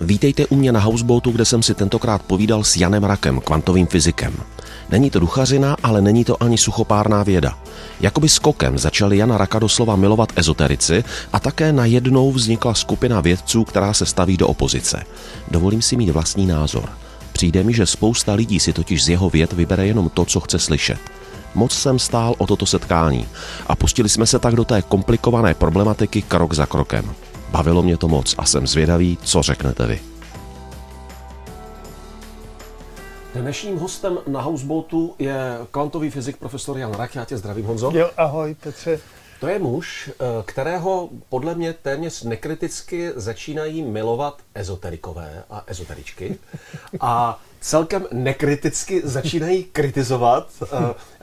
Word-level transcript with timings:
Vítejte 0.00 0.46
u 0.46 0.56
mě 0.56 0.72
na 0.72 0.80
Houseboatu, 0.80 1.30
kde 1.30 1.44
jsem 1.44 1.62
si 1.62 1.74
tentokrát 1.74 2.22
povídal 2.22 2.64
s 2.64 2.76
Janem 2.76 3.04
Rakem, 3.04 3.40
kvantovým 3.40 3.86
fyzikem. 3.86 4.34
Není 4.90 5.10
to 5.10 5.20
duchařina, 5.20 5.76
ale 5.82 6.00
není 6.02 6.24
to 6.24 6.42
ani 6.42 6.58
suchopárná 6.58 7.22
věda. 7.22 7.58
Jakoby 8.00 8.28
skokem 8.28 8.78
začali 8.78 9.18
Jana 9.18 9.38
Raka 9.38 9.58
doslova 9.58 9.96
milovat 9.96 10.32
ezoterici 10.36 11.04
a 11.32 11.40
také 11.40 11.72
najednou 11.72 12.32
vznikla 12.32 12.74
skupina 12.74 13.20
vědců, 13.20 13.64
která 13.64 13.92
se 13.92 14.06
staví 14.06 14.36
do 14.36 14.48
opozice. 14.48 15.04
Dovolím 15.50 15.82
si 15.82 15.96
mít 15.96 16.10
vlastní 16.10 16.46
názor. 16.46 16.88
Přijde 17.32 17.64
mi, 17.64 17.74
že 17.74 17.86
spousta 17.86 18.34
lidí 18.34 18.60
si 18.60 18.72
totiž 18.72 19.04
z 19.04 19.08
jeho 19.08 19.30
věd 19.30 19.52
vybere 19.52 19.86
jenom 19.86 20.08
to, 20.08 20.24
co 20.24 20.40
chce 20.40 20.58
slyšet. 20.58 20.98
Moc 21.54 21.72
jsem 21.72 21.98
stál 21.98 22.34
o 22.38 22.46
toto 22.46 22.66
setkání 22.66 23.26
a 23.66 23.76
pustili 23.76 24.08
jsme 24.08 24.26
se 24.26 24.38
tak 24.38 24.54
do 24.54 24.64
té 24.64 24.82
komplikované 24.82 25.54
problematiky 25.54 26.22
krok 26.22 26.54
za 26.54 26.66
krokem. 26.66 27.14
Bavilo 27.50 27.82
mě 27.82 27.96
to 27.96 28.08
moc 28.08 28.34
a 28.38 28.44
jsem 28.44 28.66
zvědavý, 28.66 29.18
co 29.22 29.42
řeknete 29.42 29.86
vy. 29.86 30.00
Dnešním 33.34 33.78
hostem 33.78 34.18
na 34.26 34.40
Houseboatu 34.40 35.14
je 35.18 35.58
kvantový 35.70 36.10
fyzik 36.10 36.36
profesor 36.36 36.78
Jan 36.78 36.92
Rak. 36.92 37.14
Já 37.14 37.24
tě 37.24 37.36
zdravím, 37.36 37.66
Honzo. 37.66 37.90
Jo, 37.94 38.10
ahoj, 38.16 38.56
Petře. 38.60 39.00
To 39.40 39.48
je 39.48 39.58
muž, 39.58 40.10
eh, 40.10 40.24
kterého 40.44 41.08
podle 41.28 41.54
mě 41.54 41.72
téměř 41.72 42.22
nekriticky 42.22 43.12
začínají 43.16 43.82
milovat 43.82 44.38
ezoterikové 44.54 45.44
a 45.50 45.64
ezoteričky 45.66 46.38
a 47.00 47.40
celkem 47.60 48.06
nekriticky 48.12 49.00
začínají 49.04 49.64
kritizovat 49.64 50.48
uh, 50.60 50.68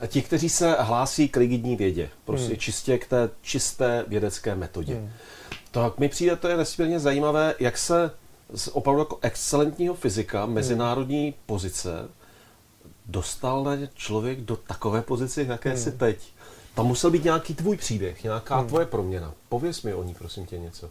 ti, 0.06 0.22
kteří 0.22 0.48
se 0.48 0.76
hlásí 0.80 1.28
k 1.28 1.36
rigidní 1.36 1.76
vědě. 1.76 2.08
Prostě 2.24 2.48
hmm. 2.48 2.56
čistě 2.56 2.98
k 2.98 3.06
té 3.06 3.30
čisté 3.42 4.04
vědecké 4.08 4.54
metodě. 4.54 4.94
Hmm. 4.94 5.10
Tak 5.82 5.98
mi 5.98 6.08
přijde, 6.08 6.36
to 6.36 6.48
je 6.48 6.56
nesmírně 6.56 7.00
zajímavé, 7.00 7.54
jak 7.58 7.78
se 7.78 8.10
z 8.54 8.68
opravdu 8.68 9.00
jako 9.00 9.18
excelentního 9.22 9.94
fyzika 9.94 10.46
mezinárodní 10.46 11.22
hmm. 11.22 11.34
pozice 11.46 12.08
dostal 13.06 13.64
na 13.64 13.76
člověk 13.94 14.40
do 14.40 14.56
takové 14.56 15.02
pozice, 15.02 15.42
jaké 15.42 15.68
hmm. 15.68 15.78
si 15.78 15.92
teď. 15.92 16.32
Tam 16.74 16.86
musel 16.86 17.10
být 17.10 17.24
nějaký 17.24 17.54
tvůj 17.54 17.76
příběh, 17.76 18.22
nějaká 18.24 18.58
hmm. 18.58 18.68
tvoje 18.68 18.86
proměna. 18.86 19.34
Pověz 19.48 19.82
mi 19.82 19.94
o 19.94 20.02
ní, 20.02 20.14
prosím 20.14 20.46
tě, 20.46 20.58
něco. 20.58 20.90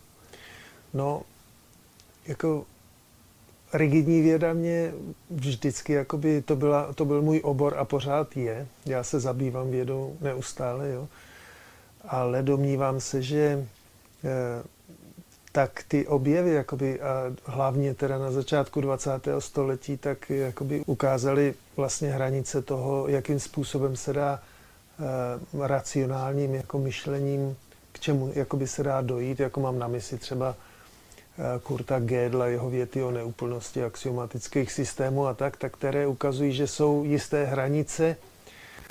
No, 0.93 1.21
jako 2.27 2.65
rigidní 3.73 4.21
věda 4.21 4.53
mě 4.53 4.93
vždycky, 5.29 5.93
jakoby 5.93 6.41
to, 6.41 6.55
byla, 6.55 6.93
to 6.93 7.05
byl 7.05 7.21
můj 7.21 7.41
obor 7.43 7.77
a 7.77 7.85
pořád 7.85 8.37
je. 8.37 8.67
Já 8.85 9.03
se 9.03 9.19
zabývám 9.19 9.71
vědou 9.71 10.17
neustále, 10.21 10.89
jo. 10.89 11.07
Ale 12.07 12.43
domnívám 12.43 12.99
se, 12.99 13.21
že 13.21 13.67
eh, 14.23 14.74
tak 15.55 15.83
ty 15.87 16.07
objevy, 16.07 16.51
jakoby, 16.51 17.01
a 17.01 17.31
hlavně 17.45 17.93
teda 17.93 18.17
na 18.17 18.31
začátku 18.31 18.81
20. 18.81 19.11
století, 19.39 19.97
tak 19.97 20.29
jakoby 20.29 20.83
ukázaly 20.85 21.53
vlastně 21.75 22.09
hranice 22.09 22.61
toho, 22.61 23.07
jakým 23.07 23.39
způsobem 23.39 23.95
se 23.95 24.13
dá 24.13 24.39
e, 25.59 25.67
racionálním 25.67 26.55
jako 26.55 26.79
myšlením, 26.79 27.57
k 27.91 27.99
čemu 27.99 28.31
jakoby 28.35 28.67
se 28.67 28.83
dá 28.83 29.01
dojít, 29.01 29.39
jako 29.39 29.59
mám 29.59 29.79
na 29.79 29.87
mysli 29.87 30.17
třeba 30.17 30.55
e, 30.55 31.59
Kurta 31.59 31.99
Gödla, 31.99 32.45
jeho 32.45 32.69
věty 32.69 33.03
o 33.03 33.11
neúplnosti 33.11 33.83
axiomatických 33.83 34.71
systémů 34.71 35.27
a 35.27 35.33
tak, 35.33 35.57
tak 35.57 35.73
které 35.73 36.07
ukazují, 36.07 36.53
že 36.53 36.67
jsou 36.67 37.03
jisté 37.03 37.45
hranice, 37.45 38.17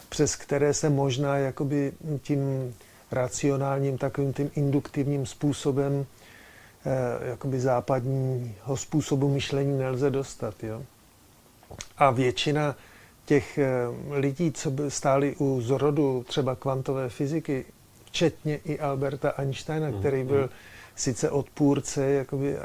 přes 0.08 0.36
které 0.36 0.74
se 0.74 0.90
možná 0.90 1.38
jakoby 1.38 1.92
tím 2.22 2.74
racionálním, 3.10 3.98
takovým 3.98 4.32
tím 4.32 4.50
induktivním 4.54 5.26
způsobem 5.26 6.06
jakoby 7.22 7.60
západního 7.60 8.76
způsobu 8.76 9.28
myšlení 9.28 9.78
nelze 9.78 10.10
dostat. 10.10 10.64
Jo? 10.64 10.82
A 11.98 12.10
většina 12.10 12.76
těch 13.24 13.58
eh, 13.58 13.68
lidí, 14.10 14.52
co 14.52 14.70
by 14.70 14.90
stáli 14.90 15.36
u 15.38 15.60
zrodu 15.60 16.24
třeba 16.28 16.54
kvantové 16.54 17.08
fyziky, 17.08 17.64
včetně 18.04 18.56
i 18.56 18.78
Alberta 18.78 19.30
Einsteina, 19.30 19.88
mm, 19.88 19.98
který 19.98 20.24
byl 20.24 20.42
mm. 20.42 20.48
sice 20.96 21.30
odpůrce 21.30 22.10
jakoby, 22.10 22.56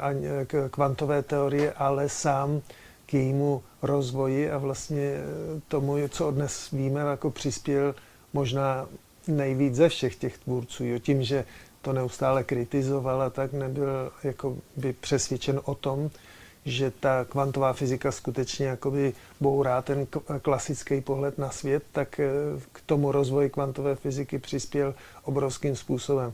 kvantové 0.70 1.22
teorie, 1.22 1.72
ale 1.72 2.08
sám 2.08 2.60
k 3.06 3.14
jejímu 3.14 3.62
rozvoji 3.82 4.50
a 4.50 4.58
vlastně 4.58 5.02
eh, 5.02 5.60
tomu, 5.68 6.08
co 6.08 6.30
dnes 6.30 6.70
víme, 6.70 7.00
jako 7.00 7.30
přispěl 7.30 7.94
možná 8.32 8.86
nejvíc 9.28 9.74
ze 9.74 9.88
všech 9.88 10.16
těch 10.16 10.38
tvůrců, 10.38 10.84
jo, 10.84 10.98
tím, 10.98 11.22
že 11.22 11.44
to 11.82 11.92
neustále 11.92 12.44
kritizoval 12.44 13.22
a 13.22 13.30
tak 13.30 13.52
nebyl 13.52 14.12
jako 14.22 14.56
by 14.76 14.92
přesvědčen 14.92 15.60
o 15.64 15.74
tom, 15.74 16.10
že 16.64 16.92
ta 17.00 17.24
kvantová 17.24 17.72
fyzika 17.72 18.12
skutečně 18.12 18.66
jakoby 18.66 19.12
bourá 19.40 19.82
ten 19.82 20.06
klasický 20.42 21.00
pohled 21.00 21.38
na 21.38 21.50
svět, 21.50 21.82
tak 21.92 22.20
eh, 22.20 22.30
k 22.72 22.80
tomu 22.86 23.12
rozvoji 23.12 23.50
kvantové 23.50 23.94
fyziky 23.94 24.38
přispěl 24.38 24.94
obrovským 25.24 25.76
způsobem. 25.76 26.32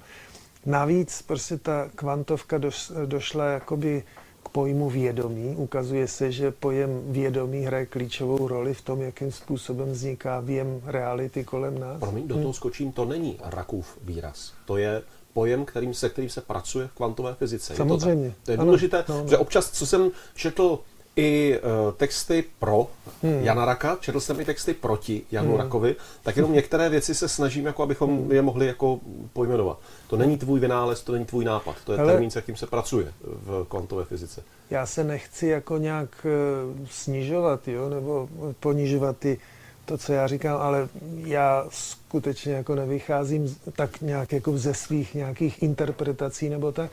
Navíc 0.67 1.23
prostě 1.23 1.59
ta 1.59 1.89
kvantovka 1.95 2.61
došla 3.07 3.45
jakoby 3.45 4.03
k 4.43 4.49
pojmu 4.49 4.91
vědomí. 4.91 5.57
Ukazuje 5.57 6.09
se, 6.09 6.33
že 6.33 6.51
pojem 6.51 7.03
vědomí 7.13 7.63
hraje 7.63 7.87
klíčovou 7.87 8.49
roli 8.49 8.75
v 8.75 8.83
tom, 8.83 9.03
jakým 9.03 9.33
způsobem 9.33 9.91
vzniká 9.91 10.41
věm 10.41 10.81
reality 10.85 11.45
kolem 11.45 11.79
nás. 11.79 12.01
Promiň, 12.01 12.29
do 12.29 12.35
toho 12.35 12.53
skočím, 12.53 12.93
to 12.93 13.05
není 13.05 13.39
Rakův 13.43 13.99
výraz. 14.03 14.53
To 14.65 14.77
je 14.77 15.03
pojem, 15.37 15.65
kterým 15.65 15.95
se, 15.95 16.09
kterým 16.09 16.31
se 16.31 16.41
pracuje 16.41 16.87
v 16.87 16.93
kvantové 16.93 17.35
fyzice. 17.35 17.77
Samozřejmě. 17.77 18.25
Je 18.25 18.31
to, 18.31 18.37
to 18.45 18.51
je 18.51 18.57
důležité, 18.57 19.05
ano, 19.09 19.23
no, 19.23 19.29
že 19.29 19.39
občas, 19.39 19.71
co 19.71 19.87
jsem 19.87 20.11
četl 20.35 20.79
i 21.17 21.59
uh, 21.59 21.93
texty 21.93 22.45
pro 22.59 22.87
hmm. 23.23 23.45
Jana 23.45 23.65
Raka, 23.65 23.97
četl 24.01 24.21
jsem 24.21 24.41
i 24.41 24.45
texty 24.45 24.75
proti 24.75 25.23
Janu 25.31 25.49
hmm. 25.49 25.59
Rakovi, 25.59 25.97
tak 26.23 26.37
jenom 26.37 26.53
některé 26.53 26.89
věci 26.89 27.15
se 27.15 27.29
snažím, 27.29 27.67
jako 27.67 27.83
abychom 27.83 28.19
hmm. 28.19 28.33
je 28.33 28.43
mohli 28.43 28.67
jako 28.67 29.01
pojmenovat. 29.33 29.79
To 30.09 30.17
není 30.17 30.39
tvůj 30.39 30.61
vynález, 30.61 31.03
to 31.03 31.13
není 31.13 31.25
tvůj 31.25 31.45
nápad, 31.45 31.77
to 31.85 31.93
je 31.93 31.99
Hele, 31.99 32.13
termín, 32.13 32.31
se 32.31 32.43
kterým 32.43 32.57
se 32.57 32.67
pracuje 32.67 33.13
v 33.21 33.67
kvantové 33.69 34.05
fyzice. 34.05 34.43
Já 34.71 34.87
se 34.87 35.05
nechci 35.05 35.47
jako 35.47 35.79
nějak 35.79 36.27
uh, 36.27 36.87
snižovat, 36.91 37.69
jo, 37.69 37.89
nebo 37.89 38.29
ponižovat 38.61 39.17
ty 39.19 39.39
to, 39.87 39.99
co 39.99 40.13
já 40.13 40.27
říkám, 40.27 40.61
ale 40.61 40.89
já 41.17 41.67
skutečně 41.69 42.53
jako 42.53 42.75
nevycházím 42.75 43.57
tak 43.73 44.01
nějak 44.01 44.33
jako 44.33 44.59
ze 44.59 44.75
svých 44.75 45.15
nějakých 45.15 45.63
interpretací 45.63 46.49
nebo 46.49 46.73
tak. 46.73 46.91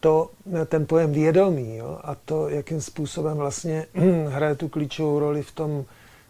To, 0.00 0.30
ten 0.66 0.86
pojem 0.86 1.12
vědomí 1.12 1.76
jo, 1.76 1.98
a 2.02 2.14
to, 2.14 2.48
jakým 2.48 2.80
způsobem 2.80 3.36
vlastně 3.36 3.86
hraje 4.28 4.54
tu 4.54 4.68
klíčovou 4.68 5.18
roli 5.18 5.42
v 5.42 5.52
tom, 5.52 5.84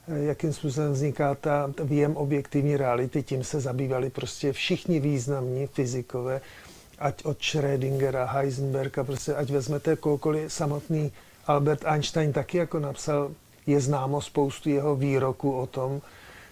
jakým 0.09 0.53
způsobem 0.53 0.93
vzniká 0.93 1.35
ta 1.35 1.73
výjem 1.85 2.17
objektivní 2.17 2.77
reality, 2.77 3.23
tím 3.23 3.45
se 3.45 3.61
zabývali 3.61 4.11
prostě 4.11 4.53
všichni 4.53 5.01
významní 5.01 5.67
fyzikové, 5.67 6.41
ať 6.99 7.25
od 7.25 7.39
Schrödingera, 7.39 8.27
Heisenberga, 8.27 9.05
prostě 9.05 9.35
ať 9.35 9.51
vezmete 9.51 9.97
koukoliv 9.97 10.53
samotný 10.53 11.13
Albert 11.47 11.85
Einstein 11.85 12.33
taky 12.33 12.59
jako 12.59 12.79
napsal 12.79 13.31
je 13.67 13.81
známo 13.81 14.21
spoustu 14.21 14.71
jeho 14.71 14.97
výroků 14.97 15.53
o 15.53 15.67
tom, 15.67 16.01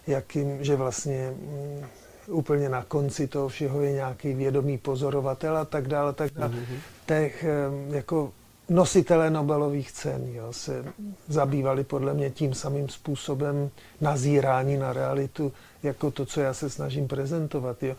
jakým, 0.06 0.64
že 0.64 0.76
vlastně 0.76 1.30
mm, 1.30 1.84
úplně 2.26 2.68
na 2.68 2.84
konci 2.84 3.26
toho 3.26 3.48
všeho 3.48 3.82
je 3.82 3.92
nějaký 3.92 4.34
vědomý 4.34 4.78
pozorovatel 4.78 5.56
a 5.56 5.64
tak 5.64 5.88
dále, 5.88 6.12
tak 6.12 6.32
dále. 6.32 6.52
Mm-hmm. 6.52 6.78
Těch 7.06 7.44
jako 7.88 8.32
nositelé 8.68 9.30
Nobelových 9.30 9.92
cen 9.92 10.26
jo, 10.34 10.52
se 10.52 10.84
zabývali 11.28 11.84
podle 11.84 12.14
mě 12.14 12.30
tím 12.30 12.54
samým 12.54 12.88
způsobem 12.88 13.70
nazírání 14.00 14.76
na 14.76 14.92
realitu, 14.92 15.52
jako 15.82 16.10
to, 16.10 16.26
co 16.26 16.40
já 16.40 16.54
se 16.54 16.70
snažím 16.70 17.08
prezentovat. 17.08 17.82
Jo. 17.82 17.96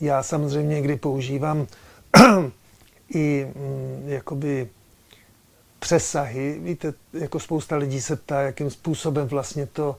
Já 0.00 0.22
samozřejmě 0.22 0.74
někdy 0.74 0.96
používám 0.96 1.66
i 3.14 3.52
mm, 3.54 4.08
jakoby 4.08 4.68
přesahy. 5.82 6.58
Víte, 6.62 6.94
jako 7.12 7.40
spousta 7.40 7.76
lidí 7.76 8.00
se 8.00 8.16
ptá, 8.16 8.40
jakým 8.40 8.70
způsobem 8.70 9.28
vlastně 9.28 9.66
to, 9.66 9.96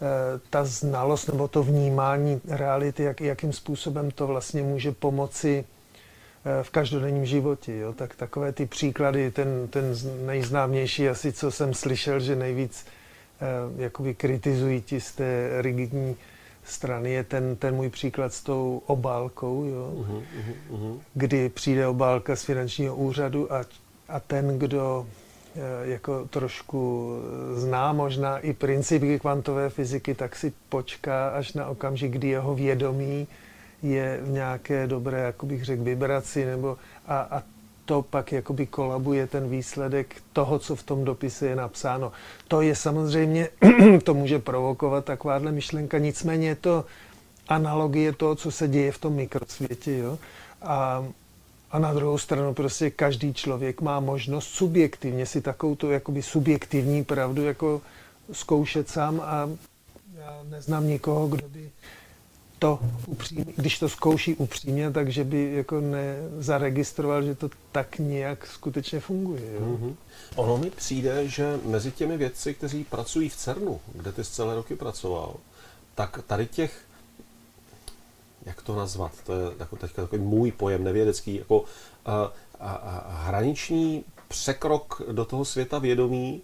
eh, 0.00 0.40
ta 0.50 0.64
znalost 0.64 1.26
nebo 1.26 1.48
to 1.48 1.62
vnímání 1.62 2.40
reality, 2.48 3.02
jak, 3.02 3.20
jakým 3.20 3.52
způsobem 3.52 4.10
to 4.10 4.26
vlastně 4.26 4.62
může 4.62 4.92
pomoci 4.92 5.64
eh, 5.64 6.62
v 6.62 6.70
každodenním 6.70 7.26
životě. 7.26 7.76
Jo? 7.76 7.92
Tak 7.92 8.14
takové 8.14 8.52
ty 8.52 8.66
příklady, 8.66 9.30
ten, 9.30 9.68
ten 9.70 9.94
nejznámější 10.26 11.08
asi, 11.08 11.32
co 11.32 11.50
jsem 11.50 11.74
slyšel, 11.74 12.20
že 12.20 12.36
nejvíc 12.36 12.86
eh, 12.86 13.82
jakoby 13.82 14.14
kritizují 14.14 14.80
ti 14.80 15.00
z 15.00 15.12
té 15.12 15.48
rigidní 15.60 16.16
strany, 16.64 17.10
je 17.10 17.24
ten, 17.24 17.56
ten 17.56 17.74
můj 17.74 17.90
příklad 17.90 18.32
s 18.32 18.42
tou 18.42 18.82
obálkou, 18.86 19.64
jo? 19.64 19.92
Uh-huh, 19.96 20.22
uh-huh. 20.70 20.98
kdy 21.14 21.48
přijde 21.48 21.86
obálka 21.86 22.36
z 22.36 22.42
finančního 22.42 22.96
úřadu 22.96 23.52
a, 23.52 23.64
a 24.08 24.20
ten, 24.20 24.58
kdo 24.58 25.06
jako 25.82 26.26
trošku 26.30 27.12
zná 27.54 27.92
možná 27.92 28.38
i 28.38 28.52
principy 28.52 29.18
kvantové 29.18 29.70
fyziky, 29.70 30.14
tak 30.14 30.36
si 30.36 30.52
počká 30.68 31.28
až 31.28 31.52
na 31.52 31.66
okamžik, 31.66 32.12
kdy 32.12 32.28
jeho 32.28 32.54
vědomí 32.54 33.26
je 33.82 34.20
v 34.22 34.30
nějaké 34.30 34.86
dobré, 34.86 35.20
jako 35.20 35.46
bych 35.46 35.64
řekl, 35.64 35.82
vibraci, 35.82 36.44
nebo 36.44 36.76
a, 37.06 37.18
a 37.20 37.42
to 37.84 38.02
pak 38.02 38.32
jakoby 38.32 38.66
kolabuje 38.66 39.26
ten 39.26 39.48
výsledek 39.48 40.16
toho, 40.32 40.58
co 40.58 40.76
v 40.76 40.82
tom 40.82 41.04
dopise 41.04 41.46
je 41.46 41.56
napsáno. 41.56 42.12
To 42.48 42.60
je 42.60 42.76
samozřejmě, 42.76 43.48
to 44.04 44.14
může 44.14 44.38
provokovat 44.38 45.04
takováhle 45.04 45.52
myšlenka, 45.52 45.98
nicméně 45.98 46.48
je 46.48 46.54
to 46.54 46.84
analogie 47.48 48.12
toho, 48.12 48.34
co 48.34 48.50
se 48.50 48.68
děje 48.68 48.92
v 48.92 48.98
tom 48.98 49.12
mikrosvětě. 49.12 49.98
Jo? 49.98 50.18
A, 50.62 51.04
a 51.70 51.78
na 51.78 51.94
druhou 51.94 52.18
stranu 52.18 52.54
prostě 52.54 52.90
každý 52.90 53.34
člověk 53.34 53.80
má 53.80 54.00
možnost 54.00 54.46
subjektivně 54.46 55.26
si 55.26 55.40
takovou 55.40 55.74
tu 55.74 55.90
jakoby 55.90 56.22
subjektivní 56.22 57.04
pravdu 57.04 57.44
jako 57.44 57.82
zkoušet 58.32 58.88
sám 58.88 59.20
a 59.20 59.50
já 60.18 60.40
neznám 60.50 60.86
nikoho, 60.86 61.28
kdo 61.28 61.48
by 61.48 61.70
to 62.58 62.78
upřímně, 63.06 63.52
když 63.56 63.78
to 63.78 63.88
zkouší 63.88 64.34
upřímně, 64.34 64.90
takže 64.90 65.24
by 65.24 65.52
jako 65.52 65.80
nezaregistroval, 65.80 67.22
že 67.22 67.34
to 67.34 67.50
tak 67.72 67.98
nějak 67.98 68.46
skutečně 68.46 69.00
funguje. 69.00 69.52
Jo? 69.52 69.60
Mm-hmm. 69.60 69.94
Ono 70.36 70.58
mi 70.58 70.70
přijde, 70.70 71.28
že 71.28 71.58
mezi 71.64 71.92
těmi 71.92 72.16
vědci, 72.16 72.54
kteří 72.54 72.84
pracují 72.84 73.28
v 73.28 73.36
CERNu, 73.36 73.80
kde 73.94 74.12
ty 74.12 74.24
celé 74.24 74.54
roky 74.54 74.76
pracoval, 74.76 75.34
tak 75.94 76.20
tady 76.26 76.46
těch, 76.46 76.80
jak 78.46 78.62
to 78.62 78.76
nazvat, 78.76 79.12
to 79.26 79.32
je 79.32 79.40
jako 79.58 79.76
teďka 79.76 80.02
takový 80.02 80.22
můj 80.22 80.52
pojem 80.52 80.84
nevědecký, 80.84 81.34
jako 81.34 81.64
a, 82.06 82.32
a, 82.60 82.72
a, 82.72 83.12
hraniční 83.22 84.04
překrok 84.28 85.02
do 85.12 85.24
toho 85.24 85.44
světa 85.44 85.78
vědomí, 85.78 86.42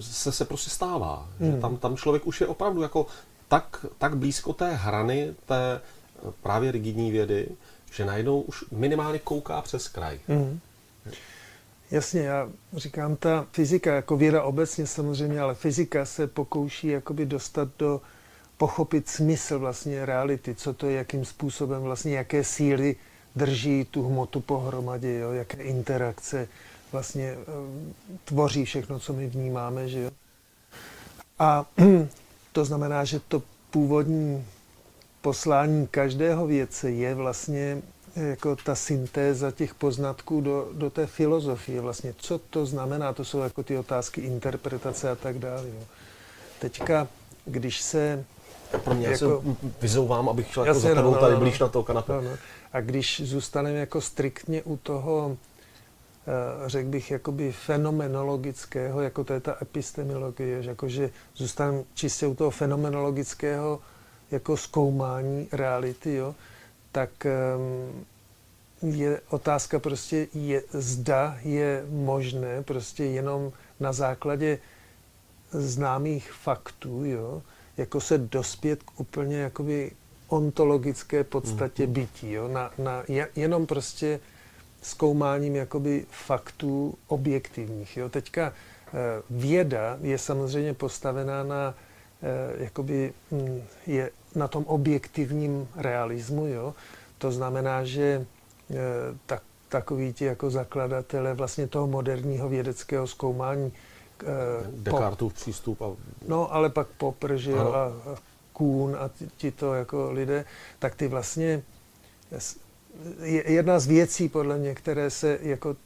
se, 0.00 0.32
se 0.32 0.44
prostě 0.44 0.70
stává. 0.70 1.28
Hmm. 1.40 1.52
Že 1.52 1.60
tam, 1.60 1.76
tam 1.76 1.96
člověk 1.96 2.26
už 2.26 2.40
je 2.40 2.46
opravdu 2.46 2.82
jako 2.82 3.06
tak, 3.48 3.86
tak 3.98 4.16
blízko 4.16 4.52
té 4.52 4.74
hrany, 4.74 5.34
té 5.46 5.80
právě 6.42 6.72
rigidní 6.72 7.10
vědy, 7.10 7.48
že 7.92 8.04
najednou 8.04 8.40
už 8.40 8.64
minimálně 8.70 9.18
kouká 9.18 9.62
přes 9.62 9.88
kraj. 9.88 10.20
Hmm. 10.28 10.60
Jasně, 11.90 12.20
já 12.20 12.48
říkám, 12.72 13.16
ta 13.16 13.46
fyzika, 13.52 13.94
jako 13.94 14.16
věda 14.16 14.42
obecně 14.42 14.86
samozřejmě, 14.86 15.40
ale 15.40 15.54
fyzika 15.54 16.04
se 16.04 16.26
pokouší 16.26 16.86
jakoby 16.86 17.26
dostat 17.26 17.68
do, 17.78 18.00
pochopit 18.60 19.08
smysl 19.08 19.58
vlastně 19.58 20.06
reality, 20.06 20.54
co 20.54 20.72
to 20.74 20.86
je, 20.86 20.96
jakým 20.96 21.24
způsobem 21.24 21.82
vlastně, 21.82 22.16
jaké 22.16 22.44
síly 22.44 22.96
drží 23.36 23.84
tu 23.90 24.08
hmotu 24.08 24.40
pohromadě, 24.40 25.18
jo, 25.18 25.32
jaké 25.32 25.62
interakce 25.62 26.48
vlastně 26.92 27.24
e, 27.24 27.36
tvoří 28.24 28.64
všechno, 28.64 28.98
co 28.98 29.12
my 29.12 29.26
vnímáme, 29.26 29.88
že 29.88 30.00
jo. 30.00 30.10
A 31.38 31.64
to 32.52 32.64
znamená, 32.64 33.04
že 33.04 33.20
to 33.20 33.42
původní 33.70 34.44
poslání 35.20 35.86
každého 35.86 36.46
věce 36.46 36.90
je 36.90 37.14
vlastně 37.14 37.82
jako 38.16 38.56
ta 38.56 38.74
syntéza 38.74 39.50
těch 39.50 39.74
poznatků 39.74 40.40
do, 40.40 40.68
do 40.72 40.90
té 40.90 41.06
filozofie. 41.06 41.80
Vlastně, 41.80 42.14
co 42.16 42.38
to 42.38 42.66
znamená, 42.66 43.12
to 43.12 43.24
jsou 43.24 43.38
jako 43.38 43.62
ty 43.62 43.78
otázky 43.78 44.20
interpretace 44.20 45.10
a 45.10 45.14
tak 45.14 45.38
dále. 45.38 45.68
Jo. 45.68 45.84
Teďka, 46.58 47.08
když 47.44 47.80
se... 47.80 48.24
Pro 48.78 48.94
mě 48.94 49.06
jako, 49.06 49.18
se 49.18 49.26
vyzouvám, 49.80 50.28
abych 50.28 50.52
šel 50.52 50.66
jako 50.66 50.80
za 50.80 50.94
tebou 50.94 51.14
no, 51.14 51.20
tady 51.20 51.34
no, 51.34 51.40
blíž 51.40 51.58
na 51.58 51.68
to 51.68 51.82
kanapé. 51.82 52.12
No, 52.12 52.20
no. 52.20 52.30
A 52.72 52.80
když 52.80 53.22
zůstaneme 53.24 53.78
jako 53.78 54.00
striktně 54.00 54.62
u 54.62 54.76
toho, 54.76 55.36
eh, 56.26 56.68
řekl 56.68 56.88
bych, 56.88 57.10
jakoby 57.10 57.52
fenomenologického, 57.52 59.00
jako 59.00 59.24
to 59.24 59.32
je 59.32 59.40
ta 59.40 59.56
epistemologie, 59.62 60.62
že, 60.62 60.70
jako, 60.70 60.88
že 60.88 61.10
zůstaneme 61.36 61.82
čistě 61.94 62.26
u 62.26 62.34
toho 62.34 62.50
fenomenologického 62.50 63.80
jako 64.30 64.56
zkoumání 64.56 65.48
reality, 65.52 66.14
jo, 66.14 66.34
tak 66.92 67.26
ehm, 67.26 68.04
je 68.82 69.20
otázka 69.30 69.78
prostě, 69.78 70.26
je, 70.34 70.62
zda 70.72 71.38
je 71.42 71.84
možné 71.90 72.62
prostě 72.62 73.04
jenom 73.04 73.52
na 73.80 73.92
základě 73.92 74.58
známých 75.52 76.32
faktů, 76.32 77.04
jo, 77.04 77.42
jako 77.76 78.00
se 78.00 78.18
dospět 78.18 78.82
k 78.82 79.00
úplně 79.00 79.36
jakoby 79.36 79.92
ontologické 80.28 81.24
podstatě 81.24 81.86
mm. 81.86 81.92
bytí, 81.92 82.32
jo, 82.32 82.48
na, 82.48 82.70
na, 82.78 83.02
jenom 83.36 83.66
prostě 83.66 84.20
zkoumáním 84.82 85.56
jakoby 85.56 86.06
faktů 86.10 86.94
objektivních. 87.06 87.96
Jo. 87.96 88.08
Teďka 88.08 88.52
eh, 88.52 88.92
věda 89.30 89.98
je 90.00 90.18
samozřejmě 90.18 90.74
postavená 90.74 91.42
na 91.42 91.74
eh, 92.22 92.62
jakoby, 92.64 93.12
hm, 93.32 93.62
je 93.86 94.10
na 94.34 94.48
tom 94.48 94.64
objektivním 94.64 95.68
realismu. 95.76 96.46
Jo? 96.46 96.74
To 97.18 97.32
znamená, 97.32 97.84
že 97.84 98.02
e, 98.02 98.26
tak, 99.26 99.42
takoví 99.68 100.12
ti 100.12 100.24
jako 100.24 100.50
zakladatelé 100.50 101.34
vlastně 101.34 101.66
toho 101.66 101.86
moderního 101.86 102.48
vědeckého 102.48 103.06
zkoumání. 103.06 103.72
E, 104.22 104.26
Descartův 104.76 105.34
přístup. 105.34 105.82
A... 105.82 105.92
No, 106.28 106.54
ale 106.54 106.70
pak 106.70 106.86
Popper, 106.86 107.36
že 107.36 107.50
jo, 107.50 107.72
a, 107.72 107.84
a 107.84 108.16
Kuhn 108.52 108.96
a 108.96 109.10
ti 109.36 109.50
to 109.50 109.74
jako 109.74 110.12
lidé, 110.12 110.44
tak 110.78 110.94
ty 110.94 111.08
vlastně 111.08 111.62
je 113.22 113.52
jedna 113.52 113.78
z 113.78 113.86
věcí, 113.86 114.28
podle 114.28 114.58
mě, 114.58 114.74
které 114.74 115.10
se 115.10 115.38
jako, 115.42 115.76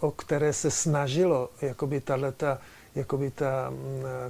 o 0.00 0.10
které 0.10 0.52
se 0.52 0.70
snažilo 0.70 1.50
jakoby 1.62 2.00
tato 2.00 2.58
jakoby 2.94 3.30
ta 3.30 3.70
mm, 3.70 3.78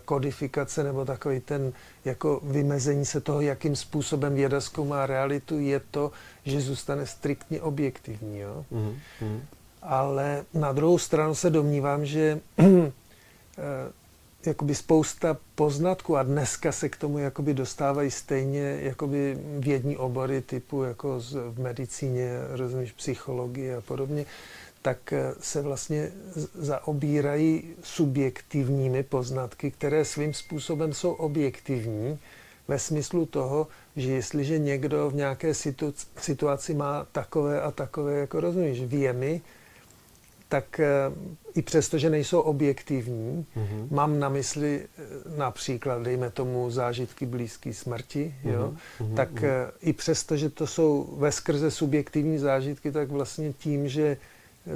kodifikace 0.04 0.84
nebo 0.84 1.04
takový 1.04 1.40
ten 1.40 1.72
jako 2.04 2.40
vymezení 2.42 3.04
se 3.04 3.20
toho, 3.20 3.40
jakým 3.40 3.76
způsobem 3.76 4.34
věda 4.34 4.60
zkoumá 4.60 5.06
realitu, 5.06 5.58
je 5.58 5.80
to, 5.90 6.12
že 6.44 6.60
zůstane 6.60 7.06
striktně 7.06 7.62
objektivní. 7.62 8.38
Jo? 8.38 8.64
Mm-hmm. 8.72 9.40
Ale 9.82 10.44
na 10.54 10.72
druhou 10.72 10.98
stranu 10.98 11.34
se 11.34 11.50
domnívám, 11.50 12.06
že 12.06 12.40
eh, 12.58 12.92
jakoby 14.46 14.74
spousta 14.74 15.36
poznatků 15.54 16.16
a 16.16 16.22
dneska 16.22 16.72
se 16.72 16.88
k 16.88 16.96
tomu 16.96 17.18
jakoby 17.18 17.54
dostávají 17.54 18.10
stejně 18.10 18.78
jakoby 18.80 19.38
vědní 19.58 19.96
obory 19.96 20.40
typu 20.40 20.82
jako 20.82 21.20
v 21.50 21.60
medicíně, 21.60 22.30
rozumíš, 22.50 22.92
psychologie 22.92 23.76
a 23.76 23.80
podobně, 23.80 24.26
tak 24.82 25.12
eh, 25.12 25.34
se 25.40 25.62
vlastně 25.62 26.12
zaobírají 26.54 27.64
subjektivními 27.82 29.02
poznatky, 29.02 29.70
které 29.70 30.04
svým 30.04 30.34
způsobem 30.34 30.92
jsou 30.92 31.12
objektivní 31.12 32.18
ve 32.68 32.78
smyslu 32.78 33.26
toho, 33.26 33.66
že 33.96 34.10
jestliže 34.10 34.58
někdo 34.58 35.10
v 35.10 35.14
nějaké 35.14 35.54
situaci 36.18 36.74
má 36.74 37.06
takové 37.12 37.60
a 37.60 37.70
takové, 37.70 38.18
jako 38.18 38.40
rozumíš, 38.40 38.80
věmy, 38.80 39.40
tak 40.48 40.80
eh, 40.80 40.88
i 41.54 41.62
přesto, 41.62 41.98
že 41.98 42.10
nejsou 42.10 42.40
objektivní, 42.40 43.46
mm-hmm. 43.56 43.86
mám 43.90 44.18
na 44.18 44.28
mysli 44.28 44.80
eh, 44.82 45.02
například, 45.36 46.02
dejme 46.02 46.30
tomu, 46.30 46.70
zážitky 46.70 47.26
blízké 47.26 47.72
smrti, 47.72 48.34
mm-hmm. 48.44 48.50
jo, 48.50 48.74
mm-hmm. 49.00 49.14
tak 49.14 49.32
mm-hmm. 49.32 49.70
i 49.80 49.92
přesto, 49.92 50.36
že 50.36 50.50
to 50.50 50.66
jsou 50.66 51.16
ve 51.18 51.32
skrze 51.32 51.70
subjektivní 51.70 52.38
zážitky, 52.38 52.92
tak 52.92 53.10
vlastně 53.10 53.52
tím, 53.52 53.88
že 53.88 54.16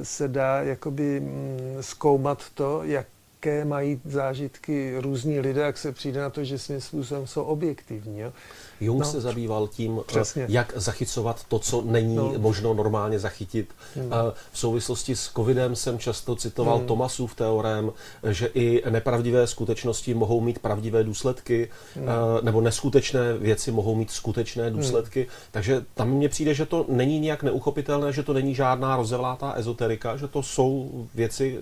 se 0.02 0.28
dá 0.28 0.62
jakoby 0.62 1.20
mm, 1.20 1.76
zkoumat 1.80 2.44
to, 2.54 2.82
jak 2.84 3.06
jaké 3.46 3.64
mají 3.64 4.00
zážitky 4.04 4.94
různí 4.98 5.40
lidé, 5.40 5.60
jak 5.60 5.78
se 5.78 5.92
přijde 5.92 6.20
na 6.20 6.30
to, 6.30 6.44
že 6.44 6.58
svým 6.58 6.80
způsobem 6.80 7.26
jsou 7.26 7.42
objektivní. 7.42 8.20
Jo? 8.20 8.32
Jung 8.80 9.00
no, 9.00 9.06
se 9.06 9.20
zabýval 9.20 9.68
tím, 9.68 9.98
eh, 10.00 10.04
přesně. 10.06 10.46
jak 10.48 10.72
zachycovat 10.76 11.44
to, 11.48 11.58
co 11.58 11.82
není 11.82 12.16
no. 12.16 12.32
možno 12.38 12.74
normálně 12.74 13.18
zachytit. 13.18 13.74
Hmm. 13.94 14.10
V 14.52 14.58
souvislosti 14.58 15.16
s 15.16 15.32
covidem 15.32 15.76
jsem 15.76 15.98
často 15.98 16.36
citoval 16.36 16.78
hmm. 16.78 16.86
Tomasův 16.86 17.34
teorem, 17.34 17.92
že 18.30 18.46
i 18.54 18.90
nepravdivé 18.90 19.46
skutečnosti 19.46 20.14
mohou 20.14 20.40
mít 20.40 20.58
pravdivé 20.58 21.04
důsledky, 21.04 21.68
hmm. 21.94 22.06
nebo 22.42 22.60
neskutečné 22.60 23.38
věci 23.38 23.72
mohou 23.72 23.94
mít 23.94 24.10
skutečné 24.10 24.70
důsledky. 24.70 25.20
Hmm. 25.20 25.30
Takže 25.50 25.84
tam 25.94 26.10
mně 26.10 26.28
přijde, 26.28 26.54
že 26.54 26.66
to 26.66 26.86
není 26.88 27.20
nějak 27.20 27.42
neuchopitelné, 27.42 28.12
že 28.12 28.22
to 28.22 28.32
není 28.32 28.54
žádná 28.54 28.96
rozevlátá 28.96 29.52
ezoterika, 29.52 30.16
že 30.16 30.28
to 30.28 30.42
jsou 30.42 31.06
věci, 31.14 31.58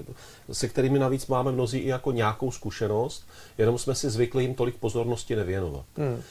se 0.52 0.68
kterými 0.68 0.98
navíc 0.98 1.26
máme 1.26 1.52
mnozí 1.52 1.78
i 1.78 1.88
jako 1.88 2.12
nějakou 2.12 2.50
zkušenost, 2.50 3.26
jenom 3.58 3.78
jsme 3.78 3.94
si 3.94 4.10
zvykli 4.10 4.42
jim 4.44 4.54
tolik 4.54 4.76
pozornosti 4.76 5.36
nevěnovat. 5.36 5.84
Hmm. 5.96 6.22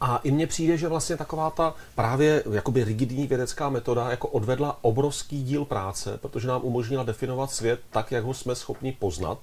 A 0.00 0.16
i 0.16 0.30
mně 0.30 0.46
přijde, 0.46 0.76
že 0.76 0.88
vlastně 0.88 1.16
taková 1.16 1.50
ta 1.50 1.74
právě 1.94 2.44
jakoby 2.52 2.84
rigidní 2.84 3.26
vědecká 3.26 3.68
metoda 3.68 4.10
jako 4.10 4.28
odvedla 4.28 4.78
obrovský 4.82 5.42
díl 5.42 5.64
práce, 5.64 6.18
protože 6.22 6.48
nám 6.48 6.60
umožnila 6.64 7.02
definovat 7.02 7.50
svět 7.50 7.80
tak, 7.90 8.12
jak 8.12 8.24
ho 8.24 8.34
jsme 8.34 8.54
schopni 8.54 8.92
poznat 8.92 9.38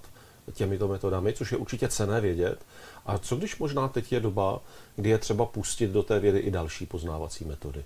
těmito 0.54 0.88
metodami, 0.88 1.34
což 1.34 1.51
je 1.51 1.58
určitě 1.58 1.88
cené 1.88 2.22
vědět. 2.22 2.66
A 3.06 3.18
co 3.18 3.36
když 3.36 3.60
možná 3.60 3.88
teď 3.88 4.12
je 4.12 4.20
doba, 4.20 4.62
kdy 4.96 5.10
je 5.10 5.18
třeba 5.18 5.46
pustit 5.46 5.88
do 5.88 6.04
té 6.04 6.20
vědy 6.20 6.39
i 6.39 6.51
další 6.51 6.86
poznávací 6.86 7.46
metody? 7.46 7.84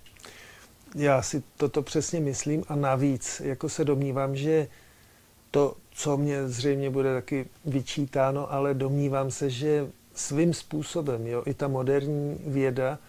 Já 0.95 1.21
si 1.21 1.43
toto 1.57 1.81
přesně 1.81 2.19
myslím 2.19 2.63
a 2.67 2.75
navíc 2.75 3.41
jako 3.45 3.69
se 3.69 3.85
domnívám, 3.85 4.35
že 4.35 4.67
to, 5.51 5.75
co 5.91 6.17
mě 6.17 6.47
zřejmě 6.47 6.89
bude 6.89 7.13
taky 7.13 7.45
vyčítáno, 7.65 8.53
ale 8.53 8.73
domnívám 8.73 9.31
se, 9.31 9.49
že 9.49 9.87
svým 10.15 10.53
způsobem, 10.53 11.27
jo, 11.27 11.43
i 11.45 11.53
ta 11.53 11.67
moderní 11.67 12.39
věda 12.45 12.99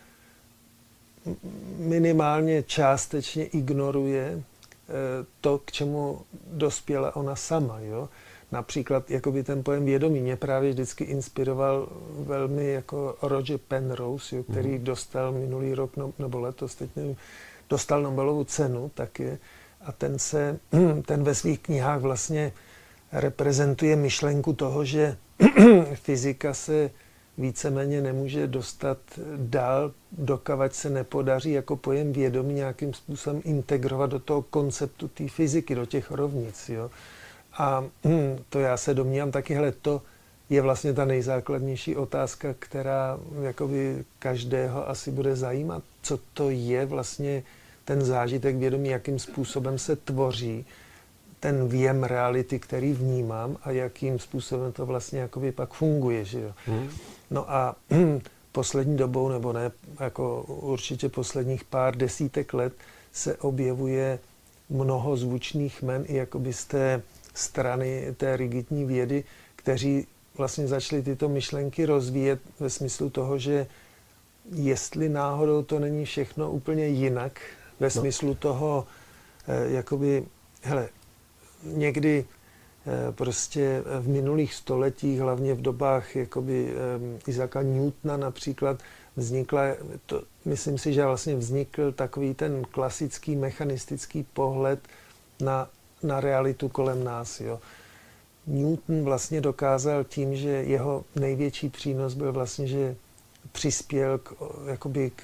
minimálně 1.77 2.63
částečně 2.63 3.45
ignoruje 3.45 4.43
to, 5.41 5.59
k 5.59 5.73
čemu 5.73 6.21
dospěla 6.53 7.17
ona 7.17 7.37
sama. 7.37 7.81
Jo? 7.81 8.09
Například 8.53 9.11
jakoby 9.11 9.43
ten 9.43 9.63
pojem 9.63 9.85
vědomí 9.85 10.21
mě 10.21 10.37
právě 10.37 10.71
vždycky 10.71 11.05
inspiroval 11.05 11.89
velmi 12.19 12.73
jako 12.73 13.17
Roger 13.23 13.59
Penrose, 13.59 14.37
jo, 14.37 14.43
který 14.43 14.79
mm. 14.79 14.85
dostal 14.85 15.33
minulý 15.33 15.75
rok, 15.75 15.97
no, 15.97 16.13
nebo 16.19 16.41
letos, 16.41 16.75
teď 16.75 16.91
nevím, 16.97 17.17
dostal 17.71 18.03
Nobelovu 18.03 18.45
cenu 18.45 18.91
taky 18.95 19.39
a 19.81 19.93
ten 19.93 20.19
se, 20.19 20.59
ten 21.07 21.25
ve 21.25 21.35
svých 21.35 21.61
knihách 21.61 22.01
vlastně 22.01 22.53
reprezentuje 23.13 23.97
myšlenku 23.97 24.53
toho, 24.53 24.85
že 24.85 25.17
fyzika 25.95 26.55
se 26.55 26.91
víceméně 27.39 28.01
nemůže 28.01 28.47
dostat 28.47 28.99
dál, 29.37 29.93
dokavať 30.13 30.73
se 30.73 30.91
nepodaří 30.91 31.53
jako 31.53 31.77
pojem 31.77 32.13
vědomí 32.13 32.55
nějakým 32.55 32.95
způsobem 32.95 33.43
integrovat 33.45 34.11
do 34.11 34.19
toho 34.19 34.43
konceptu 34.43 35.09
té 35.09 35.29
fyziky, 35.29 35.75
do 35.75 35.87
těch 35.87 36.11
rovnic. 36.11 36.69
Jo. 36.69 36.91
A 37.59 37.85
hm, 38.05 38.39
to 38.49 38.61
já 38.61 38.77
se 38.77 38.95
domnívám 38.95 39.31
taky, 39.31 39.55
hele, 39.55 39.73
to 39.73 40.03
je 40.51 40.63
vlastně 40.63 40.93
ta 40.93 41.05
nejzákladnější 41.05 41.97
otázka, 41.97 42.55
která 42.59 43.19
jakoby 43.43 44.05
každého 44.19 44.89
asi 44.89 45.11
bude 45.11 45.37
zajímat, 45.37 45.83
co 46.03 46.19
to 46.35 46.51
je 46.51 46.87
vlastně 46.87 47.43
ten 47.85 48.05
zážitek 48.05 48.57
vědomí, 48.57 48.89
jakým 48.89 49.19
způsobem 49.19 49.79
se 49.79 49.97
tvoří 49.97 50.67
ten 51.43 51.69
věm 51.69 52.05
reality, 52.05 52.59
který 52.59 52.93
vnímám 52.93 53.57
a 53.63 53.71
jakým 53.71 54.19
způsobem 54.19 54.73
to 54.73 54.87
vlastně 54.87 55.21
jakoby 55.21 55.53
pak 55.53 55.73
funguje. 55.73 56.25
Že 56.25 56.41
jo? 56.41 56.53
Hmm. 56.67 56.89
No 57.31 57.51
a 57.51 57.77
poslední 58.53 58.97
dobou, 58.97 59.29
nebo 59.29 59.53
ne, 59.53 59.71
jako 60.01 60.43
určitě 60.43 61.09
posledních 61.09 61.65
pár 61.65 61.97
desítek 61.97 62.55
let 62.55 62.73
se 63.13 63.37
objevuje 63.37 64.19
mnoho 64.71 65.17
zvučných 65.17 65.83
men 65.83 66.05
i 66.07 66.17
jakoby 66.17 66.53
z 66.53 66.65
té 66.65 67.03
strany 67.35 68.15
té 68.17 68.37
rigidní 68.37 68.85
vědy, 68.85 69.25
kteří 69.57 70.07
vlastně 70.39 70.67
začali 70.67 71.03
tyto 71.03 71.29
myšlenky 71.29 71.87
rozvíjet 71.87 72.41
ve 72.61 72.71
smyslu 72.71 73.11
toho, 73.11 73.39
že 73.39 73.67
jestli 74.55 75.09
náhodou 75.09 75.63
to 75.63 75.79
není 75.79 76.05
všechno 76.05 76.51
úplně 76.51 76.87
jinak, 76.87 77.41
ve 77.81 77.87
no. 77.87 77.91
smyslu 77.91 78.29
no. 78.29 78.35
toho, 78.35 78.87
eh, 79.49 79.71
jakoby, 79.71 80.25
hele, 80.63 80.89
někdy 81.65 82.25
eh, 82.87 83.13
prostě 83.13 83.83
v 84.01 84.09
minulých 84.09 84.55
stoletích, 84.55 85.21
hlavně 85.21 85.55
v 85.55 85.63
dobách 85.63 86.17
jakoby 86.17 86.73
eh, 86.73 87.31
Isaaca 87.31 87.63
Newtona 87.63 88.17
například, 88.17 88.81
vznikla, 89.17 89.63
to, 90.07 90.23
myslím 90.45 90.79
si, 90.79 90.93
že 90.93 91.07
vlastně 91.07 91.37
vznikl 91.37 91.93
takový 91.93 92.35
ten 92.35 92.63
klasický 92.71 93.37
mechanistický 93.37 94.27
pohled 94.33 94.81
na 95.41 95.69
na 96.03 96.21
realitu 96.21 96.69
kolem 96.69 97.05
nás. 97.05 97.41
Jo. 97.41 97.61
Newton 98.47 99.05
vlastně 99.05 99.41
dokázal 99.41 100.05
tím, 100.05 100.37
že 100.37 100.49
jeho 100.49 101.05
největší 101.17 101.69
přínos 101.69 102.15
byl 102.15 102.33
vlastně, 102.33 102.67
že 102.67 102.97
přispěl 103.53 104.19
k, 104.19 104.35
jakoby 104.67 105.11
k, 105.11 105.23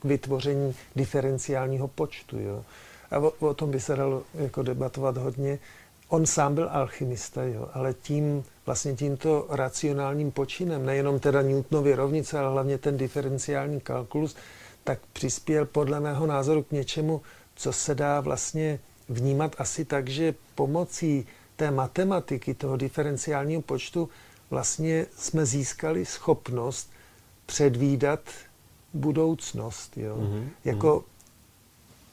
k 0.00 0.04
vytvoření 0.04 0.74
diferenciálního 0.96 1.88
počtu. 1.88 2.38
Jo. 2.38 2.64
A 3.10 3.18
o, 3.18 3.32
o 3.38 3.54
tom 3.54 3.70
by 3.70 3.80
se 3.80 3.96
dalo 3.96 4.22
jako 4.34 4.62
debatovat 4.62 5.16
hodně. 5.16 5.58
On 6.08 6.26
sám 6.26 6.54
byl 6.54 6.68
alchymista, 6.72 7.42
jo, 7.42 7.68
ale 7.74 7.94
tím, 7.94 8.44
vlastně 8.66 8.94
tímto 8.94 9.46
racionálním 9.50 10.32
počinem, 10.32 10.86
nejenom 10.86 11.20
teda 11.20 11.42
Newtonovy 11.42 11.94
rovnice, 11.94 12.38
ale 12.38 12.52
hlavně 12.52 12.78
ten 12.78 12.96
diferenciální 12.96 13.80
kalkulus, 13.80 14.36
tak 14.84 14.98
přispěl 15.12 15.64
podle 15.64 16.00
mého 16.00 16.26
názoru 16.26 16.62
k 16.62 16.70
něčemu, 16.70 17.22
co 17.54 17.72
se 17.72 17.94
dá 17.94 18.20
vlastně 18.20 18.78
vnímat 19.08 19.56
asi 19.58 19.84
tak, 19.84 20.08
že 20.08 20.34
pomocí 20.54 21.26
té 21.56 21.70
matematiky, 21.70 22.54
toho 22.54 22.76
diferenciálního 22.76 23.62
počtu, 23.62 24.08
vlastně 24.50 25.06
jsme 25.16 25.46
získali 25.46 26.04
schopnost 26.04 26.90
předvídat 27.46 28.20
budoucnost. 28.94 29.96
Jo? 29.96 30.16
Mm-hmm. 30.16 30.48
Jako 30.64 31.04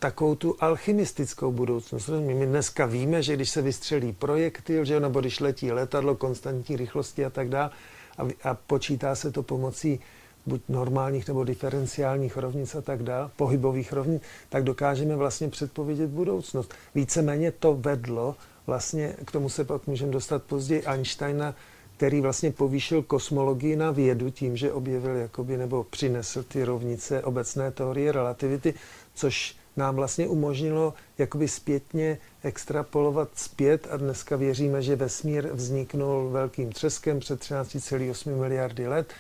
takovou 0.03 0.36
tu 0.36 0.55
alchymistickou 0.60 1.51
budoucnost. 1.51 2.10
My 2.10 2.45
dneska 2.45 2.86
víme, 2.86 3.24
že 3.24 3.36
když 3.36 3.50
se 3.50 3.62
vystřelí 3.62 4.13
projektil, 4.13 4.86
že, 4.86 5.00
nebo 5.00 5.22
když 5.22 5.39
letí 5.39 5.72
letadlo 5.72 6.15
konstantní 6.15 6.75
rychlosti 6.75 7.25
a 7.25 7.29
tak 7.29 7.50
dále, 7.50 7.69
a, 8.17 8.50
a 8.50 8.53
počítá 8.53 9.15
se 9.15 9.31
to 9.31 9.43
pomocí 9.43 10.00
buď 10.45 10.62
normálních 10.69 11.27
nebo 11.27 11.43
diferenciálních 11.43 12.38
rovnic 12.38 12.75
a 12.75 12.81
tak 12.81 13.03
dále, 13.03 13.29
pohybových 13.36 13.93
rovnic, 13.93 14.22
tak 14.50 14.63
dokážeme 14.63 15.15
vlastně 15.15 15.50
předpovědět 15.50 16.10
budoucnost. 16.10 16.74
Víceméně 16.95 17.51
to 17.51 17.75
vedlo 17.75 18.36
vlastně, 18.67 19.15
k 19.25 19.31
tomu 19.31 19.50
se 19.50 19.63
pak 19.63 19.88
můžeme 19.88 20.12
dostat 20.12 20.43
později, 20.43 20.83
Einsteina, 20.83 21.55
který 21.98 22.22
vlastně 22.22 22.51
povýšil 22.51 23.01
kosmologii 23.01 23.75
na 23.75 23.91
vědu 23.91 24.29
tím, 24.29 24.57
že 24.57 24.72
objevil 24.72 25.15
jakoby, 25.15 25.57
nebo 25.57 25.83
přinesl 25.83 26.43
ty 26.43 26.63
rovnice 26.63 27.24
obecné 27.24 27.72
teorie 27.72 28.12
relativity, 28.12 28.74
což 29.15 29.55
nám 29.77 29.96
vlastně 29.96 30.27
umožnilo 30.27 30.94
jakoby 31.18 31.48
zpětně 31.48 32.18
extrapolovat 32.44 33.30
zpět 33.36 33.88
a 33.92 33.98
dneska 33.98 34.36
věříme, 34.36 34.82
že 34.82 34.96
vesmír 34.96 35.50
vzniknul 35.53 36.30
velkým 36.30 36.72
třeskem 36.72 37.20
před 37.20 37.39
13,8 37.39 38.39
miliardy 38.39 38.88
let 38.88 39.13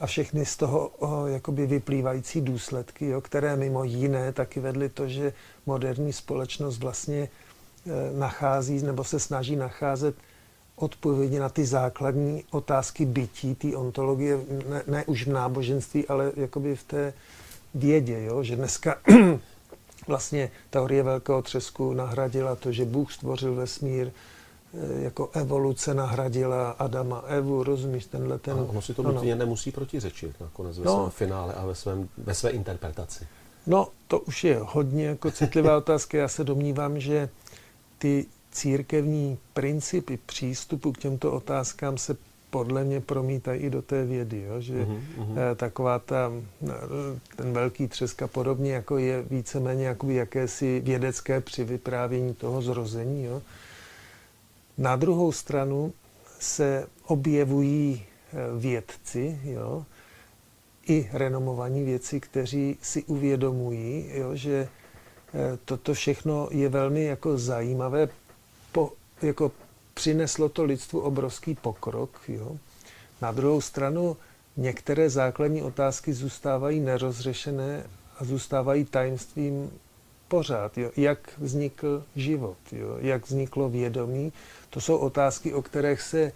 a 0.00 0.06
všechny 0.06 0.46
z 0.46 0.56
toho 0.56 0.88
o, 0.98 1.26
jakoby 1.26 1.66
vyplývající 1.66 2.40
důsledky, 2.40 3.06
jo, 3.06 3.20
které 3.20 3.56
mimo 3.56 3.84
jiné 3.84 4.32
taky 4.32 4.60
vedly 4.60 4.88
to, 4.88 5.08
že 5.08 5.32
moderní 5.66 6.12
společnost 6.12 6.78
vlastně 6.78 7.18
e, 7.18 8.18
nachází 8.18 8.82
nebo 8.82 9.04
se 9.04 9.20
snaží 9.20 9.56
nacházet 9.56 10.14
odpovědi 10.76 11.38
na 11.38 11.48
ty 11.48 11.66
základní 11.66 12.44
otázky 12.50 13.04
bytí, 13.04 13.54
té 13.54 13.76
ontologie, 13.76 14.38
ne, 14.68 14.82
ne 14.86 15.04
už 15.04 15.26
v 15.26 15.32
náboženství, 15.32 16.08
ale 16.08 16.32
jakoby 16.36 16.76
v 16.76 16.84
té 16.84 17.12
vědě, 17.74 18.22
jo? 18.22 18.42
že 18.42 18.56
dneska 18.56 18.96
vlastně 20.08 20.50
teorie 20.70 21.02
velkého 21.02 21.42
třesku 21.42 21.92
nahradila 21.92 22.56
to, 22.56 22.72
že 22.72 22.84
Bůh 22.84 23.12
stvořil 23.12 23.54
vesmír, 23.54 24.10
Eh, 24.74 25.02
jako 25.02 25.30
evoluce 25.32 25.94
nahradila 25.94 26.70
Adama 26.70 27.22
Evu, 27.26 27.62
rozumíš, 27.62 28.06
tenhle 28.06 28.38
ten... 28.38 28.58
A 28.58 28.62
ono 28.62 28.82
si 28.82 28.94
to 28.94 29.02
no, 29.02 29.12
nutně 29.12 29.34
no. 29.34 29.38
nemusí 29.38 29.70
protiřečit 29.70 30.40
nakonec 30.40 30.78
ve 30.78 30.84
no. 30.84 30.96
svém 30.96 31.10
finále 31.10 31.54
a 31.54 31.66
ve, 31.66 31.74
svém, 31.74 32.08
ve 32.18 32.34
své 32.34 32.50
interpretaci. 32.50 33.26
No, 33.66 33.88
to 34.08 34.20
už 34.20 34.44
je 34.44 34.60
hodně 34.62 35.06
jako 35.06 35.30
citlivá 35.30 35.76
otázka. 35.78 36.18
Já 36.18 36.28
se 36.28 36.44
domnívám, 36.44 37.00
že 37.00 37.28
ty 37.98 38.26
církevní 38.52 39.38
principy 39.52 40.18
přístupu 40.26 40.92
k 40.92 40.98
těmto 40.98 41.32
otázkám 41.32 41.98
se 41.98 42.16
podle 42.50 42.84
mě 42.84 43.00
promítají 43.00 43.60
i 43.60 43.70
do 43.70 43.82
té 43.82 44.04
vědy, 44.04 44.42
jo? 44.42 44.60
že 44.60 44.74
uh-huh, 44.74 45.54
taková 45.56 45.98
ta, 45.98 46.32
ten 47.36 47.52
velký 47.52 47.88
třesk 47.88 48.22
a 48.22 48.26
podobně, 48.26 48.72
jako 48.72 48.98
je 48.98 49.22
víceméně 49.22 49.86
jakoby 49.86 50.14
jakési 50.14 50.80
vědecké 50.80 51.40
přivyprávění 51.40 52.34
toho 52.34 52.62
zrození, 52.62 53.24
jo? 53.24 53.42
Na 54.78 54.96
druhou 54.96 55.32
stranu 55.32 55.92
se 56.40 56.86
objevují 57.06 58.02
eh, 58.02 58.36
vědci, 58.58 59.40
jo, 59.44 59.84
i 60.88 61.08
renomovaní 61.12 61.84
věci, 61.84 62.20
kteří 62.20 62.76
si 62.82 63.02
uvědomují, 63.02 64.10
jo, 64.14 64.36
že 64.36 64.68
eh, 65.34 65.58
toto 65.64 65.94
všechno 65.94 66.48
je 66.50 66.68
velmi 66.68 67.04
jako 67.04 67.38
zajímavé, 67.38 68.08
po, 68.72 68.92
jako 69.22 69.52
přineslo 69.98 70.48
to 70.48 70.64
lidstvu 70.64 71.00
obrovský 71.00 71.54
pokrok. 71.54 72.20
Jo. 72.28 72.56
Na 73.22 73.32
druhou 73.32 73.60
stranu 73.60 74.16
některé 74.56 75.10
základní 75.10 75.62
otázky 75.62 76.12
zůstávají 76.12 76.80
nerozřešené 76.80 77.82
a 78.18 78.24
zůstávají 78.24 78.84
tajemstvím 78.84 79.70
pořád. 80.28 80.78
Jo. 80.78 80.90
Jak 80.96 81.18
vznikl 81.38 82.04
život, 82.16 82.56
jo. 82.72 82.96
jak 83.00 83.26
vzniklo 83.26 83.68
vědomí, 83.68 84.32
to 84.70 84.80
jsou 84.80 84.96
otázky, 84.96 85.54
o 85.54 85.62
kterých 85.62 86.00
se 86.00 86.32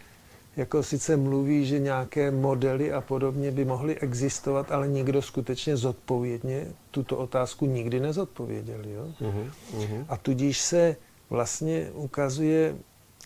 jako 0.56 0.82
sice 0.82 1.16
mluví, 1.16 1.66
že 1.66 1.78
nějaké 1.78 2.30
modely 2.30 2.92
a 2.92 3.00
podobně 3.00 3.50
by 3.50 3.64
mohly 3.64 3.98
existovat, 3.98 4.72
ale 4.72 4.88
nikdo 4.88 5.22
skutečně 5.22 5.76
zodpovědně 5.76 6.66
tuto 6.90 7.16
otázku 7.16 7.66
nikdy 7.66 8.00
nezodpověděl. 8.00 8.80
Jo? 8.84 9.06
Uh-huh, 9.20 10.04
A 10.08 10.16
tudíž 10.16 10.60
se 10.60 10.96
vlastně 11.30 11.90
ukazuje 11.94 12.74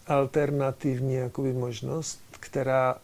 alternativní 0.06 1.14
jakoby 1.14 1.52
možnost, 1.52 2.20
která 2.40 2.96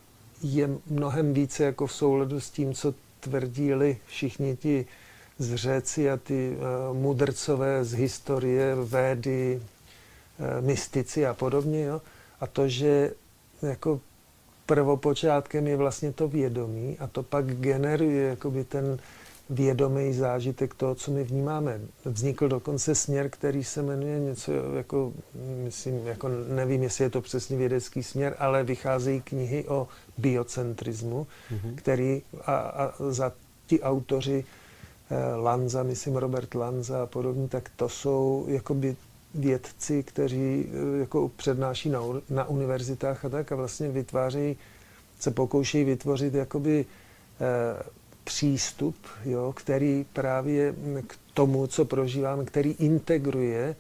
je 0.42 0.68
mnohem 0.87 1.35
více 1.35 1.64
jako 1.64 1.87
v 1.87 1.92
souladu 1.92 2.40
s 2.40 2.50
tím, 2.50 2.75
co 2.75 2.94
tvrdili 3.21 3.97
všichni 4.06 4.56
ti 4.56 4.87
zřeci 5.38 6.11
a 6.11 6.16
ty 6.16 6.56
uh, 6.56 6.97
mudrcové 6.97 7.85
z 7.85 7.92
historie, 7.92 8.75
védy, 8.75 9.61
Eh, 10.42 10.61
mystici 10.61 11.26
a 11.26 11.35
podobně. 11.35 11.85
Jo? 11.85 12.00
A 12.40 12.47
to, 12.47 12.68
že 12.68 13.12
jako 13.62 14.00
prvopočátkem 14.66 15.66
je 15.66 15.76
vlastně 15.76 16.12
to 16.12 16.28
vědomí 16.28 16.99
a 16.99 17.06
to 17.06 17.23
pak 17.23 17.47
generuje 17.47 18.28
jakoby 18.28 18.64
ten 18.64 18.99
vědomý 19.50 20.12
zážitek 20.12 20.75
toho, 20.75 20.94
co 20.94 21.11
my 21.11 21.25
vnímáme. 21.25 21.80
Vznikl 22.04 22.49
dokonce 22.49 22.94
směr, 22.94 23.30
který 23.30 23.64
se 23.64 23.82
jmenuje 23.82 24.20
něco 24.20 24.52
jako, 24.76 25.12
myslím, 25.64 26.06
jako 26.06 26.28
nevím, 26.49 26.82
jestli 26.82 27.04
je 27.04 27.11
to 27.11 27.20
přesně 27.20 27.56
vědecký 27.56 28.02
směr, 28.02 28.37
ale 28.38 28.64
vycházejí 28.64 29.20
knihy 29.20 29.64
o 29.68 29.88
biocentrismu, 30.18 31.26
mm-hmm. 31.52 31.75
který 31.75 32.22
a, 32.44 32.54
a 32.56 32.94
za 33.11 33.32
ti 33.66 33.80
autoři 33.80 34.44
eh, 35.11 35.34
Lanza, 35.37 35.82
myslím 35.82 36.16
Robert 36.16 36.54
Lanza 36.54 37.02
a 37.02 37.06
podobně, 37.06 37.49
tak 37.49 37.70
to 37.76 37.88
jsou 37.88 38.44
jakoby 38.49 38.96
vědci, 39.34 40.02
kteří 40.02 40.66
eh, 40.66 40.99
jako 40.99 41.28
přednáší 41.37 41.88
na, 41.88 42.00
na 42.30 42.44
univerzitách 42.49 43.25
a 43.25 43.28
tak 43.28 43.52
a 43.52 43.56
vlastně 43.56 43.88
vytvářejí, 43.88 44.56
se 45.20 45.30
pokoušejí 45.30 45.84
vytvořit 45.84 46.34
jakoby 46.34 46.84
eh, 47.40 47.82
přístup, 48.25 48.97
jo, 49.25 49.52
který 49.57 50.07
právě 50.12 50.75
k 51.07 51.17
tomu, 51.35 51.67
co 51.67 51.85
prožíváme, 51.85 52.45
který 52.45 52.71
integruje 52.71 53.76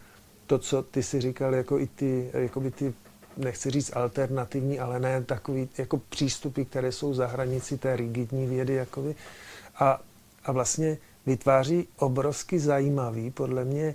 to, 0.46 0.58
co 0.58 0.82
ty 0.82 1.02
si 1.02 1.20
říkal, 1.20 1.54
jako 1.54 1.78
i 1.78 1.86
ty, 1.86 2.30
jako 2.32 2.60
by 2.60 2.70
ty 2.70 2.94
nechci 3.36 3.70
říct 3.70 3.96
alternativní, 3.96 4.80
ale 4.80 5.00
ne 5.00 5.22
takový 5.22 5.68
jako 5.78 5.98
přístupy, 6.08 6.62
které 6.62 6.92
jsou 6.92 7.14
za 7.14 7.26
hranici 7.26 7.78
té 7.78 7.96
rigidní 7.96 8.46
vědy. 8.46 8.74
Jakoby. 8.74 9.14
A, 9.78 10.00
a 10.44 10.52
vlastně 10.52 10.98
vytváří 11.26 11.88
obrovsky 11.98 12.58
zajímavý, 12.58 13.30
podle 13.30 13.64
mě, 13.64 13.94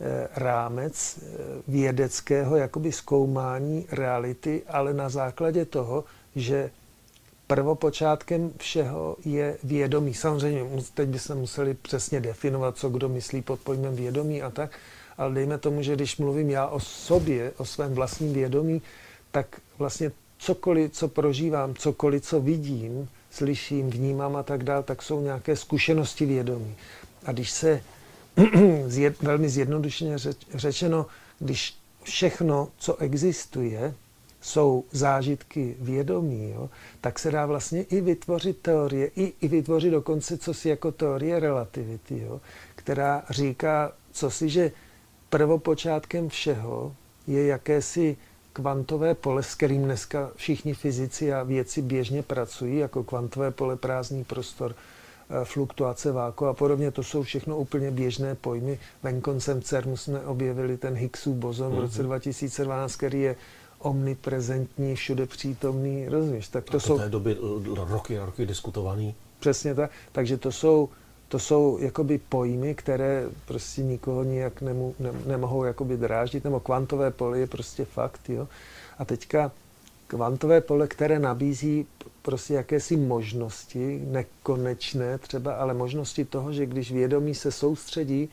eh, 0.00 0.28
rámec 0.34 1.18
eh, 1.18 1.26
vědeckého 1.68 2.56
jakoby 2.56 2.92
zkoumání 2.92 3.86
reality, 3.90 4.62
ale 4.68 4.94
na 4.94 5.08
základě 5.08 5.64
toho, 5.64 6.04
že 6.36 6.70
prvopočátkem 7.48 8.52
všeho 8.58 9.16
je 9.24 9.58
vědomí. 9.64 10.14
Samozřejmě 10.14 10.82
teď 10.94 11.08
bychom 11.08 11.36
museli 11.36 11.74
přesně 11.74 12.20
definovat, 12.20 12.76
co 12.76 12.88
kdo 12.88 13.08
myslí 13.08 13.42
pod 13.42 13.60
pojmem 13.60 13.96
vědomí 13.96 14.42
a 14.42 14.50
tak, 14.50 14.78
ale 15.18 15.34
dejme 15.34 15.58
tomu, 15.58 15.82
že 15.82 15.94
když 15.94 16.16
mluvím 16.16 16.50
já 16.50 16.66
o 16.66 16.80
sobě, 16.80 17.52
o 17.56 17.64
svém 17.64 17.94
vlastním 17.94 18.32
vědomí, 18.32 18.82
tak 19.30 19.60
vlastně 19.78 20.12
cokoliv, 20.38 20.92
co 20.92 21.08
prožívám, 21.08 21.74
cokoliv, 21.74 22.22
co 22.22 22.40
vidím, 22.40 23.08
slyším, 23.30 23.90
vnímám 23.90 24.36
a 24.36 24.42
tak 24.42 24.64
dále, 24.64 24.82
tak 24.82 25.02
jsou 25.02 25.20
nějaké 25.20 25.56
zkušenosti 25.56 26.26
vědomí. 26.26 26.74
A 27.24 27.32
když 27.32 27.50
se 27.50 27.82
velmi 29.22 29.48
zjednodušeně 29.48 30.18
řeč, 30.18 30.36
řečeno, 30.54 31.06
když 31.38 31.76
všechno, 32.02 32.68
co 32.78 32.96
existuje, 32.96 33.94
jsou 34.40 34.84
zážitky 34.90 35.76
vědomí, 35.80 36.50
jo, 36.50 36.70
tak 37.00 37.18
se 37.18 37.30
dá 37.30 37.46
vlastně 37.46 37.82
i 37.82 38.00
vytvořit 38.00 38.58
teorie, 38.58 39.10
i, 39.16 39.32
i 39.40 39.48
vytvořit 39.48 39.90
dokonce 39.90 40.38
co 40.38 40.54
si 40.54 40.68
jako 40.68 40.92
teorie 40.92 41.40
relativity, 41.40 42.20
jo, 42.20 42.40
která 42.74 43.22
říká, 43.30 43.92
co 44.12 44.30
si, 44.30 44.48
že 44.48 44.72
prvopočátkem 45.30 46.28
všeho 46.28 46.94
je 47.26 47.46
jakési 47.46 48.16
kvantové 48.52 49.14
pole, 49.14 49.42
s 49.42 49.54
kterým 49.54 49.84
dneska 49.84 50.30
všichni 50.36 50.74
fyzici 50.74 51.32
a 51.32 51.42
věci 51.42 51.82
běžně 51.82 52.22
pracují, 52.22 52.76
jako 52.76 53.04
kvantové 53.04 53.50
pole, 53.50 53.76
prázdný 53.76 54.24
prostor, 54.24 54.74
eh, 54.74 55.44
fluktuace 55.44 56.12
váku 56.12 56.46
a 56.46 56.54
podobně. 56.54 56.90
To 56.90 57.02
jsou 57.02 57.22
všechno 57.22 57.58
úplně 57.58 57.90
běžné 57.90 58.34
pojmy. 58.34 58.78
Venkoncem 59.02 59.62
CERNu 59.62 59.96
jsme 59.96 60.20
objevili 60.20 60.76
ten 60.76 60.94
Higgsův 60.94 61.36
bozon 61.36 61.72
mm-hmm. 61.72 61.76
v 61.76 61.80
roce 61.80 62.02
2012, 62.02 62.92
mhm. 62.92 62.96
který 62.96 63.20
je 63.20 63.36
omniprezentní, 63.78 64.94
všude 64.96 65.26
přítomný, 65.26 66.08
rozumíš? 66.08 66.48
Tak 66.48 66.64
to, 66.64 66.72
to 66.72 66.80
jsou... 66.80 66.98
té 66.98 67.08
doby 67.08 67.36
roky 67.74 68.18
a 68.18 68.24
roky 68.24 68.46
diskutovaný. 68.46 69.14
Přesně 69.40 69.74
tak. 69.74 69.90
Takže 70.12 70.36
to 70.36 70.52
jsou, 70.52 70.88
to 71.28 71.38
jsou 71.38 71.78
jakoby 71.80 72.20
pojmy, 72.28 72.74
které 72.74 73.26
prostě 73.46 73.82
nikoho 73.82 74.24
nijak 74.24 74.60
nemu, 74.60 74.94
ne, 74.98 75.12
nemohou 75.26 75.64
jakoby 75.64 75.96
dráždit, 75.96 76.44
nebo 76.44 76.60
kvantové 76.60 77.10
pole 77.10 77.38
je 77.38 77.46
prostě 77.46 77.84
fakt, 77.84 78.30
jo. 78.30 78.48
A 78.98 79.04
teďka 79.04 79.52
kvantové 80.06 80.60
pole, 80.60 80.88
které 80.88 81.18
nabízí 81.18 81.86
prostě 82.22 82.54
jakési 82.54 82.96
možnosti, 82.96 84.02
nekonečné 84.06 85.18
třeba, 85.18 85.54
ale 85.54 85.74
možnosti 85.74 86.24
toho, 86.24 86.52
že 86.52 86.66
když 86.66 86.92
vědomí 86.92 87.34
se 87.34 87.52
soustředí 87.52 88.28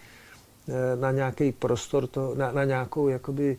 eh, 0.70 0.96
na 0.96 1.12
nějaký 1.12 1.52
prostor, 1.52 2.08
to, 2.08 2.36
na, 2.36 2.52
na 2.52 2.64
nějakou 2.64 3.08
jakoby 3.08 3.58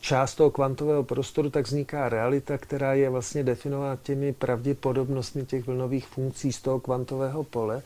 část 0.00 0.34
toho 0.34 0.50
kvantového 0.50 1.02
prostoru, 1.04 1.50
tak 1.50 1.66
vzniká 1.66 2.08
realita, 2.08 2.58
která 2.58 2.94
je 2.94 3.10
vlastně 3.10 3.44
definována 3.44 3.98
těmi 4.02 4.32
pravděpodobnostmi 4.32 5.44
těch 5.44 5.66
vlnových 5.66 6.06
funkcí 6.06 6.52
z 6.52 6.60
toho 6.60 6.80
kvantového 6.80 7.44
pole. 7.44 7.82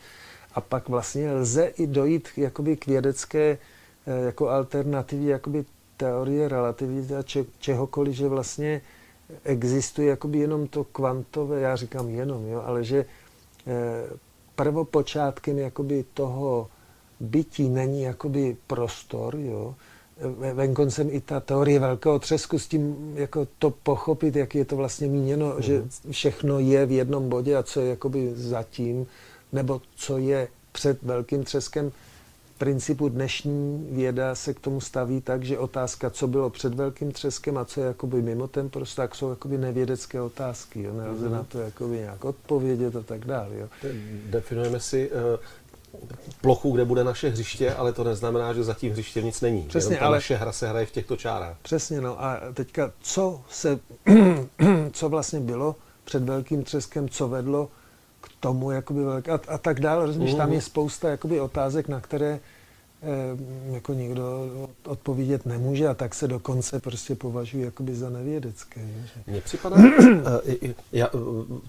A 0.53 0.61
pak 0.61 0.89
vlastně 0.89 1.31
lze 1.31 1.65
i 1.65 1.87
dojít 1.87 2.29
jakoby 2.37 2.77
k 2.77 2.87
vědecké 2.87 3.57
eh, 4.07 4.25
jako 4.25 4.49
alternativě 4.49 5.31
jakoby 5.31 5.65
teorie 5.97 6.47
relativity 6.47 7.15
a 7.15 7.21
če, 7.23 7.45
čehokoliv, 7.59 8.15
že 8.15 8.27
vlastně 8.27 8.81
existuje 9.43 10.09
jakoby 10.09 10.37
jenom 10.39 10.67
to 10.67 10.83
kvantové, 10.83 11.61
já 11.61 11.75
říkám 11.75 12.09
jenom, 12.09 12.47
jo, 12.47 12.63
ale 12.65 12.83
že 12.83 13.05
eh, 13.67 14.09
prvopočátkem 14.55 15.57
jakoby 15.59 16.05
toho 16.13 16.67
bytí 17.19 17.69
není 17.69 18.01
jakoby 18.01 18.57
prostor, 18.67 19.35
jo, 19.35 19.75
venkoncem 20.53 21.07
i 21.11 21.21
ta 21.21 21.39
teorie 21.39 21.79
velkého 21.79 22.19
třesku 22.19 22.59
s 22.59 22.67
tím 22.67 23.13
jako 23.15 23.47
to 23.59 23.71
pochopit, 23.71 24.35
jak 24.35 24.55
je 24.55 24.65
to 24.65 24.75
vlastně 24.75 25.07
míněno, 25.07 25.53
mm. 25.55 25.61
že 25.61 25.83
všechno 26.11 26.59
je 26.59 26.85
v 26.85 26.91
jednom 26.91 27.29
bodě 27.29 27.57
a 27.57 27.63
co 27.63 27.81
je 27.81 27.89
jakoby 27.89 28.31
zatím, 28.35 29.07
nebo 29.51 29.81
co 29.95 30.17
je 30.17 30.47
před 30.71 31.03
velkým 31.03 31.43
třeskem. 31.43 31.91
V 32.55 32.57
principu 32.57 33.09
dnešní 33.09 33.87
věda 33.91 34.35
se 34.35 34.53
k 34.53 34.59
tomu 34.59 34.81
staví 34.81 35.21
tak, 35.21 35.43
že 35.43 35.59
otázka, 35.59 36.09
co 36.09 36.27
bylo 36.27 36.49
před 36.49 36.73
velkým 36.73 37.11
třeskem 37.11 37.57
a 37.57 37.65
co 37.65 37.81
je 37.81 37.87
jakoby 37.87 38.21
mimo 38.21 38.47
ten 38.47 38.69
prostor, 38.69 39.03
tak 39.03 39.15
jsou 39.15 39.29
jakoby 39.29 39.57
nevědecké 39.57 40.21
otázky. 40.21 40.83
Jo? 40.83 40.93
Nelze 40.93 41.25
mm. 41.25 41.31
na 41.31 41.43
to 41.43 41.59
jakoby 41.59 41.97
nějak 41.97 42.25
odpovědět 42.25 42.95
a 42.95 43.01
tak 43.01 43.25
dále. 43.25 43.49
Jo? 43.57 43.67
Definujeme 44.25 44.79
si 44.79 45.11
uh, 45.11 45.17
plochu, 46.41 46.71
kde 46.71 46.85
bude 46.85 47.03
naše 47.03 47.29
hřiště, 47.29 47.73
ale 47.73 47.93
to 47.93 48.03
neznamená, 48.03 48.53
že 48.53 48.63
za 48.63 48.73
tím 48.73 48.91
hřištěm 48.91 49.25
nic 49.25 49.41
není. 49.41 49.61
Přesně, 49.63 49.99
ale 49.99 50.17
naše 50.17 50.35
hra 50.35 50.51
se 50.51 50.67
hraje 50.67 50.85
v 50.85 50.91
těchto 50.91 51.15
čárách. 51.17 51.57
Přesně, 51.61 52.01
no 52.01 52.23
a 52.23 52.39
teďka, 52.53 52.91
co 52.99 53.41
se, 53.49 53.79
co 54.91 55.09
vlastně 55.09 55.39
bylo 55.39 55.75
před 56.03 56.23
velkým 56.23 56.63
třeskem, 56.63 57.09
co 57.09 57.27
vedlo 57.27 57.69
k 58.21 58.29
tomu, 58.39 58.71
jakoby 58.71 59.03
velké, 59.03 59.31
a, 59.31 59.39
a 59.47 59.57
tak 59.57 59.79
dále, 59.79 60.05
rozumíš, 60.05 60.31
mm. 60.31 60.37
tam 60.37 60.53
je 60.53 60.61
spousta 60.61 61.09
jakoby 61.09 61.39
otázek, 61.39 61.87
na 61.87 61.99
které 62.01 62.39
jako 63.71 63.93
nikdo 63.93 64.49
odpovědět 64.87 65.45
nemůže 65.45 65.87
a 65.87 65.93
tak 65.93 66.15
se 66.15 66.27
dokonce 66.27 66.79
prostě 66.79 67.15
považují 67.15 67.63
jakoby 67.63 67.95
za 67.95 68.09
nevědecké. 68.09 68.81
Mně 69.27 69.41
připadá, 69.41 69.77
eh, 70.63 70.73
já, 70.91 71.09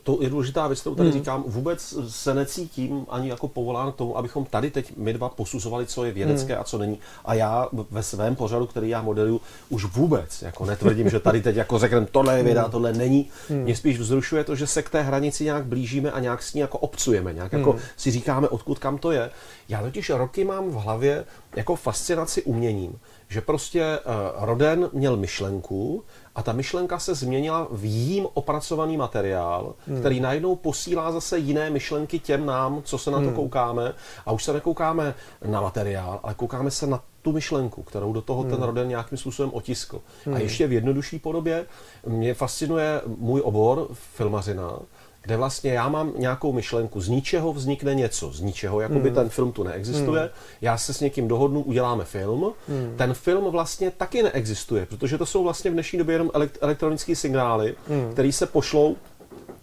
to 0.03 0.19
je 0.21 0.31
důležitá 0.31 0.67
věc, 0.67 0.81
kterou 0.81 0.95
tady 0.95 1.09
hmm. 1.09 1.19
říkám, 1.19 1.45
vůbec 1.47 1.95
se 2.09 2.35
necítím 2.35 3.07
ani 3.09 3.29
jako 3.29 3.49
povolán 3.49 3.93
k 3.93 3.95
tomu, 3.95 4.19
abychom 4.19 4.45
tady 4.45 4.71
teď 4.71 4.97
my 4.97 5.13
dva 5.13 5.29
posuzovali, 5.29 5.87
co 5.87 6.05
je 6.05 6.13
vědecké 6.13 6.53
hmm. 6.53 6.61
a 6.61 6.65
co 6.65 6.79
není. 6.79 6.99
A 7.25 7.35
já 7.35 7.69
ve 7.91 8.03
svém 8.03 8.37
pořadu, 8.37 8.67
který 8.67 8.89
já 8.89 9.03
modeluju, 9.03 9.41
už 9.69 9.85
vůbec 9.85 10.43
jako 10.43 10.67
netvrdím, 10.67 11.11
že 11.11 11.21
tady 11.21 11.43
teď 11.43 11.57
jako 11.57 11.79
řekneme, 11.79 12.07
tohle 12.07 12.37
je 12.37 12.43
věda, 12.43 12.63
hmm. 12.63 12.71
tohle 12.71 12.93
není. 12.93 13.29
Hmm. 13.49 13.63
Mě 13.63 13.77
spíš 13.77 13.99
vzrušuje 13.99 14.45
to, 14.45 14.55
že 14.55 14.67
se 14.67 14.83
k 14.83 14.91
té 14.91 15.03
hranici 15.03 15.45
nějak 15.45 15.65
blížíme 15.67 16.11
a 16.11 16.21
nějak 16.21 16.43
s 16.43 16.55
ní 16.55 16.61
jako 16.61 16.79
obcujeme, 16.79 17.33
nějak 17.33 17.53
jako 17.53 17.77
si 17.97 18.11
říkáme, 18.11 18.49
odkud 18.49 18.79
kam 18.79 18.99
to 18.99 19.11
je. 19.11 19.31
Já 19.69 19.83
totiž 19.83 20.11
roky 20.11 20.45
mám 20.45 20.71
v 20.71 20.75
hlavě 20.75 21.25
jako 21.57 21.77
fascinaci 21.77 22.43
uměním, 22.43 22.99
že 23.29 23.41
prostě 23.41 23.99
uh, 23.99 24.45
Roden 24.45 24.91
měl 24.93 25.17
myšlenku 25.17 26.05
a 26.35 26.43
ta 26.43 26.53
myšlenka 26.53 26.99
se 26.99 27.15
změnila 27.15 27.69
v 27.71 27.85
jím 27.85 28.27
opracovaný 28.35 28.97
materiál, 28.97 29.75
hmm. 29.87 30.01
který 30.01 30.21
najednou 30.21 30.57
posílá 30.57 31.13
zase 31.13 31.39
jiné 31.39 31.71
myšlenky 31.71 32.19
těm 32.19 32.47
nám, 32.47 32.83
co 32.83 32.99
se 32.99 33.11
na 33.11 33.19
to 33.19 33.25
hmm. 33.25 33.35
koukáme. 33.35 33.95
A 34.27 34.33
už 34.33 34.45
se 34.45 34.53
nekoukáme 34.53 35.15
na 35.45 35.61
materiál, 35.61 36.21
ale 36.23 36.35
koukáme 36.35 36.71
se 36.71 36.87
na 36.87 37.03
tu 37.23 37.33
myšlenku, 37.33 37.83
kterou 37.83 38.13
do 38.13 38.23
toho 38.23 38.43
hmm. 38.43 38.51
ten 38.51 38.63
Roden 38.63 38.89
nějakým 38.89 39.19
způsobem 39.19 39.51
otiskl. 39.55 40.01
Hmm. 40.25 40.35
A 40.35 40.39
ještě 40.39 40.67
v 40.67 40.73
jednodušší 40.73 41.19
podobě 41.19 41.67
mě 42.07 42.35
fascinuje 42.35 43.01
můj 43.07 43.41
obor 43.45 43.89
filmařina, 43.93 44.79
kde 45.27 45.37
vlastně 45.37 45.73
já 45.73 45.89
mám 45.89 46.13
nějakou 46.17 46.53
myšlenku, 46.53 47.01
z 47.01 47.09
ničeho 47.09 47.53
vznikne 47.53 47.95
něco, 47.95 48.33
z 48.33 48.41
ničeho, 48.41 48.81
jako 48.81 48.95
by 48.95 49.09
hmm. 49.09 49.15
ten 49.15 49.29
film 49.29 49.53
tu 49.53 49.63
neexistuje, 49.63 50.21
hmm. 50.21 50.31
já 50.61 50.79
se 50.79 50.95
s 50.95 51.01
někým 51.01 51.29
dohodnu, 51.29 51.63
uděláme 51.63 52.05
film, 52.05 52.53
hmm. 52.69 52.95
ten 52.97 53.15
film 53.15 53.45
vlastně 53.45 53.91
taky 53.91 54.23
neexistuje, 54.23 54.87
protože 54.87 55.19
to 55.19 55.27
jsou 55.27 55.43
vlastně 55.45 55.71
v 55.71 55.75
dnešní 55.75 55.99
době 55.99 56.15
jenom 56.15 56.31
elektronické 56.61 57.17
signály, 57.17 57.75
hmm. 57.89 58.13
které 58.13 58.33
se 58.33 58.47
pošlou 58.47 58.97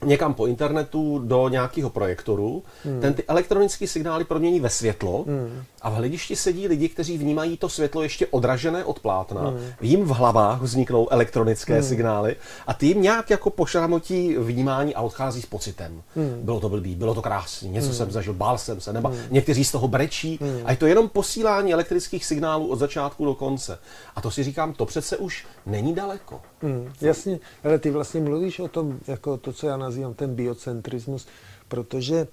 někam 0.06 0.34
po 0.34 0.46
internetu 0.46 1.20
do 1.20 1.50
nějakého 1.50 1.90
projektoru, 1.90 2.64
hmm. 2.84 3.02
ten 3.02 3.14
ty 3.14 3.24
elektronické 3.24 3.88
signály 3.88 4.24
promění 4.24 4.60
ve 4.60 4.70
světlo 4.70 5.24
hmm. 5.28 5.64
A 5.84 5.90
v 5.90 5.94
hledišti 5.94 6.36
sedí 6.36 6.68
lidi, 6.68 6.90
kteří 6.90 7.18
vnímají 7.18 7.58
to 7.58 7.70
světlo 7.70 8.04
ještě 8.04 8.28
odražené 8.28 8.86
od 8.86 9.00
plátna, 9.00 9.42
hmm. 9.42 9.60
jim 9.82 10.04
v 10.04 10.10
hlavách 10.10 10.62
vzniknou 10.62 11.08
elektronické 11.12 11.74
hmm. 11.74 11.84
signály 11.84 12.36
a 12.68 12.74
ty 12.74 12.86
jim 12.86 13.02
nějak 13.02 13.30
jako 13.30 13.50
pošramotí 13.50 14.36
vnímání 14.38 14.96
a 14.96 15.02
odchází 15.02 15.42
s 15.42 15.46
pocitem. 15.46 16.02
Hmm. 16.16 16.40
Bylo 16.42 16.60
to 16.60 16.70
blbý, 16.70 16.96
bylo 16.96 17.16
to 17.16 17.22
krásný, 17.22 17.70
něco 17.70 17.88
hmm. 17.88 17.96
jsem 17.96 18.12
zažil, 18.12 18.34
bál 18.34 18.58
jsem 18.58 18.82
se, 18.82 18.94
nebo 18.94 19.08
hmm. 19.08 19.18
někteří 19.30 19.66
z 19.66 19.72
toho 19.72 19.88
brečí 19.88 20.40
hmm. 20.42 20.62
a 20.66 20.72
je 20.72 20.78
to 20.78 20.86
jenom 20.86 21.10
posílání 21.10 21.74
elektrických 21.74 22.26
signálů 22.26 22.68
od 22.68 22.80
začátku 22.80 23.26
do 23.26 23.34
konce. 23.34 23.80
A 24.16 24.22
to 24.22 24.32
si 24.32 24.44
říkám, 24.44 24.74
to 24.74 24.86
přece 24.86 25.18
už 25.18 25.46
není 25.66 25.96
daleko. 25.96 26.42
Hmm. 26.62 26.94
Jasně, 27.02 27.40
ale 27.64 27.80
ty 27.80 27.92
vlastně 27.92 28.22
mluvíš 28.22 28.60
o 28.60 28.68
tom, 28.68 29.00
jako 29.08 29.38
to, 29.38 29.54
co 29.54 29.68
já 29.68 29.78
nazývám 29.78 30.14
ten 30.14 30.36
biocentrismus, 30.36 31.28
protože 31.68 32.28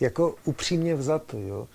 jako 0.00 0.34
upřímně 0.44 0.94
vzato, 0.94 1.38
jo, 1.38 1.66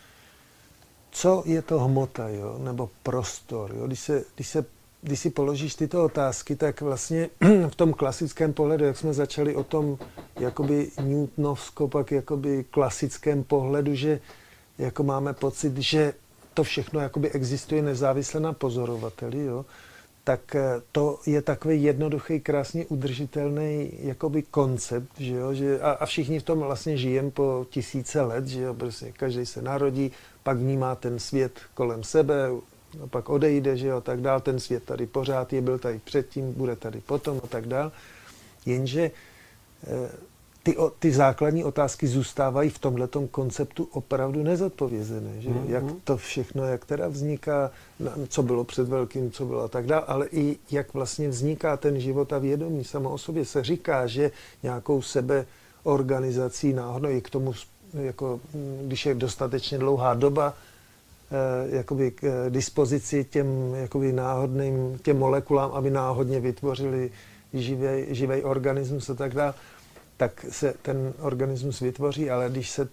co 1.20 1.44
je 1.46 1.62
to 1.62 1.80
hmota, 1.80 2.30
jo, 2.30 2.56
nebo 2.60 2.90
prostor, 3.04 3.76
jo, 3.76 3.88
když 3.88 4.00
se, 4.00 4.24
když 4.36 4.48
se 4.48 4.66
když 5.02 5.20
si 5.20 5.30
položíš 5.30 5.76
tyto 5.76 6.04
otázky, 6.04 6.56
tak 6.56 6.82
vlastně 6.82 7.30
v 7.70 7.76
tom 7.76 7.94
klasickém 7.94 8.54
pohledu, 8.54 8.86
jak 8.86 8.98
jsme 8.98 9.14
začali 9.14 9.56
o 9.56 9.64
tom 9.64 9.98
jakoby 10.40 10.92
Newtonovsko, 11.02 11.88
pak 11.88 12.12
jakoby 12.12 12.66
klasickém 12.72 13.44
pohledu, 13.44 13.96
že 13.96 14.20
jako 14.78 15.04
máme 15.04 15.34
pocit, 15.34 15.78
že 15.78 16.14
to 16.54 16.64
všechno 16.64 17.00
jakoby 17.00 17.32
existuje 17.32 17.82
nezávisle 17.82 18.40
na 18.40 18.54
pozorovateli, 18.54 19.46
jo, 19.46 19.66
tak 20.30 20.56
eh, 20.56 20.82
to 20.92 21.20
je 21.26 21.42
takový 21.42 21.84
jednoduchý, 21.84 22.40
krásně 22.40 22.86
udržitelný 22.86 23.92
jakoby 24.00 24.44
koncept, 24.44 25.10
že 25.18 25.34
jo, 25.34 25.54
že 25.54 25.82
a, 25.82 25.92
a 25.92 26.06
všichni 26.06 26.40
v 26.40 26.44
tom 26.44 26.60
vlastně 26.60 26.98
žijeme 26.98 27.32
po 27.32 27.66
tisíce 27.70 28.22
let, 28.22 28.48
že 28.48 28.62
jo, 28.62 28.74
prostě 28.74 29.12
každý 29.12 29.46
se 29.46 29.62
narodí, 29.62 30.12
pak 30.44 30.58
vnímá 30.58 30.96
ten 30.96 31.20
svět 31.20 31.60
kolem 31.74 32.04
sebe, 32.04 32.50
a 33.04 33.08
pak 33.08 33.30
odejde, 33.30 33.78
že 33.78 33.88
jo, 33.88 34.02
tak 34.02 34.22
dál, 34.22 34.42
ten 34.42 34.60
svět 34.60 34.84
tady 34.84 35.08
pořád 35.08 35.54
je, 35.54 35.62
byl 35.62 35.80
tady 35.80 36.00
předtím, 36.00 36.54
bude 36.54 36.76
tady 36.76 37.02
potom 37.02 37.42
a 37.44 37.48
tak 37.48 37.68
dál. 37.68 37.92
Jenže 38.66 39.12
eh, 39.88 40.10
ty, 40.64 40.76
ty 41.00 41.12
základní 41.12 41.64
otázky 41.64 42.08
zůstávají 42.08 42.70
v 42.70 42.80
tomto 42.80 43.28
konceptu 43.28 43.88
opravdu 43.92 44.44
nezodpovězené. 44.44 45.42
Že? 45.42 45.50
Mm-hmm. 45.50 45.70
Jak 45.70 45.84
to 46.04 46.18
všechno, 46.18 46.66
jak 46.66 46.86
teda 46.86 47.08
vzniká, 47.08 47.72
co 48.28 48.44
bylo 48.44 48.64
před 48.64 48.88
velkým, 48.88 49.32
co 49.32 49.46
bylo 49.46 49.64
a 49.64 49.68
tak 49.68 49.86
dále, 49.86 50.04
ale 50.08 50.28
i 50.32 50.58
jak 50.72 50.94
vlastně 50.94 51.30
vzniká 51.30 51.78
ten 51.78 52.00
život 52.00 52.34
a 52.34 52.38
vědomí. 52.38 52.84
Samo 52.84 53.10
o 53.10 53.18
sobě 53.18 53.46
se 53.46 53.64
říká, 53.64 54.08
že 54.08 54.32
nějakou 54.64 55.02
sebe 55.02 55.46
organizací 55.84 56.74
náhodou 56.74 57.10
je 57.10 57.22
k 57.22 57.30
tomu, 57.30 57.54
jako, 57.94 58.40
když 58.82 59.06
je 59.06 59.16
dostatečně 59.16 59.78
dlouhá 59.78 60.14
doba, 60.14 60.54
eh, 61.32 61.76
jakoby 61.76 62.12
k 62.12 62.24
eh, 62.24 62.50
dispozici 62.50 63.24
těm 63.24 63.74
jakoby 63.76 64.14
náhodným, 64.14 65.00
těm 65.04 65.18
molekulám, 65.18 65.72
aby 65.72 65.90
náhodně 65.90 66.40
vytvořili 66.40 67.12
živý 68.12 68.44
organismus 68.44 69.10
a 69.10 69.14
tak 69.14 69.34
dále 69.34 69.54
tak 70.20 70.46
se 70.50 70.74
ten 70.82 71.14
organismus 71.20 71.80
vytvoří, 71.80 72.30
ale 72.30 72.50
když 72.50 72.70
se 72.70 72.88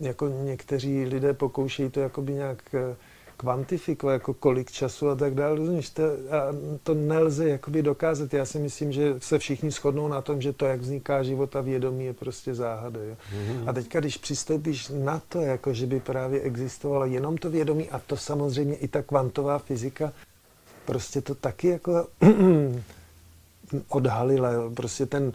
jako 0.00 0.28
někteří 0.28 1.04
lidé 1.04 1.34
pokoušejí 1.34 1.90
to 1.90 2.00
jakoby 2.00 2.32
nějak 2.32 2.74
eh, 2.74 2.96
kvantifikovat, 3.36 4.12
jako 4.12 4.34
kolik 4.34 4.70
času 4.70 5.08
a 5.08 5.14
tak 5.14 5.34
dále, 5.34 5.56
rozumíš, 5.56 5.90
to, 5.90 6.02
a 6.02 6.54
to 6.82 6.94
nelze 6.94 7.48
jakoby 7.48 7.82
dokázat. 7.82 8.34
Já 8.34 8.44
si 8.44 8.58
myslím, 8.58 8.92
že 8.92 9.14
se 9.18 9.38
všichni 9.38 9.70
shodnou 9.70 10.08
na 10.08 10.20
tom, 10.20 10.40
že 10.40 10.52
to, 10.52 10.66
jak 10.66 10.80
vzniká 10.80 11.22
život 11.22 11.56
a 11.56 11.60
vědomí, 11.60 12.04
je 12.04 12.12
prostě 12.12 12.54
záhada. 12.54 13.00
Jo. 13.00 13.14
Mm-hmm. 13.14 13.68
A 13.68 13.72
teďka, 13.72 14.00
když 14.00 14.16
přistoupíš 14.16 14.88
na 14.94 15.22
to, 15.28 15.40
jako 15.40 15.74
že 15.74 15.86
by 15.86 16.00
právě 16.00 16.40
existovalo 16.40 17.04
jenom 17.04 17.38
to 17.38 17.50
vědomí 17.50 17.90
a 17.90 17.98
to 17.98 18.16
samozřejmě 18.16 18.74
i 18.76 18.88
ta 18.88 19.02
kvantová 19.02 19.58
fyzika, 19.58 20.12
prostě 20.84 21.20
to 21.20 21.34
taky 21.34 21.68
jako 21.68 22.06
odhalila. 23.88 24.50
Prostě 24.74 25.06
ten, 25.06 25.32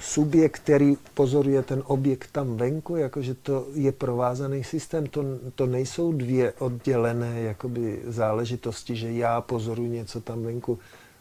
subjekt, 0.00 0.58
který 0.58 0.96
pozoruje 1.14 1.62
ten 1.62 1.82
objekt 1.86 2.28
tam 2.32 2.56
venku, 2.56 2.96
jakože 2.96 3.34
to 3.34 3.66
je 3.74 3.92
provázaný 3.92 4.64
systém, 4.64 5.06
to, 5.06 5.24
to 5.54 5.66
nejsou 5.66 6.12
dvě 6.12 6.52
oddělené 6.58 7.40
jakoby 7.40 8.02
záležitosti, 8.06 8.96
že 8.96 9.12
já 9.12 9.40
pozoruji 9.40 9.90
něco 9.90 10.20
tam 10.20 10.42
venku. 10.42 10.78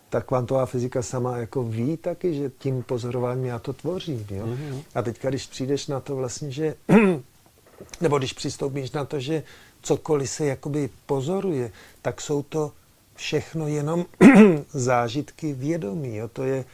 Ta 0.09 0.21
kvantová 0.21 0.65
fyzika 0.65 1.01
sama 1.01 1.37
jako 1.37 1.63
ví 1.63 1.97
taky, 1.97 2.33
že 2.33 2.51
tím 2.57 2.83
pozorováním 2.83 3.45
já 3.45 3.59
to 3.59 3.73
tvořím. 3.73 4.25
Jo? 4.29 4.45
Mm-hmm. 4.45 4.83
A 4.95 5.01
teďka, 5.01 5.29
když 5.29 5.47
přijdeš 5.47 5.87
na 5.87 5.99
to 5.99 6.15
vlastně, 6.15 6.51
že 6.51 6.75
nebo 8.01 8.17
když 8.17 8.33
přistoupíš 8.33 8.91
na 8.91 9.05
to, 9.05 9.19
že 9.19 9.43
cokoliv 9.81 10.29
se 10.29 10.45
jakoby 10.45 10.89
pozoruje, 11.05 11.71
tak 12.01 12.21
jsou 12.21 12.43
to 12.43 12.71
všechno 13.15 13.67
jenom 13.67 14.05
zážitky 14.73 15.53
vědomí. 15.53 16.15
Jo? 16.15 16.27
To 16.27 16.43
je, 16.43 16.65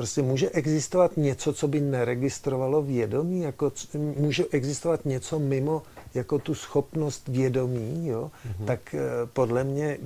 Prostě 0.00 0.22
může 0.22 0.50
existovat 0.50 1.16
něco, 1.16 1.52
co 1.52 1.68
by 1.68 1.80
neregistrovalo 1.80 2.82
vědomí, 2.82 3.40
jako 3.40 3.72
může 4.16 4.44
existovat 4.50 5.04
něco 5.04 5.38
mimo 5.38 5.82
jako 6.14 6.38
tu 6.38 6.54
schopnost 6.54 7.28
vědomí, 7.28 8.08
jo? 8.08 8.30
Mm-hmm. 8.30 8.64
tak 8.64 8.94
eh, 8.94 9.00
podle 9.32 9.64
mě, 9.64 9.98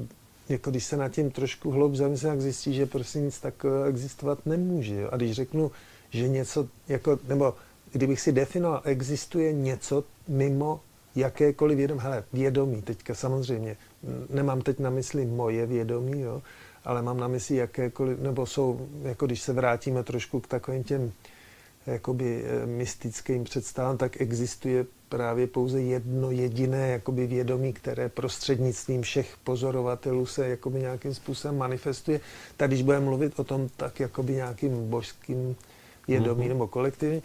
jako 0.49 0.71
když 0.71 0.85
se 0.85 0.97
nad 0.97 1.09
tím 1.09 1.31
trošku 1.31 1.71
hloub 1.71 1.95
zamyslím, 1.95 2.31
tak 2.31 2.41
zjistí, 2.41 2.75
že 2.75 2.87
prostě 2.87 3.21
nic 3.21 3.41
takového 3.41 3.85
existovat 3.85 4.47
nemůže. 4.47 4.95
Jo? 4.95 5.09
A 5.13 5.17
když 5.17 5.33
řeknu, 5.33 5.71
že 6.11 6.29
něco, 6.29 6.69
jako, 6.89 7.19
nebo 7.29 7.55
kdybych 7.93 8.21
si 8.21 8.33
definoval, 8.33 8.83
existuje 8.85 9.53
něco 9.53 10.05
mimo 10.29 10.81
jakékoliv 11.17 11.77
vědomí, 11.77 12.01
hele, 12.03 12.25
vědomí, 12.33 12.83
teďka 12.83 13.15
samozřejmě, 13.15 13.77
nemám 14.31 14.63
teď 14.63 14.79
na 14.79 14.91
mysli 14.91 15.27
moje 15.27 15.67
vědomí, 15.67 16.21
jo, 16.21 16.43
ale 16.85 17.03
mám 17.03 17.21
na 17.21 17.29
mysli 17.29 17.57
jakékoliv, 17.57 18.19
nebo 18.21 18.47
jsou, 18.47 18.89
jako 19.03 19.27
když 19.27 19.43
se 19.43 19.53
vrátíme 19.53 20.03
trošku 20.03 20.41
k 20.41 20.47
takovým 20.47 20.85
těm 20.85 21.13
jakoby 21.87 22.45
eh, 22.45 22.67
mystickým 22.67 23.45
představám, 23.45 23.97
tak 23.97 24.21
existuje 24.21 24.87
právě 25.09 25.47
pouze 25.47 25.81
jedno 25.81 26.31
jediné 26.31 26.89
jakoby 26.89 27.27
vědomí, 27.27 27.73
které 27.73 28.09
prostřednictvím 28.09 29.03
všech 29.03 29.37
pozorovatelů 29.45 30.27
se 30.27 30.49
jakoby 30.49 30.81
nějakým 30.81 31.15
způsobem 31.15 31.59
manifestuje. 31.59 32.21
Tak 32.57 32.71
když 32.71 32.83
budeme 32.83 33.05
mluvit 33.05 33.39
o 33.39 33.45
tom 33.45 33.69
tak 33.77 34.01
jakoby 34.01 34.33
nějakým 34.33 34.91
božským 34.91 35.57
vědomí 36.09 36.45
mm-hmm. 36.45 36.49
nebo 36.49 36.67
kolektivní, 36.67 37.23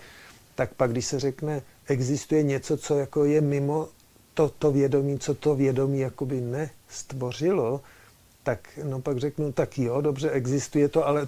tak 0.55 0.73
pak 0.73 0.91
když 0.91 1.05
se 1.05 1.19
řekne, 1.19 1.61
existuje 1.87 2.43
něco, 2.43 2.77
co 2.77 2.99
jako 2.99 3.25
je 3.25 3.41
mimo 3.41 3.87
to, 4.33 4.49
to 4.49 4.71
vědomí, 4.71 5.19
co 5.19 5.33
to 5.33 5.55
vědomí 5.55 5.99
jakoby 5.99 6.41
nestvořilo, 6.41 7.81
tak 8.43 8.79
no 8.83 9.01
pak 9.01 9.17
řeknu, 9.17 9.51
tak 9.51 9.77
jo, 9.77 10.01
dobře, 10.01 10.29
existuje 10.31 10.87
to, 10.87 11.07
ale 11.07 11.27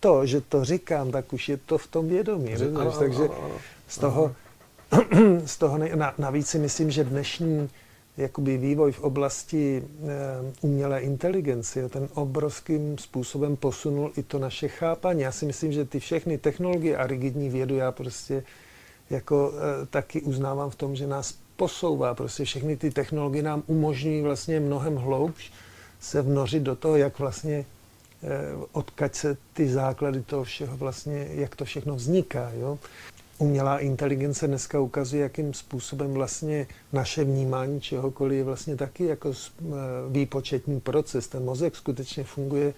to, 0.00 0.26
že 0.26 0.40
to 0.40 0.64
říkám, 0.64 1.10
tak 1.10 1.32
už 1.32 1.48
je 1.48 1.56
to 1.56 1.78
v 1.78 1.86
tom 1.86 2.08
vědomí. 2.08 2.54
Ano, 2.54 2.80
ano, 2.80 2.92
Takže 2.98 3.22
ano, 3.24 3.50
z 3.88 3.98
toho, 3.98 4.34
z 5.44 5.56
toho 5.56 5.78
nej, 5.78 5.90
na, 5.94 6.14
navíc 6.18 6.48
si 6.48 6.58
myslím, 6.58 6.90
že 6.90 7.04
dnešní 7.04 7.70
jakoby 8.16 8.58
vývoj 8.58 8.92
v 8.92 9.00
oblasti 9.00 9.82
e, 9.82 9.82
umělé 10.60 11.00
inteligence 11.00 11.88
ten 11.88 12.08
obrovským 12.14 12.98
způsobem 12.98 13.56
posunul 13.56 14.12
i 14.16 14.22
to 14.22 14.38
naše 14.38 14.68
chápání. 14.68 15.20
Já 15.20 15.32
si 15.32 15.46
myslím, 15.46 15.72
že 15.72 15.84
ty 15.84 16.00
všechny 16.00 16.38
technologie 16.38 16.96
a 16.96 17.06
rigidní 17.06 17.48
vědu 17.48 17.76
já 17.76 17.92
prostě 17.92 18.42
jako 19.10 19.52
e, 19.52 19.86
taky 19.86 20.22
uznávám 20.22 20.70
v 20.70 20.76
tom, 20.76 20.96
že 20.96 21.06
nás 21.06 21.34
posouvá. 21.56 22.14
Prostě 22.14 22.44
všechny 22.44 22.76
ty 22.76 22.90
technologie 22.90 23.42
nám 23.42 23.62
umožňují 23.66 24.22
vlastně 24.22 24.60
mnohem 24.60 24.96
hloubš 24.96 25.52
se 26.04 26.22
vnořit 26.22 26.62
do 26.62 26.76
toho, 26.76 26.96
jak 26.96 27.18
vlastně 27.18 27.64
eh, 28.22 28.28
odkaď 28.72 29.14
se 29.14 29.36
ty 29.52 29.68
základy 29.68 30.22
toho 30.22 30.44
všeho 30.44 30.76
vlastně, 30.76 31.28
jak 31.30 31.56
to 31.56 31.64
všechno 31.64 31.94
vzniká. 31.96 32.50
Jo? 32.54 32.78
Umělá 33.38 33.78
inteligence 33.78 34.46
dneska 34.46 34.80
ukazuje, 34.80 35.22
jakým 35.22 35.54
způsobem 35.54 36.14
vlastně 36.14 36.66
naše 36.92 37.24
vnímání 37.24 37.80
čehokoliv 37.80 38.38
je 38.38 38.44
vlastně 38.44 38.76
taky 38.76 39.04
jako 39.04 39.32
eh, 39.32 39.64
výpočetní 40.10 40.80
proces. 40.80 41.28
Ten 41.28 41.44
mozek 41.44 41.76
skutečně 41.76 42.24
funguje 42.24 42.74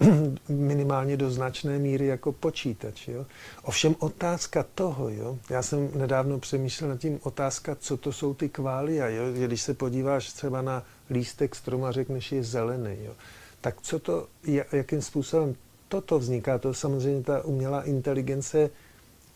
minimálně 0.48 1.16
do 1.16 1.30
značné 1.30 1.78
míry 1.78 2.06
jako 2.06 2.32
počítač. 2.32 3.08
Jo? 3.08 3.26
Ovšem 3.62 3.94
otázka 3.98 4.64
toho, 4.74 5.08
jo? 5.08 5.38
já 5.50 5.62
jsem 5.62 5.90
nedávno 5.94 6.38
přemýšlel 6.38 6.90
nad 6.90 6.98
tím, 6.98 7.20
otázka, 7.22 7.76
co 7.80 7.96
to 7.96 8.12
jsou 8.12 8.34
ty 8.34 8.48
kvália. 8.48 9.08
Jo? 9.08 9.22
Když 9.46 9.62
se 9.62 9.74
podíváš 9.74 10.32
třeba 10.32 10.62
na 10.62 10.84
lístek 11.10 11.54
stromu 11.54 11.86
a 11.86 11.92
řekneš, 11.92 12.32
je 12.32 12.42
zelený. 12.42 12.96
Jo? 13.04 13.12
Tak 13.60 13.80
co 13.82 13.98
to, 13.98 14.26
jakým 14.72 15.02
způsobem 15.02 15.54
toto 15.88 16.18
vzniká? 16.18 16.58
To 16.58 16.74
samozřejmě 16.74 17.22
ta 17.22 17.44
umělá 17.44 17.82
inteligence 17.82 18.70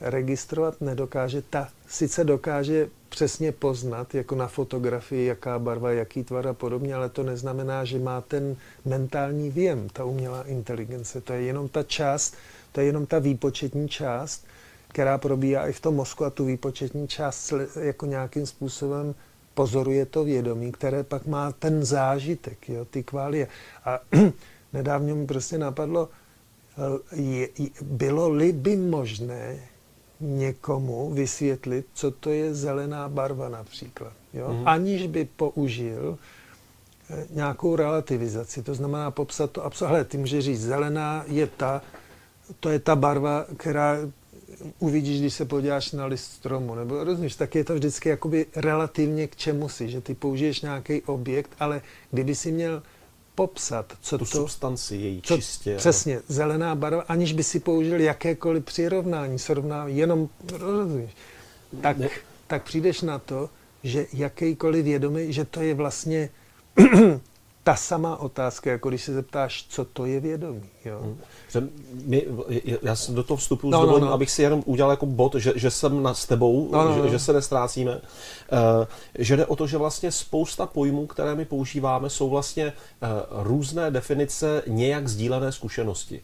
registrovat 0.00 0.80
nedokáže. 0.80 1.42
Ta 1.42 1.68
sice 1.88 2.24
dokáže 2.24 2.88
přesně 3.08 3.52
poznat, 3.52 4.14
jako 4.14 4.34
na 4.34 4.46
fotografii, 4.46 5.26
jaká 5.26 5.58
barva, 5.58 5.90
jaký 5.90 6.24
tvar 6.24 6.48
a 6.48 6.52
podobně, 6.52 6.94
ale 6.94 7.08
to 7.08 7.22
neznamená, 7.22 7.84
že 7.84 7.98
má 7.98 8.20
ten 8.20 8.56
mentální 8.84 9.50
věm, 9.50 9.88
ta 9.88 10.04
umělá 10.04 10.42
inteligence. 10.42 11.20
To 11.20 11.32
je 11.32 11.42
jenom 11.42 11.68
ta 11.68 11.82
část, 11.82 12.34
to 12.72 12.80
je 12.80 12.87
jenom 12.87 13.06
ta 13.06 13.18
výpočetní 13.18 13.88
část, 13.88 14.46
která 14.88 15.18
probíhá 15.18 15.66
i 15.68 15.72
v 15.72 15.80
tom 15.80 15.94
mozku 15.94 16.24
a 16.24 16.30
tu 16.30 16.44
výpočetní 16.44 17.08
část 17.08 17.52
jako 17.80 18.06
nějakým 18.06 18.46
způsobem 18.46 19.14
pozoruje 19.54 20.06
to 20.06 20.24
vědomí, 20.24 20.72
které 20.72 21.02
pak 21.02 21.26
má 21.26 21.52
ten 21.52 21.84
zážitek, 21.84 22.68
jo, 22.68 22.84
ty 22.84 23.02
kválie. 23.02 23.48
A 23.84 24.00
nedávno 24.72 25.14
mi 25.16 25.26
prostě 25.26 25.58
napadlo, 25.58 26.08
je, 27.12 27.48
bylo-li 27.82 28.52
by 28.52 28.76
možné 28.76 29.58
někomu 30.20 31.10
vysvětlit, 31.10 31.86
co 31.94 32.10
to 32.10 32.30
je 32.30 32.54
zelená 32.54 33.08
barva 33.08 33.48
například, 33.48 34.12
jo? 34.34 34.52
Mm. 34.52 34.68
aniž 34.68 35.06
by 35.06 35.24
použil 35.24 36.18
eh, 37.10 37.26
nějakou 37.30 37.76
relativizaci. 37.76 38.62
To 38.62 38.74
znamená 38.74 39.10
popsat 39.10 39.50
to 39.50 39.64
absolutně. 39.64 40.04
Ty 40.04 40.18
můžeš 40.18 40.44
říct, 40.44 40.62
zelená 40.62 41.24
je 41.26 41.46
ta, 41.46 41.82
to 42.60 42.70
je 42.70 42.78
ta 42.78 42.96
barva, 42.96 43.46
která 43.56 43.96
uvidíš, 44.79 45.20
když 45.20 45.35
se 45.35 45.44
podíváš 45.44 45.92
na 45.92 46.07
list 46.07 46.33
stromu, 46.33 46.74
nebo 46.74 47.05
rozumíš, 47.05 47.37
tak 47.37 47.55
je 47.55 47.64
to 47.64 47.74
vždycky 47.74 48.09
jakoby 48.09 48.46
relativně 48.57 49.27
k 49.27 49.37
čemu 49.37 49.68
si, 49.68 49.88
že 49.88 50.00
ty 50.00 50.14
použiješ 50.14 50.61
nějaký 50.61 51.03
objekt, 51.03 51.50
ale 51.61 51.83
kdyby 52.11 52.35
si 52.35 52.53
měl 52.53 52.83
popsat, 53.35 53.92
co 54.00 54.18
tu 54.18 54.24
to... 54.24 54.31
substanci 54.31 54.96
její 54.96 55.22
co, 55.22 55.37
čistě. 55.37 55.77
Přesně, 55.77 56.14
ano. 56.14 56.22
zelená 56.29 56.74
barva, 56.74 57.03
aniž 57.03 57.33
by 57.33 57.42
si 57.42 57.61
použil 57.61 58.00
jakékoliv 58.00 58.64
přirovnání, 58.64 59.38
srovnání, 59.38 59.96
jenom, 59.96 60.29
rozumíš, 60.53 61.11
tak, 61.81 61.96
tak 62.46 62.62
přijdeš 62.62 63.00
na 63.00 63.18
to, 63.18 63.50
že 63.85 64.07
jakýkoliv 64.12 64.85
vědomý, 64.85 65.33
že 65.33 65.44
to 65.44 65.61
je 65.62 65.74
vlastně 65.74 66.29
ta 67.64 67.77
samá 67.77 68.16
otázka, 68.16 68.70
jako 68.70 68.88
když 68.88 69.05
se 69.05 69.14
zeptáš, 69.14 69.66
co 69.68 69.85
to 69.85 70.07
je 70.07 70.20
vědomí. 70.20 70.68
Jo? 70.85 70.98
Hmm. 71.03 71.70
My, 72.05 72.27
já 72.83 72.96
do 73.09 73.22
toho 73.22 73.37
vstupu 73.37 73.70
no, 73.70 73.87
no, 73.87 73.98
no. 73.98 74.12
abych 74.12 74.31
si 74.31 74.42
jenom 74.42 74.62
udělal 74.66 74.90
jako 74.90 75.07
bod, 75.07 75.35
že, 75.35 75.53
že 75.57 75.70
jsem 75.70 76.03
na, 76.03 76.14
s 76.14 76.27
tebou, 76.27 76.68
no, 76.72 76.85
no, 76.85 76.94
že, 76.94 77.00
no. 77.00 77.09
že 77.09 77.18
se 77.18 77.33
nestrácíme. 77.33 77.94
Uh, 77.94 78.00
že 79.18 79.37
jde 79.37 79.46
o 79.46 79.57
to, 79.57 79.66
že 79.66 79.79
vlastně 79.79 80.12
spousta 80.12 80.66
pojmů, 80.66 81.07
které 81.07 81.35
my 81.35 81.44
používáme, 81.44 82.11
jsou 82.11 82.31
vlastně 82.31 82.66
uh, 82.66 83.09
různé 83.42 83.90
definice 83.90 84.62
nějak 84.66 85.09
sdílené 85.09 85.53
zkušenosti. 85.53 86.20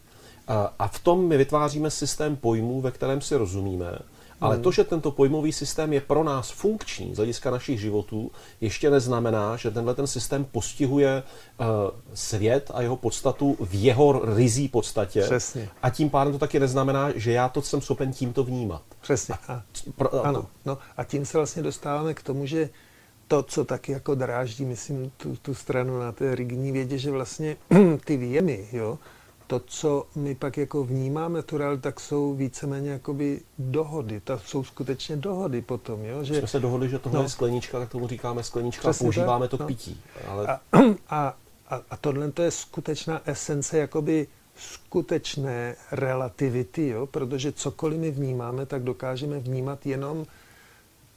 Uh, 0.51 0.57
a 0.79 0.89
v 0.89 0.99
tom 0.99 1.29
my 1.29 1.37
vytváříme 1.37 1.91
systém 1.91 2.37
pojmů, 2.37 2.81
ve 2.81 2.91
kterém 2.91 3.21
si 3.21 3.37
rozumíme. 3.37 3.99
Ale 4.41 4.59
to, 4.59 4.73
že 4.73 4.85
tento 4.85 5.11
pojmový 5.11 5.53
systém 5.53 5.93
je 5.93 6.01
pro 6.01 6.25
nás 6.25 6.51
funkční 6.51 7.15
z 7.15 7.17
hlediska 7.17 7.51
našich 7.51 7.81
životů, 7.81 8.31
ještě 8.61 8.91
neznamená, 8.91 9.57
že 9.57 9.71
tenhle 9.71 9.95
ten 9.95 10.07
systém 10.07 10.45
postihuje 10.45 11.23
uh, 11.23 11.67
svět 12.15 12.71
a 12.75 12.83
jeho 12.83 12.97
podstatu 12.97 13.57
v 13.61 13.75
jeho 13.75 14.35
rizí 14.35 14.69
podstatě. 14.69 15.23
Přesně. 15.23 15.69
A 15.83 15.91
tím 15.91 16.11
pádem 16.11 16.33
to 16.33 16.39
taky 16.39 16.61
neznamená, 16.61 17.13
že 17.15 17.33
já 17.33 17.49
to 17.49 17.63
jsem 17.63 17.81
schopen 17.81 18.13
tímto 18.13 18.45
vnímat. 18.45 18.83
Přesně. 19.01 19.35
A, 19.49 19.63
pro, 19.97 20.15
a 20.15 20.29
ano. 20.29 20.47
No, 20.65 20.79
a 20.97 21.05
tím 21.05 21.27
se 21.27 21.39
vlastně 21.39 21.63
dostáváme 21.63 22.15
k 22.15 22.23
tomu, 22.23 22.47
že 22.47 22.71
to, 23.29 23.43
co 23.43 23.65
taky 23.65 23.93
jako 23.93 24.15
dráždí, 24.15 24.65
myslím, 24.65 25.11
tu, 25.17 25.37
tu 25.37 25.55
stranu 25.55 25.99
na 25.99 26.13
té 26.13 26.35
rigidní 26.35 26.73
vědě, 26.73 26.99
že 26.99 27.11
vlastně 27.11 27.57
ty 28.05 28.17
výjemy, 28.17 28.69
jo, 28.73 28.99
to, 29.51 29.61
co 29.67 30.07
my 30.17 30.35
pak 30.35 30.57
jako 30.57 30.85
vnímáme 30.85 31.43
tu 31.43 31.59
realitu, 31.59 31.83
tak 31.83 32.01
jsou 32.01 32.35
víceméně 32.35 32.91
jakoby 32.91 33.41
dohody. 33.59 34.21
To 34.21 34.39
jsou 34.39 34.65
skutečně 34.65 35.17
dohody 35.17 35.63
potom, 35.63 36.05
jo? 36.05 36.25
Že... 36.25 36.39
Jsme 36.39 36.49
se 36.49 36.61
dohodli, 36.61 36.89
že 36.89 36.99
tohle 36.99 37.19
no. 37.19 37.23
je 37.23 37.29
sklenička, 37.29 37.79
tak 37.79 37.89
tomu 37.89 38.09
říkáme 38.09 38.43
sklenička 38.43 38.91
a 38.91 38.93
používáme 38.93 39.49
tak? 39.49 39.51
to 39.51 39.57
k 39.57 39.61
no. 39.61 39.67
pití. 39.67 40.01
Ale... 40.29 40.47
A, 40.47 40.61
a, 41.09 41.37
a, 41.69 41.83
a 41.91 41.97
tohle 41.97 42.31
to 42.33 42.43
je 42.43 42.51
skutečná 42.51 43.23
esence 43.25 43.79
jakoby 43.79 44.27
skutečné 44.57 45.77
relativity, 45.93 46.89
jo? 46.89 47.07
protože 47.07 47.53
cokoliv 47.53 48.01
my 48.01 48.11
vnímáme, 48.11 48.67
tak 48.67 48.83
dokážeme 48.83 49.39
vnímat 49.39 49.87
jenom 49.87 50.27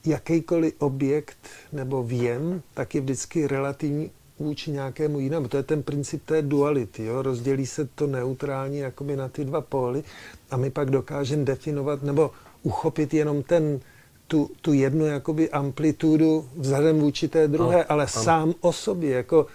jakýkoliv 0.06 0.74
objekt 0.80 1.50
nebo 1.72 2.04
věm, 2.04 2.62
tak 2.74 2.96
je 2.96 3.02
vždycky 3.02 3.48
relativní 3.48 4.12
vůči 4.39 4.72
nějakému 4.72 5.19
jinému. 5.19 5.48
To 5.48 5.58
je 5.58 5.63
ten 5.63 5.84
princip 5.84 6.26
té 6.26 6.41
duality. 6.41 7.06
Jo? 7.06 7.22
Rozdělí 7.22 7.65
se 7.65 7.86
to 7.86 8.08
neutrální 8.08 8.78
jakoby 8.78 9.15
na 9.15 9.28
ty 9.28 9.46
dva 9.46 9.62
póly 9.62 10.04
a 10.52 10.58
my 10.58 10.69
pak 10.69 10.91
dokážeme 10.91 11.46
definovat 11.46 12.04
nebo 12.04 12.32
uchopit 12.63 13.13
jenom 13.13 13.43
ten, 13.43 13.80
tu, 14.28 14.50
tu 14.62 14.74
jednu 14.74 15.06
jakoby 15.06 15.50
amplitudu 15.50 16.50
vzhledem 16.58 17.00
vůči 17.00 17.28
té 17.28 17.48
druhé, 17.48 17.78
no, 17.78 17.91
ale 17.91 18.04
ano. 18.04 18.24
sám 18.24 18.54
o 18.62 18.74
sobě. 18.74 19.12
Jako 19.12 19.48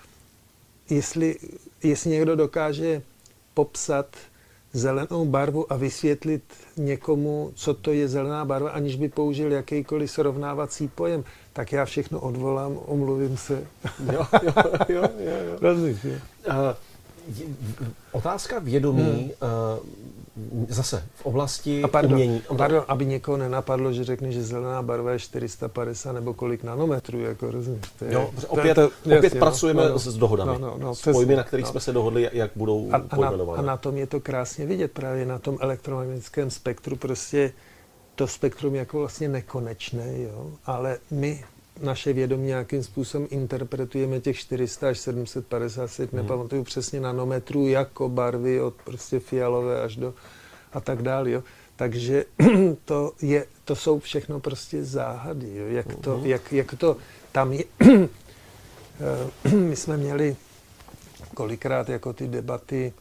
jestli, 0.90 1.36
jestli 1.82 2.10
někdo 2.10 2.36
dokáže 2.36 3.02
popsat 3.54 4.06
zelenou 4.72 5.24
barvu 5.24 5.72
a 5.72 5.76
vysvětlit 5.76 6.42
někomu, 6.76 7.52
co 7.54 7.74
to 7.74 7.92
je 7.92 8.08
zelená 8.08 8.44
barva, 8.44 8.70
aniž 8.70 8.96
by 8.96 9.08
použil 9.08 9.52
jakýkoliv 9.52 10.10
srovnávací 10.10 10.88
pojem, 10.88 11.24
tak 11.58 11.72
já 11.72 11.84
všechno 11.84 12.20
odvolám, 12.20 12.78
omluvím 12.86 13.36
se. 13.36 13.62
Jo, 14.12 14.26
jo, 14.42 14.52
jo. 14.88 15.02
jo, 15.18 15.36
jo. 15.46 15.56
Rozumíš, 15.60 16.04
jo? 16.04 16.12
Uh, 16.48 16.54
otázka 18.12 18.58
vědomí 18.58 19.02
hmm. 19.02 19.30
uh, 20.60 20.66
zase 20.68 21.04
v 21.14 21.26
oblasti 21.26 21.82
a 21.82 21.88
pardon, 21.88 22.12
umění. 22.12 22.42
Pardon, 22.56 22.84
aby 22.88 23.06
někoho 23.06 23.36
nenapadlo, 23.36 23.92
že 23.92 24.04
řekne, 24.04 24.32
že 24.32 24.42
zelená 24.42 24.82
barva 24.82 25.12
je 25.12 25.18
450 25.18 26.12
nebo 26.12 26.34
kolik 26.34 26.62
nanometrů, 26.62 27.20
jako 27.20 27.50
rozumíš. 27.50 27.84
To 27.98 28.04
je, 28.04 28.12
jo, 28.12 28.30
opět, 28.48 28.74
to, 28.74 28.86
opět 28.86 29.24
jasně, 29.24 29.40
pracujeme 29.40 29.82
no, 29.82 29.88
no, 29.88 29.98
s 29.98 30.16
dohodami, 30.16 30.52
no, 30.52 30.58
no, 30.58 30.76
no, 30.78 30.94
s 30.94 31.12
pojmy, 31.12 31.36
na 31.36 31.42
kterých 31.42 31.66
no. 31.66 31.70
jsme 31.70 31.80
se 31.80 31.92
dohodli, 31.92 32.30
jak 32.32 32.50
budou 32.54 32.88
a, 32.92 32.96
a, 33.10 33.16
na, 33.16 33.32
a 33.56 33.62
na 33.62 33.76
tom 33.76 33.96
je 33.96 34.06
to 34.06 34.20
krásně 34.20 34.66
vidět, 34.66 34.92
právě 34.92 35.26
na 35.26 35.38
tom 35.38 35.58
elektromagnetickém 35.60 36.50
spektru 36.50 36.96
prostě 36.96 37.52
to 38.18 38.26
spektrum 38.26 38.74
jako 38.74 38.98
vlastně 38.98 39.28
nekonečné, 39.28 40.22
jo? 40.22 40.50
ale 40.64 40.98
my 41.11 41.44
naše 41.83 42.12
vědomí 42.12 42.46
nějakým 42.46 42.83
způsobem 42.83 43.28
interpretujeme 43.31 44.20
těch 44.20 44.38
400 44.38 44.88
až 44.88 44.98
750, 44.98 45.88
si 45.88 46.02
hmm. 46.02 46.11
nepamatuju 46.12 46.64
přesně 46.64 47.00
nanometrů, 47.00 47.68
jako 47.68 48.09
barvy 48.09 48.61
od 48.61 48.74
prostě 48.74 49.20
fialové 49.20 49.83
až 49.83 49.96
do 49.96 50.14
a 50.72 50.81
tak 50.81 51.02
dále. 51.02 51.31
Jo? 51.31 51.42
Takže 51.76 52.24
to, 52.85 53.12
je, 53.22 53.46
to 53.64 53.76
jsou 53.76 53.98
všechno 53.98 54.40
prostě 54.40 54.85
záhady. 54.85 55.57
Jo? 55.57 55.66
Jak, 55.66 55.87
to, 55.94 56.16
hmm. 56.16 56.26
jak, 56.26 56.52
jak 56.52 56.74
to 56.74 56.96
tam 57.33 57.52
je. 57.52 57.64
Eh, 59.44 59.50
my 59.57 59.76
jsme 59.76 59.96
měli 59.96 60.37
kolikrát 61.35 61.88
jako 61.88 62.12
ty 62.12 62.28
debaty 62.28 62.92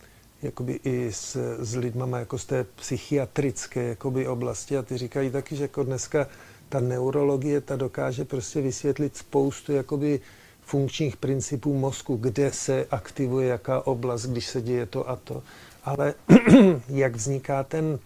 jakoby 0.41 0.79
i 0.83 1.11
s, 1.13 1.37
s 1.59 1.75
lidmama 1.75 2.19
jako 2.19 2.37
z 2.37 2.45
té 2.45 2.63
psychiatrické 2.63 3.83
jakoby 3.83 4.27
oblasti 4.27 4.77
a 4.77 4.81
ty 4.81 4.97
říkají 4.97 5.31
taky, 5.31 5.55
že 5.55 5.63
jako 5.63 5.83
dneska 5.83 6.27
ta 6.69 6.79
neurologie, 6.79 7.61
ta 7.61 7.75
dokáže 7.75 8.25
prostě 8.25 8.61
vysvětlit 8.61 9.17
spoustu 9.17 9.73
jakoby 9.73 10.19
funkčních 10.61 11.17
principů 11.17 11.73
mozku, 11.73 12.15
kde 12.15 12.51
se 12.51 12.85
aktivuje 12.91 13.47
jaká 13.47 13.87
oblast, 13.87 14.25
když 14.25 14.47
se 14.47 14.61
děje 14.61 14.85
to 14.85 15.09
a 15.09 15.15
to. 15.15 15.43
Ale 15.83 16.13
jak 16.89 17.15
vzniká 17.15 17.63
ten, 17.63 17.99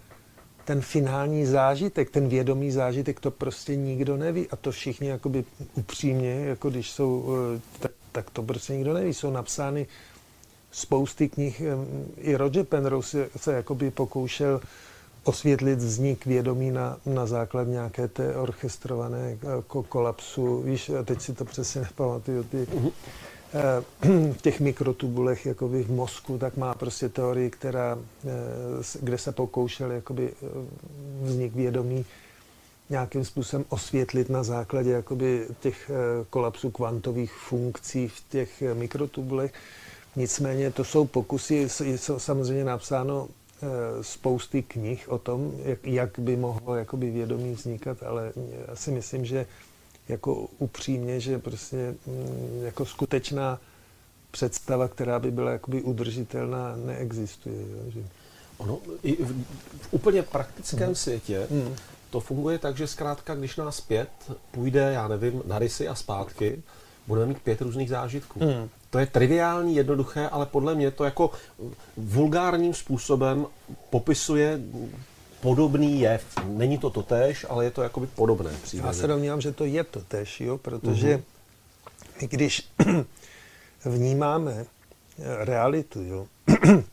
ten 0.65 0.81
finální 0.81 1.45
zážitek, 1.45 2.09
ten 2.09 2.27
vědomý 2.27 2.71
zážitek, 2.71 3.19
to 3.19 3.31
prostě 3.31 3.75
nikdo 3.75 4.17
neví. 4.17 4.47
A 4.49 4.55
to 4.55 4.71
všichni 4.71 5.07
jakoby 5.07 5.43
upřímně, 5.73 6.45
jako 6.45 6.69
když 6.69 6.91
jsou, 6.91 7.35
eh, 7.55 7.61
tak, 7.79 7.91
tak 8.11 8.29
to 8.29 8.43
prostě 8.43 8.73
nikdo 8.73 8.93
neví. 8.93 9.13
Jsou 9.13 9.31
napsány 9.31 9.87
spousty 10.71 11.29
knih. 11.29 11.61
I 12.17 12.35
Roger 12.35 12.65
Penrose 12.65 13.29
se, 13.37 13.53
jakoby 13.53 13.91
pokoušel 13.91 14.61
osvětlit 15.23 15.79
vznik 15.79 16.25
vědomí 16.25 16.71
na, 16.71 16.97
na 17.05 17.25
základ 17.25 17.67
nějaké 17.67 18.07
té 18.07 18.35
orchestrované 18.35 19.37
jako 19.55 19.83
kolapsu. 19.83 20.61
Víš, 20.61 20.89
a 20.89 21.03
teď 21.03 21.21
si 21.21 21.33
to 21.33 21.45
přesně 21.45 21.81
nepamatuju, 21.89 22.43
ty, 22.43 22.57
uh-huh. 22.57 22.91
v 24.33 24.41
těch 24.41 24.59
mikrotubulech 24.59 25.45
jakoby 25.45 25.83
v 25.83 25.91
mozku, 25.91 26.37
tak 26.37 26.57
má 26.57 26.73
prostě 26.73 27.09
teorii, 27.09 27.49
která, 27.49 27.97
eh, 28.25 28.29
kde 29.01 29.17
se 29.17 29.31
pokoušel 29.31 29.91
jakoby 29.91 30.33
vznik 31.21 31.55
vědomí 31.55 32.05
nějakým 32.89 33.25
způsobem 33.25 33.65
osvětlit 33.69 34.29
na 34.29 34.43
základě 34.43 34.91
jakoby 34.91 35.47
těch 35.59 35.91
kolapsů 36.29 36.71
kvantových 36.71 37.33
funkcí 37.33 38.07
v 38.07 38.23
těch 38.29 38.63
mikrotubulech. 38.73 39.53
Nicméně 40.15 40.71
to 40.71 40.83
jsou 40.83 41.05
pokusy, 41.05 41.67
je 41.83 41.97
samozřejmě 41.97 42.63
napsáno 42.63 43.27
eh, 43.27 43.67
spousty 44.03 44.63
knih 44.63 45.09
o 45.09 45.17
tom, 45.17 45.51
jak, 45.63 45.87
jak 45.87 46.19
by 46.19 46.37
mohlo 46.37 46.75
jakoby 46.75 47.11
vědomí 47.11 47.53
vznikat, 47.53 48.03
ale 48.03 48.33
já 48.67 48.75
si 48.75 48.91
myslím, 48.91 49.25
že 49.25 49.45
jako 50.07 50.47
upřímně, 50.59 51.19
že 51.19 51.39
prostě 51.39 51.95
mm, 52.05 52.61
jako 52.63 52.85
skutečná 52.85 53.59
představa, 54.31 54.87
která 54.87 55.19
by 55.19 55.31
byla 55.31 55.51
jakoby 55.51 55.81
udržitelná, 55.81 56.75
neexistuje. 56.75 57.65
Že... 57.87 57.99
Ono 58.57 58.79
i 59.03 59.23
v, 59.23 59.43
v 59.81 59.87
úplně 59.91 60.23
praktickém 60.23 60.85
hmm. 60.85 60.95
světě 60.95 61.47
hmm. 61.51 61.75
to 62.09 62.19
funguje 62.19 62.59
tak, 62.59 62.77
že 62.77 62.87
zkrátka, 62.87 63.35
když 63.35 63.57
nás 63.57 63.81
pět 63.81 64.09
půjde, 64.51 64.91
já 64.93 65.07
nevím, 65.07 65.41
na 65.45 65.59
rysy 65.59 65.87
a 65.87 65.95
zpátky, 65.95 66.63
budeme 67.07 67.25
mít 67.25 67.41
pět 67.41 67.61
různých 67.61 67.89
zážitků. 67.89 68.39
Hmm. 68.39 68.69
To 68.91 68.99
je 68.99 69.05
triviální, 69.05 69.75
jednoduché, 69.75 70.29
ale 70.29 70.45
podle 70.45 70.75
mě 70.75 70.91
to 70.91 71.03
jako 71.03 71.31
vulgárním 71.97 72.73
způsobem 72.73 73.45
popisuje 73.89 74.59
podobný 75.41 75.99
jev. 75.99 76.25
Není 76.45 76.77
to 76.77 76.89
totéž, 76.89 77.45
ale 77.49 77.65
je 77.65 77.71
to 77.71 77.81
jakoby 77.81 78.07
podobné. 78.07 78.51
Příběhy. 78.63 78.87
Já 78.87 78.93
se 78.93 79.07
domnívám, 79.07 79.41
že 79.41 79.51
to 79.51 79.65
je 79.65 79.83
totéž, 79.83 80.41
jo, 80.41 80.57
protože 80.57 81.15
uh-huh. 81.15 81.21
My 82.21 82.27
když 82.27 82.69
vnímáme 83.85 84.65
realitu, 85.39 86.03
jo, 86.03 86.27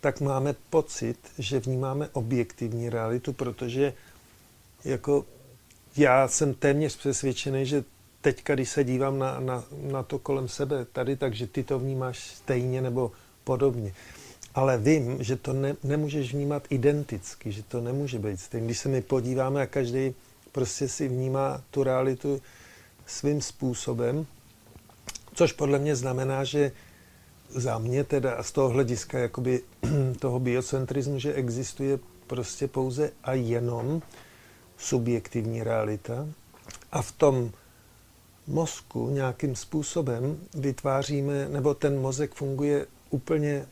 tak 0.00 0.20
máme 0.20 0.54
pocit, 0.70 1.18
že 1.38 1.60
vnímáme 1.60 2.08
objektivní 2.12 2.90
realitu, 2.90 3.32
protože 3.32 3.92
jako 4.84 5.24
já 5.96 6.28
jsem 6.28 6.54
téměř 6.54 6.96
přesvědčený, 6.96 7.66
že 7.66 7.84
teďka, 8.26 8.54
když 8.54 8.68
se 8.68 8.84
dívám 8.84 9.18
na, 9.18 9.40
na, 9.40 9.64
na 9.70 10.02
to 10.02 10.18
kolem 10.18 10.48
sebe 10.48 10.84
tady, 10.84 11.16
takže 11.16 11.46
ty 11.46 11.62
to 11.62 11.78
vnímáš 11.78 12.18
stejně 12.18 12.82
nebo 12.82 13.12
podobně. 13.44 13.94
Ale 14.54 14.78
vím, 14.78 15.22
že 15.22 15.36
to 15.36 15.52
ne, 15.52 15.76
nemůžeš 15.82 16.34
vnímat 16.34 16.62
identicky, 16.70 17.52
že 17.52 17.62
to 17.62 17.80
nemůže 17.80 18.18
být 18.18 18.40
stejně. 18.40 18.66
Když 18.66 18.78
se 18.78 18.88
mi 18.88 19.02
podíváme 19.02 19.62
a 19.62 19.66
každý 19.66 20.14
prostě 20.52 20.88
si 20.88 21.08
vnímá 21.08 21.62
tu 21.70 21.82
realitu 21.82 22.42
svým 23.06 23.40
způsobem, 23.40 24.26
což 25.34 25.52
podle 25.52 25.78
mě 25.78 25.96
znamená, 25.96 26.44
že 26.44 26.72
za 27.48 27.78
mě 27.78 28.04
teda 28.04 28.34
a 28.34 28.42
z 28.42 28.52
toho 28.52 28.68
hlediska 28.68 29.18
jakoby 29.18 29.62
toho 30.18 30.40
biocentrismu, 30.40 31.18
že 31.18 31.34
existuje 31.34 31.98
prostě 32.26 32.68
pouze 32.68 33.10
a 33.22 33.32
jenom 33.32 34.02
subjektivní 34.76 35.62
realita 35.62 36.26
a 36.92 37.02
v 37.02 37.12
tom 37.12 37.52
mozku 38.46 39.10
nějakým 39.10 39.56
způsobem 39.56 40.40
vytváříme, 40.54 41.48
nebo 41.48 41.74
ten 41.74 42.00
mozek 42.00 42.34
funguje 42.34 42.86
úplně 43.10 43.66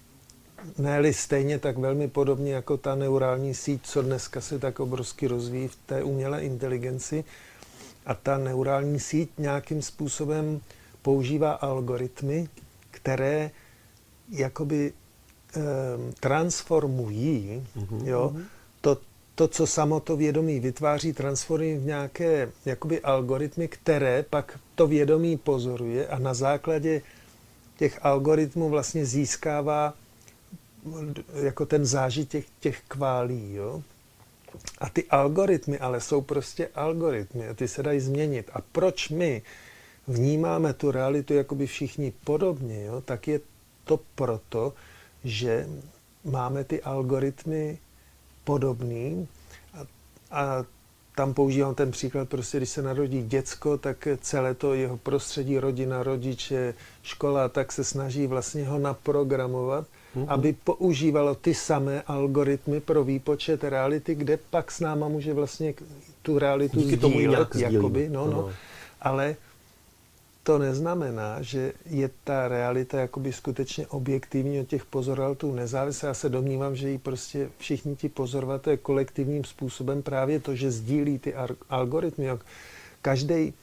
ne 0.78 1.12
stejně 1.12 1.58
tak 1.58 1.78
velmi 1.78 2.08
podobně 2.08 2.54
jako 2.54 2.76
ta 2.76 2.94
neurální 2.94 3.54
síť, 3.54 3.80
co 3.82 4.02
dneska 4.02 4.40
se 4.40 4.58
tak 4.58 4.80
obrovsky 4.80 5.26
rozvíjí 5.26 5.68
v 5.68 5.76
té 5.86 6.02
umělé 6.02 6.42
inteligenci. 6.42 7.24
A 8.06 8.14
ta 8.14 8.38
neurální 8.38 9.00
síť 9.00 9.30
nějakým 9.38 9.82
způsobem 9.82 10.60
používá 11.02 11.52
algoritmy, 11.52 12.48
které 12.90 13.50
jakoby 14.28 14.92
eh, 15.56 15.60
transformují 16.20 17.62
mm-hmm. 17.76 18.06
jo, 18.06 18.30
mhm. 18.34 18.44
to, 18.80 18.98
to, 19.34 19.48
co 19.48 19.66
samo 19.66 20.00
to 20.00 20.16
vědomí 20.16 20.60
vytváří, 20.60 21.12
transformují 21.12 21.76
v 21.76 21.86
nějaké 21.86 22.50
jakoby 22.64 23.00
algoritmy, 23.00 23.68
které 23.68 24.24
pak 24.30 24.58
to 24.74 24.86
vědomí 24.86 25.36
pozoruje 25.36 26.06
a 26.06 26.18
na 26.18 26.34
základě 26.34 27.02
těch 27.76 27.98
algoritmů 28.02 28.68
vlastně 28.68 29.06
získává 29.06 29.94
jako 31.42 31.66
ten 31.66 31.86
zážitek 31.86 32.46
těch 32.60 32.80
kválí. 32.88 33.54
Jo? 33.54 33.82
A 34.78 34.88
ty 34.88 35.04
algoritmy 35.04 35.78
ale 35.78 36.00
jsou 36.00 36.20
prostě 36.20 36.68
algoritmy 36.74 37.48
a 37.48 37.54
ty 37.54 37.68
se 37.68 37.82
dají 37.82 38.00
změnit. 38.00 38.50
A 38.52 38.60
proč 38.72 39.08
my 39.08 39.42
vnímáme 40.08 40.72
tu 40.72 40.90
realitu 40.90 41.34
jakoby 41.34 41.66
všichni 41.66 42.12
podobně, 42.24 42.84
jo? 42.84 43.00
tak 43.00 43.28
je 43.28 43.40
to 43.84 44.00
proto, 44.14 44.72
že 45.24 45.68
máme 46.24 46.64
ty 46.64 46.82
algoritmy 46.82 47.78
podobný 48.44 49.28
a, 49.74 49.80
a 50.30 50.64
tam 51.14 51.34
používám 51.34 51.74
ten 51.74 51.90
příklad, 51.90 52.28
prostě 52.28 52.56
když 52.56 52.68
se 52.68 52.82
narodí 52.82 53.22
děcko, 53.22 53.78
tak 53.78 54.08
celé 54.20 54.54
to 54.54 54.74
jeho 54.74 54.96
prostředí, 54.96 55.58
rodina, 55.58 56.02
rodiče, 56.02 56.74
škola, 57.02 57.48
tak 57.48 57.72
se 57.72 57.84
snaží 57.84 58.26
vlastně 58.26 58.68
ho 58.68 58.78
naprogramovat, 58.78 59.86
mm-hmm. 60.16 60.26
aby 60.28 60.52
používalo 60.64 61.34
ty 61.34 61.54
samé 61.54 62.02
algoritmy 62.02 62.80
pro 62.80 63.04
výpočet 63.04 63.64
reality, 63.64 64.14
kde 64.14 64.38
pak 64.50 64.70
s 64.70 64.80
náma 64.80 65.08
může 65.08 65.34
vlastně 65.34 65.74
tu 66.22 66.38
realitu 66.38 66.78
Díky 66.78 66.96
sdílet, 66.96 67.48
tomu 67.48 67.62
jakoby, 67.62 68.08
no, 68.08 68.26
no. 68.26 68.32
no. 68.32 68.50
Ale 69.00 69.36
to 70.44 70.58
neznamená, 70.58 71.42
že 71.42 71.72
je 71.86 72.10
ta 72.24 72.48
realita 72.48 73.00
jakoby 73.00 73.32
skutečně 73.32 73.86
objektivní 73.86 74.60
od 74.60 74.68
těch 74.68 74.84
pozorovatelů 74.84 75.54
nezávislá. 75.54 76.08
Já 76.08 76.14
se 76.14 76.28
domnívám, 76.28 76.76
že 76.76 76.90
ji 76.90 76.98
prostě 76.98 77.48
všichni 77.58 77.96
ti 77.96 78.08
pozorovatelé 78.08 78.76
kolektivním 78.76 79.44
způsobem 79.44 80.02
právě 80.02 80.40
to, 80.40 80.56
že 80.56 80.70
sdílí 80.70 81.18
ty 81.18 81.34
algoritmy. 81.68 82.28
Každý, 83.02 83.54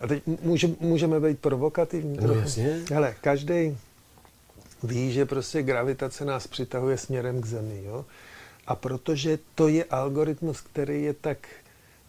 a 0.00 0.06
teď 0.06 0.22
může, 0.42 0.70
můžeme 0.80 1.20
být 1.20 1.38
provokativní. 1.38 2.18
No 2.22 2.34
jasně. 2.34 2.80
Ale 2.96 3.14
každý 3.20 3.78
ví, 4.82 5.12
že 5.12 5.26
prostě 5.26 5.62
gravitace 5.62 6.24
nás 6.24 6.46
přitahuje 6.46 6.98
směrem 6.98 7.40
k 7.40 7.46
Zemi. 7.46 7.82
Jo? 7.84 8.04
A 8.66 8.74
protože 8.74 9.38
to 9.54 9.68
je 9.68 9.84
algoritmus, 9.84 10.60
který 10.60 11.02
je 11.02 11.12
tak 11.12 11.38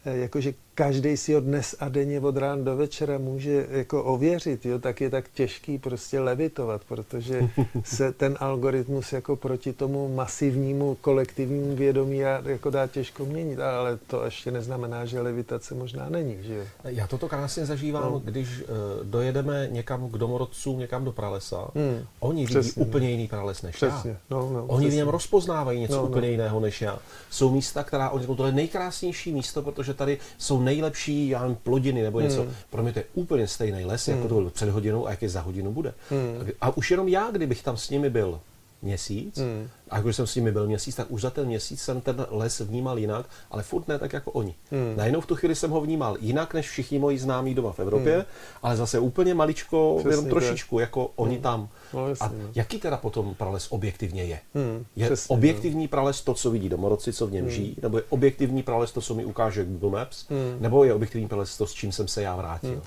Eh, 0.07 0.17
jakože 0.17 0.53
každý 0.77 1.17
si 1.17 1.33
ho 1.33 1.41
dnes 1.41 1.75
a 1.79 1.89
denně 1.89 2.19
od 2.19 2.37
rána 2.37 2.63
do 2.63 2.75
večera 2.75 3.17
může 3.17 3.67
jako 3.69 4.03
ověřit, 4.03 4.65
jo, 4.65 4.79
tak 4.79 5.01
je 5.01 5.09
tak 5.09 5.29
těžký 5.33 5.77
prostě 5.77 6.19
levitovat, 6.19 6.81
protože 6.87 7.49
se 7.83 8.11
ten 8.11 8.37
algoritmus 8.39 9.13
jako 9.13 9.35
proti 9.35 9.73
tomu 9.73 10.15
masivnímu 10.15 10.97
kolektivnímu 11.01 11.75
vědomí 11.75 12.17
jako 12.45 12.69
dá 12.69 12.87
těžko 12.87 13.25
měnit, 13.25 13.59
ale 13.59 13.97
to 14.07 14.25
ještě 14.25 14.51
neznamená, 14.51 15.05
že 15.05 15.21
levitace 15.21 15.75
možná 15.75 16.09
není, 16.09 16.37
že 16.41 16.55
jo. 16.55 16.63
Já 16.83 17.07
toto 17.07 17.27
krásně 17.27 17.65
zažívám, 17.65 18.11
no. 18.11 18.19
když 18.19 18.49
uh, 18.49 18.65
dojedeme 19.03 19.67
někam 19.71 20.09
k 20.09 20.17
domorodcům, 20.17 20.79
někam 20.79 21.05
do 21.05 21.11
pralesa, 21.11 21.67
hmm. 21.75 22.05
oni 22.19 22.41
vidí 22.41 22.59
přesně, 22.59 22.85
úplně 22.85 23.11
jiný 23.11 23.27
prales 23.27 23.61
než 23.61 23.75
přesně. 23.75 24.11
já. 24.11 24.17
No, 24.29 24.49
no, 24.53 24.65
oni 24.65 24.85
přesně. 24.85 24.89
v 24.89 25.05
něm 25.05 25.07
rozpoznávají 25.07 25.79
něco 25.79 25.95
no, 25.95 26.01
no. 26.01 26.07
úplně 26.07 26.27
no. 26.27 26.31
jiného 26.31 26.59
než 26.59 26.81
já. 26.81 26.99
Jsou 27.29 27.51
místa, 27.51 27.83
která 27.83 28.09
oni 28.09 28.27
to 28.27 28.45
je 28.45 28.51
nejkrásnější 28.51 29.31
místo, 29.31 29.61
protože 29.61 29.93
tady 29.93 30.17
jsou 30.37 30.66
nejlepší, 30.67 31.29
já 31.29 31.41
nevím, 31.41 31.57
plodiny 31.63 32.03
nebo 32.03 32.19
něco. 32.19 32.41
Hmm. 32.41 32.53
Pro 32.69 32.83
mě 32.83 32.93
to 32.93 32.99
je 32.99 33.05
úplně 33.13 33.47
stejný 33.47 33.85
les, 33.85 34.07
jako 34.07 34.17
hmm. 34.17 34.23
jako 34.23 34.35
to 34.35 34.41
byl 34.41 34.49
před 34.49 34.69
hodinou 34.69 35.07
a 35.07 35.11
jak 35.11 35.21
je 35.21 35.29
za 35.29 35.41
hodinu 35.41 35.71
bude. 35.71 35.93
Hmm. 36.09 36.49
A 36.61 36.77
už 36.77 36.91
jenom 36.91 37.07
já, 37.07 37.31
kdybych 37.31 37.63
tam 37.63 37.77
s 37.77 37.89
nimi 37.89 38.09
byl 38.09 38.39
měsíc, 38.81 39.37
hmm. 39.37 39.69
a 39.89 40.01
když 40.01 40.15
jsem 40.15 40.27
s 40.27 40.35
nimi 40.35 40.51
byl 40.51 40.67
měsíc, 40.67 40.95
tak 40.95 41.11
už 41.11 41.21
za 41.21 41.29
ten 41.29 41.47
měsíc 41.47 41.81
jsem 41.81 42.01
ten 42.01 42.25
les 42.29 42.59
vnímal 42.59 42.97
jinak, 42.97 43.25
ale 43.51 43.63
furt 43.63 43.87
ne 43.87 43.99
tak 43.99 44.13
jako 44.13 44.31
oni. 44.31 44.55
Hmm. 44.71 44.93
Najednou 44.97 45.21
v 45.21 45.25
tu 45.25 45.35
chvíli 45.35 45.55
jsem 45.55 45.71
ho 45.71 45.81
vnímal 45.81 46.17
jinak 46.19 46.53
než 46.53 46.69
všichni 46.69 46.99
moji 46.99 47.19
známí 47.19 47.55
doma 47.55 47.71
v 47.71 47.79
Evropě, 47.79 48.15
hmm. 48.15 48.25
ale 48.63 48.77
zase 48.77 48.99
úplně 48.99 49.33
maličko, 49.33 49.95
Přesný 49.99 50.11
jenom 50.11 50.25
trošičku, 50.25 50.75
tak. 50.75 50.81
jako 50.81 51.11
oni 51.15 51.35
hmm. 51.35 51.43
tam. 51.43 51.69
No, 51.93 52.09
jasný, 52.09 52.27
a 52.27 52.31
no. 52.31 52.49
jaký 52.55 52.79
teda 52.79 52.97
potom 52.97 53.35
prales 53.35 53.67
objektivně 53.69 54.23
je? 54.23 54.39
Hmm, 54.55 54.85
je 54.95 55.05
přesně, 55.05 55.33
objektivní 55.33 55.83
no. 55.83 55.87
prales 55.89 56.21
to, 56.21 56.33
co 56.33 56.51
vidí 56.51 56.69
domorodci, 56.69 57.13
co 57.13 57.27
v 57.27 57.31
něm 57.31 57.45
hmm. 57.45 57.53
žijí, 57.53 57.77
nebo 57.81 57.97
je 57.97 58.03
objektivní 58.09 58.63
prales 58.63 58.91
to, 58.91 59.01
co 59.01 59.15
mi 59.15 59.25
ukáže 59.25 59.65
Google 59.65 59.89
Maps, 59.89 60.25
hmm. 60.29 60.57
nebo 60.59 60.83
je 60.83 60.93
objektivní 60.93 61.27
prales 61.27 61.57
to, 61.57 61.67
s 61.67 61.73
čím 61.73 61.91
jsem 61.91 62.07
se 62.07 62.21
já 62.21 62.35
vrátil? 62.35 62.69
Hmm. 62.69 62.81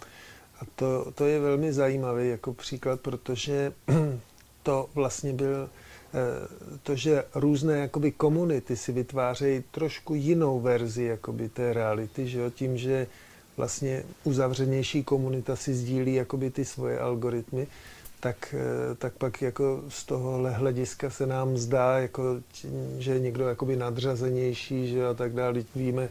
A 0.60 0.64
to, 0.74 1.12
to 1.14 1.26
je 1.26 1.40
velmi 1.40 1.72
zajímavý 1.72 2.28
jako 2.28 2.54
příklad, 2.54 3.00
protože 3.00 3.72
to 4.62 4.90
vlastně 4.94 5.32
byl 5.32 5.68
eh, 5.68 6.78
to, 6.82 6.96
že 6.96 7.24
různé 7.34 7.78
jakoby 7.78 8.12
komunity 8.12 8.76
si 8.76 8.92
vytvářejí 8.92 9.64
trošku 9.70 10.14
jinou 10.14 10.60
verzi 10.60 11.04
jakoby 11.04 11.48
té 11.48 11.72
reality, 11.72 12.28
že 12.28 12.38
jo, 12.38 12.50
tím, 12.50 12.76
že 12.76 13.06
vlastně 13.56 14.02
uzavřenější 14.24 15.04
komunita 15.04 15.56
si 15.56 15.74
sdílí 15.74 16.14
jakoby 16.14 16.50
ty 16.50 16.64
svoje 16.64 16.98
algoritmy, 16.98 17.66
tak, 18.20 18.54
eh, 18.58 18.94
tak 18.94 19.12
pak 19.14 19.42
jako 19.42 19.82
z 19.88 20.04
tohohle 20.04 20.50
hlediska 20.50 21.10
se 21.10 21.26
nám 21.26 21.56
zdá, 21.56 21.98
jako, 21.98 22.40
že 22.98 23.12
je 23.12 23.20
někdo 23.20 23.48
jakoby 23.48 23.76
nadřazenější 23.76 24.88
že 24.88 25.06
a 25.06 25.14
tak 25.14 25.32
dále. 25.32 25.62
Víme 25.74 26.08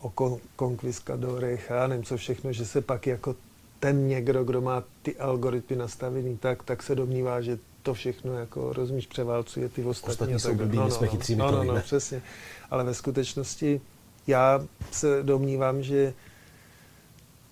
o 0.00 0.08
kon- 0.08 0.40
konkviskadorech 0.56 1.70
a 1.70 1.86
nevím 1.86 2.04
co 2.04 2.16
všechno, 2.16 2.52
že 2.52 2.66
se 2.66 2.80
pak 2.80 3.06
jako 3.06 3.36
ten 3.80 4.08
někdo, 4.08 4.44
kdo 4.44 4.60
má 4.60 4.84
ty 5.02 5.16
algoritmy 5.16 5.76
nastavený 5.76 6.36
tak, 6.36 6.62
tak 6.62 6.82
se 6.82 6.94
domnívá, 6.94 7.40
že 7.40 7.58
to 7.82 7.94
všechno 7.94 8.38
jako, 8.38 8.72
rozumíš, 8.72 9.06
převálcuje 9.06 9.68
ty 9.68 9.84
ostatní. 9.84 10.12
Ostatní 10.12 10.40
jsou 10.40 10.54
blbí, 10.54 10.76
no, 10.76 10.82
no, 10.82 10.90
jsme 10.90 11.06
no. 11.06 11.10
chytří, 11.10 11.36
no, 11.36 11.50
no, 11.50 11.64
no, 11.64 11.80
přesně. 11.80 12.22
Ale 12.70 12.84
ve 12.84 12.94
skutečnosti 12.94 13.80
já 14.26 14.60
se 14.90 15.22
domnívám, 15.22 15.82
že 15.82 16.14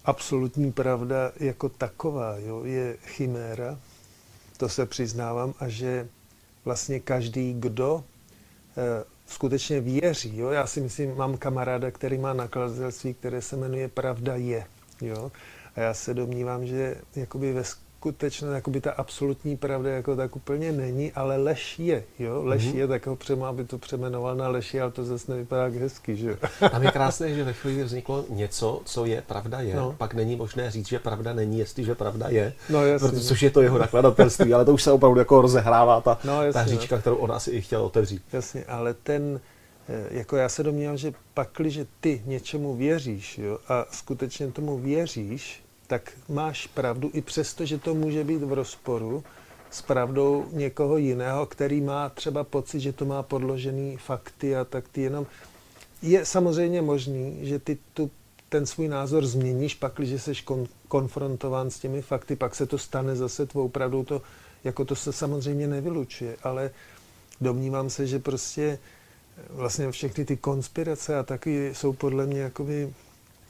absolutní 0.05 0.73
pravda 0.73 1.33
jako 1.41 1.69
taková 1.69 2.39
jo, 2.39 2.65
je 2.65 2.97
chiméra, 3.05 3.79
to 4.57 4.69
se 4.69 4.87
přiznávám, 4.87 5.55
a 5.61 5.69
že 5.69 6.09
vlastně 6.65 7.01
každý, 7.01 7.55
kdo 7.59 8.05
eh, 8.77 9.05
skutečně 9.27 9.81
věří, 9.81 10.39
jo, 10.39 10.51
já 10.51 10.67
si 10.67 10.81
myslím, 10.81 11.17
mám 11.17 11.37
kamaráda, 11.37 11.91
který 11.91 12.19
má 12.19 12.33
nakladatelství, 12.33 13.15
které 13.15 13.43
se 13.43 13.57
jmenuje 13.57 13.89
Pravda 13.89 14.37
je, 14.37 14.67
jo, 15.01 15.33
a 15.79 15.83
já 15.83 15.95
se 15.95 16.15
domnívám, 16.15 16.67
že 16.67 16.97
jakoby 17.17 17.53
ve 17.53 17.65
skutečně 17.99 18.49
jakoby 18.49 18.81
ta 18.81 18.93
absolutní 18.93 19.57
pravda 19.57 19.91
jako 19.91 20.17
tak 20.17 20.37
úplně 20.37 20.73
není, 20.73 21.13
ale 21.13 21.37
lež 21.37 21.79
je, 21.79 22.05
jo, 22.19 22.43
lež 22.45 22.65
mm-hmm. 22.65 22.77
je, 22.77 22.87
tak 22.87 23.07
ho 23.07 23.17
přema, 23.17 23.49
aby 23.49 23.65
to 23.65 23.79
přemenoval 23.79 24.37
na 24.37 24.49
leši, 24.49 24.81
ale 24.81 24.91
to 24.91 25.05
zase 25.05 25.33
nevypadá 25.33 25.65
jak 25.65 25.75
hezky, 25.75 26.17
že 26.17 26.39
Tam 26.71 26.83
je 26.83 26.91
krásné, 26.91 27.35
že 27.35 27.45
ve 27.45 27.53
chvíli 27.53 27.85
vzniklo 27.85 28.25
něco, 28.29 28.81
co 28.85 29.05
je, 29.05 29.23
pravda 29.23 29.61
je, 29.61 29.77
no. 29.77 29.95
pak 29.99 30.15
není 30.15 30.37
možné 30.37 30.71
říct, 30.71 30.89
že 30.89 30.99
pravda 30.99 31.33
není, 31.33 31.59
jestliže 31.59 31.95
pravda 31.95 32.29
je, 32.29 32.53
no, 32.71 32.87
jasný, 32.87 33.09
protože, 33.09 33.25
což 33.25 33.43
je 33.43 33.51
to 33.51 33.63
jeho 33.63 33.79
nakladatelství, 33.79 34.55
ale 34.55 34.65
to 34.65 34.75
už 34.75 34.83
se 34.83 34.93
opravdu 34.93 35.19
jako 35.19 35.43
rozehrává 35.43 36.01
ta, 36.01 36.19
no, 36.25 36.43
jasný, 36.43 36.61
ta 36.61 36.67
říčka, 36.67 36.97
no. 36.97 37.01
kterou 37.01 37.17
on 37.17 37.33
asi 37.33 37.51
i 37.51 37.61
chtěl 37.61 37.83
otevřít. 37.83 38.23
Jasně, 38.33 38.65
ale 38.65 38.95
ten, 38.95 39.41
eh, 39.89 40.07
jako 40.11 40.37
já 40.37 40.49
se 40.49 40.63
domnívám, 40.63 40.97
že 40.97 41.13
pakli, 41.35 41.71
že 41.71 41.87
ty 42.01 42.23
něčemu 42.27 42.77
věříš 42.77 43.39
jo, 43.39 43.59
a 43.69 43.87
skutečně 43.91 44.53
tomu 44.53 44.79
věříš, 44.79 45.63
tak 45.89 46.13
máš 46.29 46.67
pravdu, 46.67 47.11
i 47.15 47.21
přesto, 47.21 47.67
že 47.67 47.79
to 47.79 47.95
může 47.95 48.25
být 48.25 48.43
v 48.43 48.53
rozporu 48.53 49.25
s 49.71 49.83
pravdou 49.83 50.47
někoho 50.53 50.97
jiného, 50.97 51.47
který 51.47 51.81
má 51.81 52.09
třeba 52.09 52.45
pocit, 52.45 52.81
že 52.81 52.93
to 52.93 53.05
má 53.05 53.23
podložený 53.23 53.97
fakty 53.97 54.57
a 54.57 54.65
tak 54.65 54.89
ty 54.89 55.01
jenom... 55.01 55.27
Je 56.03 56.27
samozřejmě 56.27 56.83
možný, 56.83 57.39
že 57.43 57.59
ty 57.59 57.79
tu, 57.95 58.11
ten 58.49 58.67
svůj 58.67 58.89
názor 58.89 59.27
změníš, 59.27 59.75
pak, 59.75 59.93
když 59.97 60.23
jsi 60.23 60.35
kon, 60.45 60.67
konfrontován 60.89 61.71
s 61.71 61.79
těmi 61.79 62.03
fakty, 62.03 62.37
pak 62.37 62.55
se 62.55 62.67
to 62.67 62.79
stane 62.79 63.17
zase 63.17 63.47
tvou 63.47 63.69
pravdou, 63.69 64.05
to, 64.05 64.23
jako 64.65 64.85
to 64.85 64.97
se 64.97 65.13
samozřejmě 65.13 65.67
nevylučuje, 65.67 66.37
ale 66.43 66.71
domnívám 67.41 67.91
se, 67.91 68.07
že 68.07 68.19
prostě 68.19 68.79
vlastně 69.51 69.91
všechny 69.91 70.25
ty 70.25 70.37
konspirace 70.37 71.19
a 71.19 71.23
taky 71.23 71.75
jsou 71.75 71.93
podle 71.93 72.27
mě 72.27 72.41
jakoby, 72.41 72.93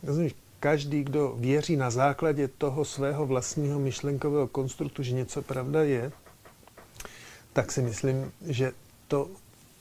rozumíš, 0.02 0.34
každý, 0.60 1.04
kdo 1.04 1.34
věří 1.38 1.76
na 1.76 1.90
základě 1.90 2.48
toho 2.48 2.84
svého 2.84 3.26
vlastního 3.26 3.78
myšlenkového 3.78 4.46
konstruktu, 4.48 5.02
že 5.02 5.12
něco 5.14 5.42
pravda 5.42 5.82
je, 5.82 6.12
tak 7.52 7.72
si 7.72 7.82
myslím, 7.82 8.32
že 8.46 8.72
to 9.08 9.30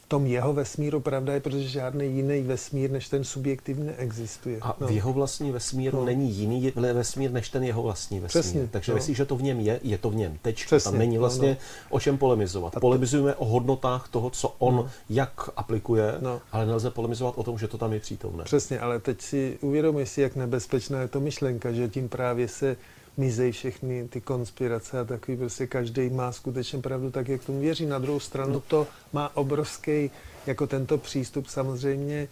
tom 0.08 0.28
jeho 0.28 0.53
vesmíru 0.53 0.99
pravda 0.99 1.34
je, 1.34 1.39
protože 1.39 1.70
žádný 1.70 2.16
jiný 2.16 2.41
vesmír 2.41 2.91
než 2.91 3.10
ten 3.10 3.24
subjektivní 3.24 3.86
neexistuje. 3.86 4.58
A 4.62 4.76
no. 4.80 4.88
v 4.88 4.91
jeho 4.91 5.14
vlastní 5.14 5.51
vesmíru 5.51 5.97
no. 5.97 6.05
není 6.05 6.32
jiný 6.32 6.74
vesmír 6.76 7.32
než 7.32 7.49
ten 7.49 7.64
jeho 7.64 7.84
vlastní 7.84 8.20
vesmír. 8.20 8.43
Přesně, 8.43 8.68
Takže 8.72 8.93
no. 8.93 8.99
že 8.99 9.26
to 9.26 9.36
v 9.36 9.41
něm 9.43 9.60
je, 9.60 9.80
je 9.84 9.97
to 9.97 10.10
v 10.10 10.16
něm. 10.16 10.38
Teď 10.41 10.66
Tam 10.84 10.97
není 10.97 11.18
vlastně 11.18 11.47
no, 11.47 11.53
no. 11.53 11.95
o 11.95 11.99
čem 11.99 12.18
polemizovat. 12.18 12.78
A 12.78 12.80
Polemizujeme 12.80 13.36
o 13.36 13.45
hodnotách 13.45 14.08
toho, 14.08 14.30
co 14.30 14.55
on 14.60 14.76
no. 14.76 14.89
jak 15.10 15.49
aplikuje, 15.55 16.16
no. 16.20 16.41
ale 16.51 16.66
nelze 16.66 16.91
polemizovat 16.91 17.34
o 17.38 17.43
tom, 17.43 17.58
že 17.58 17.68
to 17.68 17.78
tam 17.78 17.93
je 17.93 17.99
přítomné. 17.99 18.43
Přesně, 18.43 18.80
ale 18.80 18.99
teď 18.99 19.22
si 19.22 19.58
uvědomuji 19.62 20.05
si, 20.05 20.22
jak 20.22 20.36
nebezpečná 20.36 21.01
je 21.01 21.08
to 21.08 21.20
myšlenka, 21.20 21.72
že 21.72 21.88
tím 21.88 22.10
právě 22.10 22.47
se 22.47 22.78
mizejí 23.18 23.51
všechny 23.51 24.07
ty 24.07 24.22
konspirace 24.22 24.99
a 24.99 25.05
takový 25.05 25.38
prostě 25.38 25.68
každý 25.68 26.09
má 26.09 26.32
skutečně 26.32 26.80
pravdu 26.80 27.11
tak, 27.11 27.28
jak 27.28 27.43
tomu 27.43 27.59
věří. 27.59 27.86
Na 27.86 27.99
druhou 27.99 28.20
stranu 28.20 28.53
no. 28.53 28.59
to 28.59 28.88
má 29.13 29.36
obrovský, 29.36 30.11
jako 30.45 30.68
tento 30.68 30.97
přístup 30.97 31.47
samozřejmě 31.47 32.28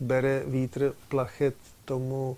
bere 0.00 0.42
vítr 0.46 0.94
plachet 1.08 1.54
tomu 1.84 2.36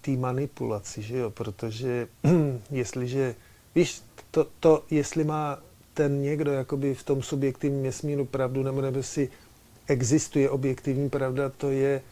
té 0.00 0.10
manipulaci, 0.10 1.02
že 1.02 1.18
jo, 1.18 1.30
protože 1.30 2.08
jestliže, 2.70 3.34
víš, 3.74 4.02
to, 4.30 4.46
to, 4.60 4.84
jestli 4.90 5.24
má 5.24 5.58
ten 5.94 6.22
někdo 6.22 6.52
jakoby 6.52 6.94
v 6.94 7.02
tom 7.02 7.22
subjektivním 7.22 7.82
vesmíru 7.82 8.24
pravdu, 8.24 8.62
nebo 8.62 8.80
nebo 8.80 9.02
si 9.02 9.30
existuje 9.86 10.50
objektivní 10.50 11.10
pravda, 11.10 11.48
to 11.48 11.70
je 11.70 12.02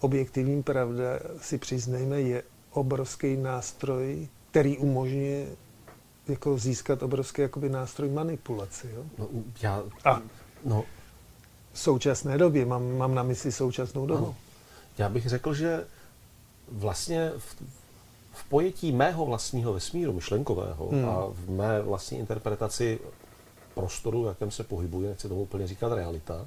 objektivní 0.00 0.62
pravda, 0.62 1.04
si 1.40 1.58
přiznejme, 1.58 2.20
je 2.20 2.42
obrovský 2.70 3.36
nástroj 3.36 4.28
který 4.50 4.78
umožňuje 4.78 5.46
jako 6.28 6.58
získat 6.58 7.02
obrovský 7.02 7.42
jakoby 7.42 7.68
nástroj 7.68 8.10
manipulace. 8.10 8.90
Jo? 8.90 9.04
No, 9.18 9.28
já, 9.62 9.82
A 10.04 10.22
no. 10.64 10.84
v 11.72 11.78
současné 11.78 12.38
době, 12.38 12.66
mám, 12.66 12.96
mám 12.96 13.14
na 13.14 13.22
mysli 13.22 13.52
současnou 13.52 14.06
dobu. 14.06 14.24
Ano. 14.24 14.36
Já 14.98 15.08
bych 15.08 15.26
řekl, 15.26 15.54
že 15.54 15.86
vlastně 16.72 17.32
v, 17.38 17.56
v 18.32 18.44
pojetí 18.48 18.92
mého 18.92 19.26
vlastního 19.26 19.72
vesmíru 19.72 20.12
myšlenkového 20.12 20.88
hmm. 20.88 21.08
a 21.08 21.26
v 21.30 21.50
mé 21.50 21.82
vlastní 21.82 22.18
interpretaci 22.18 22.98
prostoru, 23.74 24.22
v 24.22 24.26
jakém 24.26 24.50
se 24.50 24.64
pohybuje, 24.64 25.08
nechci 25.08 25.28
tomu 25.28 25.42
úplně 25.42 25.66
říkat 25.66 25.92
realita, 25.92 26.40
uh, 26.40 26.44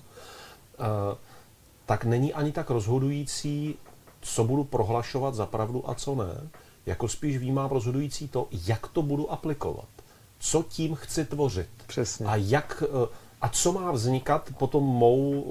tak 1.86 2.06
není 2.06 2.34
ani 2.34 2.52
tak 2.52 2.70
rozhodující, 2.70 3.76
co 4.22 4.44
budu 4.44 4.64
prohlašovat 4.64 5.36
za 5.36 5.46
pravdu 5.46 5.90
a 5.90 5.96
co 5.96 6.16
ne, 6.16 6.50
jako 6.86 7.08
spíš 7.08 7.38
výjímám 7.38 7.70
rozhodující 7.70 8.28
to, 8.28 8.48
jak 8.68 8.88
to 8.88 9.02
budu 9.02 9.32
aplikovat. 9.32 9.88
Co 10.40 10.64
tím 10.70 10.96
chci 10.96 11.26
tvořit. 11.26 11.68
Přesně. 11.88 12.26
A 12.26 12.36
jak 12.36 12.84
eh, 12.88 13.08
a 13.42 13.50
co 13.50 13.72
má 13.72 13.92
vznikat 13.92 14.50
potom 14.58 14.84
mou 14.84 15.44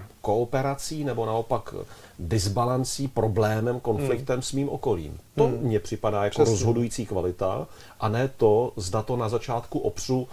eh, 0.00 0.04
kooperací 0.20 1.04
nebo 1.04 1.26
naopak 1.26 1.74
disbalancí, 2.18 3.08
problémem, 3.08 3.80
konfliktem 3.80 4.36
hmm. 4.36 4.42
s 4.42 4.52
mým 4.52 4.68
okolím. 4.68 5.18
To 5.34 5.46
hmm. 5.46 5.58
mně 5.58 5.80
připadá 5.80 6.24
jako 6.24 6.34
Přesně. 6.34 6.52
rozhodující 6.52 7.06
kvalita 7.06 7.66
a 8.00 8.08
ne 8.08 8.28
to, 8.36 8.72
zda 8.76 9.02
to 9.02 9.16
na 9.16 9.28
začátku 9.28 9.78
opřu 9.78 10.28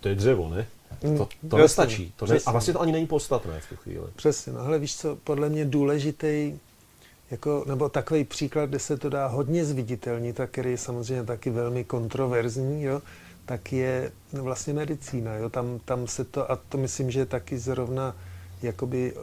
to 0.00 0.08
je 0.08 0.14
dřevo, 0.14 0.48
ne? 0.48 0.66
Hmm. 1.02 1.18
To, 1.18 1.28
to 1.50 1.56
nestačí. 1.56 2.12
To 2.16 2.26
ne, 2.26 2.38
a 2.46 2.52
vlastně 2.52 2.72
to 2.72 2.80
ani 2.80 2.92
není 2.92 3.06
podstatné 3.06 3.60
v 3.60 3.68
tu 3.68 3.76
chvíli. 3.76 4.06
Přesně. 4.16 4.52
No 4.52 4.60
ale 4.60 4.78
víš 4.78 4.96
co, 4.96 5.16
podle 5.24 5.48
mě 5.48 5.64
důležitý 5.64 6.58
jako, 7.30 7.64
nebo 7.66 7.88
takový 7.88 8.24
příklad, 8.24 8.66
kde 8.66 8.78
se 8.78 8.96
to 8.96 9.08
dá 9.08 9.26
hodně 9.26 9.64
zviditelnit, 9.64 10.36
tak 10.36 10.50
který 10.50 10.70
je 10.70 10.78
samozřejmě 10.78 11.24
taky 11.24 11.50
velmi 11.50 11.84
kontroverzní, 11.84 12.82
jo, 12.82 13.02
tak 13.46 13.72
je 13.72 14.12
vlastně 14.32 14.74
medicína. 14.74 15.34
Jo. 15.34 15.50
Tam, 15.50 15.80
tam 15.84 16.06
se 16.06 16.24
to, 16.24 16.50
a 16.50 16.56
to 16.56 16.78
myslím, 16.78 17.10
že 17.10 17.20
je 17.20 17.26
taky 17.26 17.58
zrovna 17.58 18.16
jakoby 18.62 19.12
eh, 19.16 19.20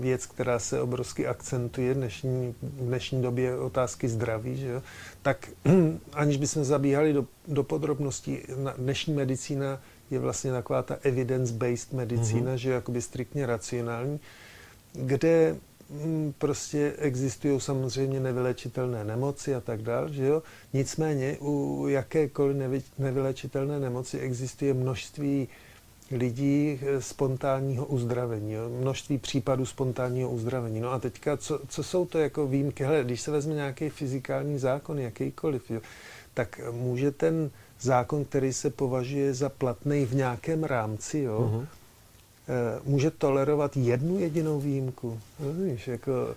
věc, 0.00 0.26
která 0.26 0.58
se 0.58 0.80
obrovsky 0.80 1.26
akcentuje 1.26 1.94
v 1.94 1.96
dnešní, 1.96 2.54
v 2.62 2.86
dnešní 2.86 3.22
době 3.22 3.56
otázky 3.56 4.08
zdraví, 4.08 4.56
že 4.56 4.68
jo? 4.68 4.82
tak 5.22 5.48
aniž 6.12 6.36
bychom 6.36 6.64
zabíhali 6.64 7.12
do, 7.12 7.26
do 7.48 7.62
podrobností, 7.64 8.38
dnešní 8.78 9.14
medicína 9.14 9.80
je 10.10 10.18
vlastně 10.18 10.52
taková 10.52 10.82
ta 10.82 10.96
evidence-based 11.02 11.92
medicína, 11.92 12.52
mm-hmm. 12.52 12.58
že 12.58 12.70
je 12.70 12.74
jakoby 12.74 13.02
striktně 13.02 13.46
racionální, 13.46 14.20
kde 14.92 15.56
prostě 16.38 16.92
existují 16.98 17.60
samozřejmě 17.60 18.20
nevylečitelné 18.20 19.04
nemoci 19.04 19.54
a 19.54 19.60
tak 19.60 19.82
dále, 19.82 20.12
že 20.12 20.26
jo. 20.26 20.42
Nicméně 20.72 21.36
u 21.40 21.86
jakékoliv 21.88 22.56
nevy, 22.56 22.82
nevylečitelné 22.98 23.80
nemoci 23.80 24.18
existuje 24.18 24.74
množství 24.74 25.48
lidí 26.10 26.80
eh, 26.82 27.02
spontánního 27.02 27.86
uzdravení, 27.86 28.52
jo? 28.52 28.70
množství 28.80 29.18
případů 29.18 29.66
spontánního 29.66 30.30
uzdravení. 30.30 30.80
No 30.80 30.92
a 30.92 30.98
teďka, 30.98 31.36
co, 31.36 31.60
co 31.68 31.82
jsou 31.82 32.06
to 32.06 32.18
jako 32.18 32.46
výjimky? 32.46 32.84
Hele, 32.84 33.04
když 33.04 33.20
se 33.20 33.30
vezme 33.30 33.54
nějaký 33.54 33.88
fyzikální 33.88 34.58
zákon, 34.58 34.98
jakýkoliv, 34.98 35.70
jo, 35.70 35.80
tak 36.34 36.60
může 36.70 37.10
ten 37.10 37.50
zákon, 37.80 38.24
který 38.24 38.52
se 38.52 38.70
považuje 38.70 39.34
za 39.34 39.48
platný 39.48 40.06
v 40.06 40.14
nějakém 40.14 40.64
rámci, 40.64 41.18
jo, 41.18 41.50
uh-huh 41.52 41.79
může 42.84 43.10
tolerovat 43.10 43.76
jednu 43.76 44.18
jedinou 44.18 44.60
výjimku. 44.60 45.20
Rozumíš, 45.40 45.88
jako 45.88 46.34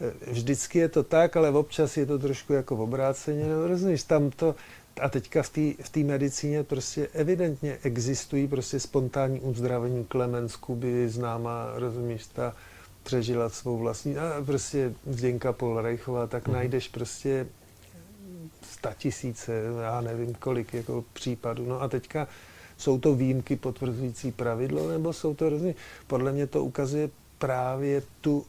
eh, 0.00 0.30
vždycky 0.30 0.78
je 0.78 0.88
to 0.88 1.02
tak, 1.02 1.36
ale 1.36 1.50
občas 1.50 1.96
je 1.96 2.06
to 2.06 2.18
trošku 2.18 2.52
jako 2.52 2.76
v 2.76 2.80
obráceně, 2.80 3.46
no, 3.46 3.66
rozumíš, 3.66 4.02
tam 4.02 4.30
to, 4.30 4.54
a 5.00 5.08
teďka 5.08 5.42
v 5.42 5.48
té 5.48 6.00
v 6.00 6.04
medicíně 6.04 6.62
prostě 6.62 7.08
evidentně 7.12 7.78
existují 7.82 8.48
prostě 8.48 8.80
spontánní 8.80 9.40
uzdravení. 9.40 10.04
Klemens 10.04 10.56
Kuby, 10.56 11.08
známá, 11.08 11.72
rozumíš, 11.74 12.26
ta 12.26 12.56
přežila 13.02 13.48
svou 13.48 13.78
vlastní, 13.78 14.16
a 14.16 14.42
prostě 14.46 14.92
Zděnka 15.06 15.52
Polrejchová, 15.52 16.26
tak 16.26 16.48
mm. 16.48 16.54
najdeš 16.54 16.88
prostě 16.88 17.46
sta 18.62 18.94
tisíce, 18.98 19.52
já 19.82 20.00
nevím 20.00 20.34
kolik 20.34 20.74
jako 20.74 21.04
případů. 21.12 21.66
No 21.66 21.82
a 21.82 21.88
teďka 21.88 22.28
jsou 22.78 22.98
to 22.98 23.14
výjimky 23.14 23.56
potvrzující 23.56 24.32
pravidlo, 24.32 24.88
nebo 24.88 25.12
jsou 25.12 25.34
to 25.34 25.48
různě... 25.48 25.74
Podle 26.06 26.32
mě 26.32 26.46
to 26.46 26.64
ukazuje 26.64 27.10
právě 27.38 28.02
tu 28.20 28.46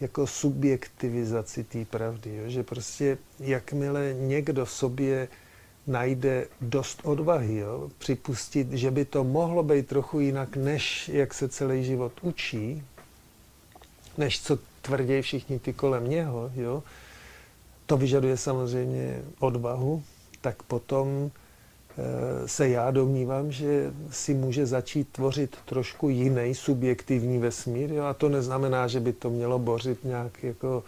jako 0.00 0.26
subjektivizaci 0.26 1.64
té 1.64 1.84
pravdy, 1.84 2.36
jo? 2.36 2.44
že 2.46 2.62
prostě 2.62 3.18
jakmile 3.40 4.14
někdo 4.18 4.64
v 4.64 4.70
sobě 4.70 5.28
najde 5.86 6.46
dost 6.60 7.00
odvahy, 7.04 7.56
jo? 7.56 7.90
připustit, 7.98 8.72
že 8.72 8.90
by 8.90 9.04
to 9.04 9.24
mohlo 9.24 9.62
být 9.62 9.86
trochu 9.86 10.20
jinak, 10.20 10.56
než 10.56 11.08
jak 11.08 11.34
se 11.34 11.48
celý 11.48 11.84
život 11.84 12.12
učí, 12.22 12.82
než 14.18 14.42
co 14.42 14.58
tvrdí 14.82 15.22
všichni 15.22 15.58
ty 15.58 15.72
kolem 15.72 16.10
něho, 16.10 16.50
jo? 16.54 16.82
to 17.86 17.96
vyžaduje 17.96 18.36
samozřejmě 18.36 19.22
odvahu, 19.38 20.02
tak 20.40 20.62
potom 20.62 21.30
se 22.46 22.68
já 22.68 22.90
domnívám, 22.90 23.52
že 23.52 23.92
si 24.10 24.34
může 24.34 24.66
začít 24.66 25.08
tvořit 25.12 25.56
trošku 25.64 26.08
jiný 26.08 26.54
subjektivní 26.54 27.38
vesmír. 27.38 27.92
Jo? 27.92 28.04
A 28.04 28.14
to 28.14 28.28
neznamená, 28.28 28.86
že 28.86 29.00
by 29.00 29.12
to 29.12 29.30
mělo 29.30 29.58
bořit 29.58 30.04
nějak 30.04 30.42
jako 30.42 30.84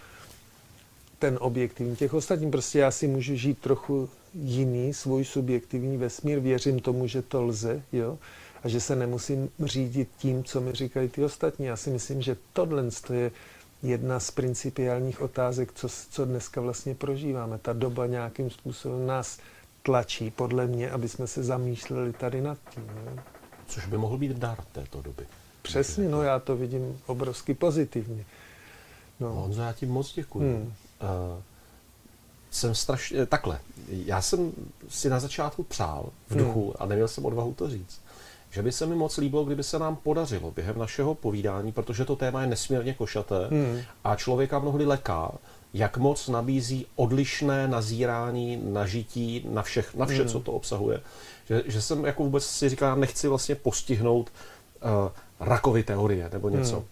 ten 1.19 1.39
objektivní. 1.41 1.97
Těch 1.97 2.15
ostatních 2.15 2.51
prostě 2.51 2.79
já 2.79 2.91
si 2.91 3.09
můžu 3.09 3.35
žít 3.35 3.59
trochu 3.59 4.09
jiný 4.35 4.95
svůj 4.95 5.25
subjektivní 5.25 5.97
vesmír. 5.97 6.39
Věřím 6.39 6.81
tomu, 6.81 7.07
že 7.07 7.23
to 7.23 7.43
lze, 7.43 7.83
jo? 7.93 8.19
A 8.63 8.69
že 8.69 8.81
se 8.81 8.97
nemusím 8.97 9.51
řídit 9.65 10.09
tím, 10.19 10.45
co 10.45 10.61
mi 10.61 10.73
říkají 10.73 11.09
ty 11.09 11.25
ostatní. 11.25 11.67
Já 11.67 11.77
si 11.77 11.91
myslím, 11.91 12.23
že 12.23 12.37
tohle 12.53 12.85
je 13.13 13.31
jedna 13.83 14.21
z 14.21 14.31
principiálních 14.31 15.21
otázek, 15.21 15.73
co, 15.75 15.89
co 16.11 16.25
dneska 16.25 16.61
vlastně 16.61 16.95
prožíváme. 16.95 17.59
Ta 17.59 17.73
doba 17.73 18.07
nějakým 18.07 18.51
způsobem 18.51 19.07
nás 19.07 19.39
tlačí, 19.83 20.31
podle 20.31 20.67
mě, 20.67 20.91
aby 20.91 21.09
jsme 21.09 21.27
se 21.27 21.43
zamýšleli 21.43 22.13
tady 22.13 22.41
nad 22.41 22.59
tím. 22.75 22.87
Ne? 22.87 23.23
Což 23.67 23.87
by 23.87 23.99
mohl 23.99 24.19
být 24.19 24.33
dar 24.33 24.59
této 24.73 25.03
doby. 25.03 25.27
Přesně, 25.63 26.09
no 26.09 26.23
já 26.23 26.39
to 26.39 26.57
vidím 26.57 27.01
obrovsky 27.07 27.55
pozitivně. 27.55 28.25
No. 29.21 29.33
Honzo, 29.33 29.63
já 29.63 29.73
ti 29.73 29.87
moc 29.87 30.15
děkuji. 30.15 30.41
Hmm. 30.41 30.63
Uh, 30.67 30.73
jsem 32.51 32.75
strašně, 32.75 33.27
takhle, 33.27 33.61
já 33.89 34.23
jsem 34.23 34.53
si 34.89 35.11
na 35.11 35.21
začátku 35.21 35.63
přál 35.63 36.11
v 36.29 36.31
Hmm. 36.35 36.45
duchu 36.45 36.83
a 36.83 36.87
neměl 36.87 37.09
jsem 37.09 37.25
odvahu 37.25 37.55
to 37.55 37.71
říct, 37.71 38.01
že 38.51 38.63
by 38.63 38.73
se 38.73 38.87
mi 38.87 38.95
moc 38.95 39.17
líbilo, 39.17 39.45
kdyby 39.45 39.63
se 39.63 39.79
nám 39.79 39.97
podařilo 39.97 40.51
během 40.51 40.79
našeho 40.79 41.15
povídání, 41.15 41.73
protože 41.73 42.05
to 42.05 42.17
téma 42.17 42.41
je 42.41 42.47
nesmírně 42.47 42.95
košaté 42.95 43.47
Hmm. 43.51 43.81
a 44.05 44.17
člověka 44.17 44.59
mnohdy 44.59 44.85
leká, 44.87 45.33
jak 45.75 45.97
moc 45.97 46.29
nabízí 46.29 46.87
odlišné 46.97 47.69
nazírání 47.69 48.61
na 48.65 48.87
žití, 48.87 49.45
na, 49.51 49.63
všech, 49.63 49.95
na 49.95 50.07
vše, 50.07 50.19
Hmm. 50.19 50.29
co 50.29 50.41
to 50.41 50.53
obsahuje. 50.53 51.01
Že, 51.49 51.63
že 51.67 51.83
jsem 51.83 52.05
jako 52.05 52.23
vůbec 52.25 52.45
si 52.47 52.69
říkal, 52.69 52.89
já 52.89 52.95
nechci 52.95 53.29
vlastně 53.29 53.55
postihnout 53.55 54.31
uh, 54.83 54.91
rakovy 55.41 55.83
teorie 55.83 56.31
nebo 56.33 56.49
něco. 56.49 56.77
Hmm. 56.77 56.85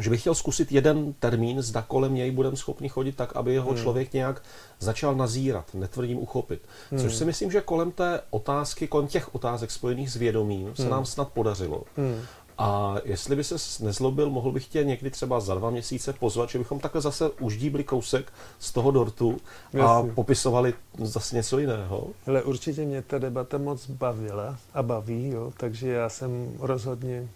Že 0.00 0.10
bych 0.10 0.20
chtěl 0.20 0.34
zkusit 0.34 0.72
jeden 0.72 1.12
termín, 1.12 1.62
zda 1.62 1.82
kolem 1.82 2.14
něj 2.14 2.30
budeme 2.30 2.56
schopni 2.56 2.88
chodit 2.88 3.16
tak, 3.16 3.36
aby 3.36 3.54
jeho 3.54 3.70
Hmm. 3.70 3.82
člověk 3.82 4.12
nějak 4.12 4.42
začal 4.78 5.14
nazírat, 5.14 5.74
netvrdím 5.74 6.18
uchopit. 6.18 6.60
Což 6.90 7.00
Hmm. 7.00 7.10
si 7.10 7.24
myslím, 7.24 7.50
že 7.50 7.60
kolem 7.60 7.90
té 7.90 8.20
otázky, 8.30 8.88
kolem 8.88 9.06
těch 9.06 9.34
otázek 9.34 9.70
spojených 9.70 10.10
s 10.10 10.16
vědomím 10.16 10.76
se 10.76 10.82
Hmm. 10.82 10.90
nám 10.90 11.04
snad 11.06 11.28
podařilo. 11.28 11.82
Hmm. 11.96 12.20
A 12.60 12.96
jestli 13.04 13.36
by 13.36 13.44
se 13.44 13.84
nezlobil, 13.84 14.30
mohl 14.30 14.52
bych 14.52 14.66
tě 14.66 14.84
někdy 14.84 15.10
třeba 15.10 15.40
za 15.40 15.54
dva 15.54 15.70
měsíce 15.70 16.12
pozvat, 16.12 16.50
že 16.50 16.58
bychom 16.58 16.80
takhle 16.80 17.00
zase 17.00 17.30
uždíbli 17.40 17.84
kousek 17.84 18.32
z 18.58 18.72
toho 18.72 18.90
dortu 18.90 19.36
a 19.74 19.78
Jasně. 19.78 20.12
popisovali 20.12 20.74
zase 21.02 21.36
něco 21.36 21.58
jiného. 21.58 22.06
Hele, 22.26 22.42
určitě 22.42 22.84
mě 22.84 23.02
ta 23.02 23.18
debata 23.18 23.58
moc 23.58 23.86
bavila 23.90 24.56
a 24.74 24.82
baví, 24.82 25.28
jo, 25.28 25.52
takže 25.56 25.88
já 25.88 26.08
jsem 26.08 26.52
rozhodně 26.58 27.28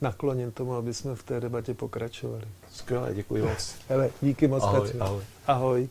nakloněn 0.00 0.50
tomu, 0.50 0.74
aby 0.74 0.94
jsme 0.94 1.14
v 1.14 1.22
té 1.22 1.40
debatě 1.40 1.74
pokračovali. 1.74 2.44
Skvělé, 2.72 3.14
děkuji 3.14 3.42
moc. 3.42 3.74
Hele, 3.88 4.10
díky 4.22 4.48
moc, 4.48 4.62
Ahoj, 4.62 4.80
Petře. 4.80 4.98
ahoj. 4.98 5.22
Ahoj. 5.46 5.88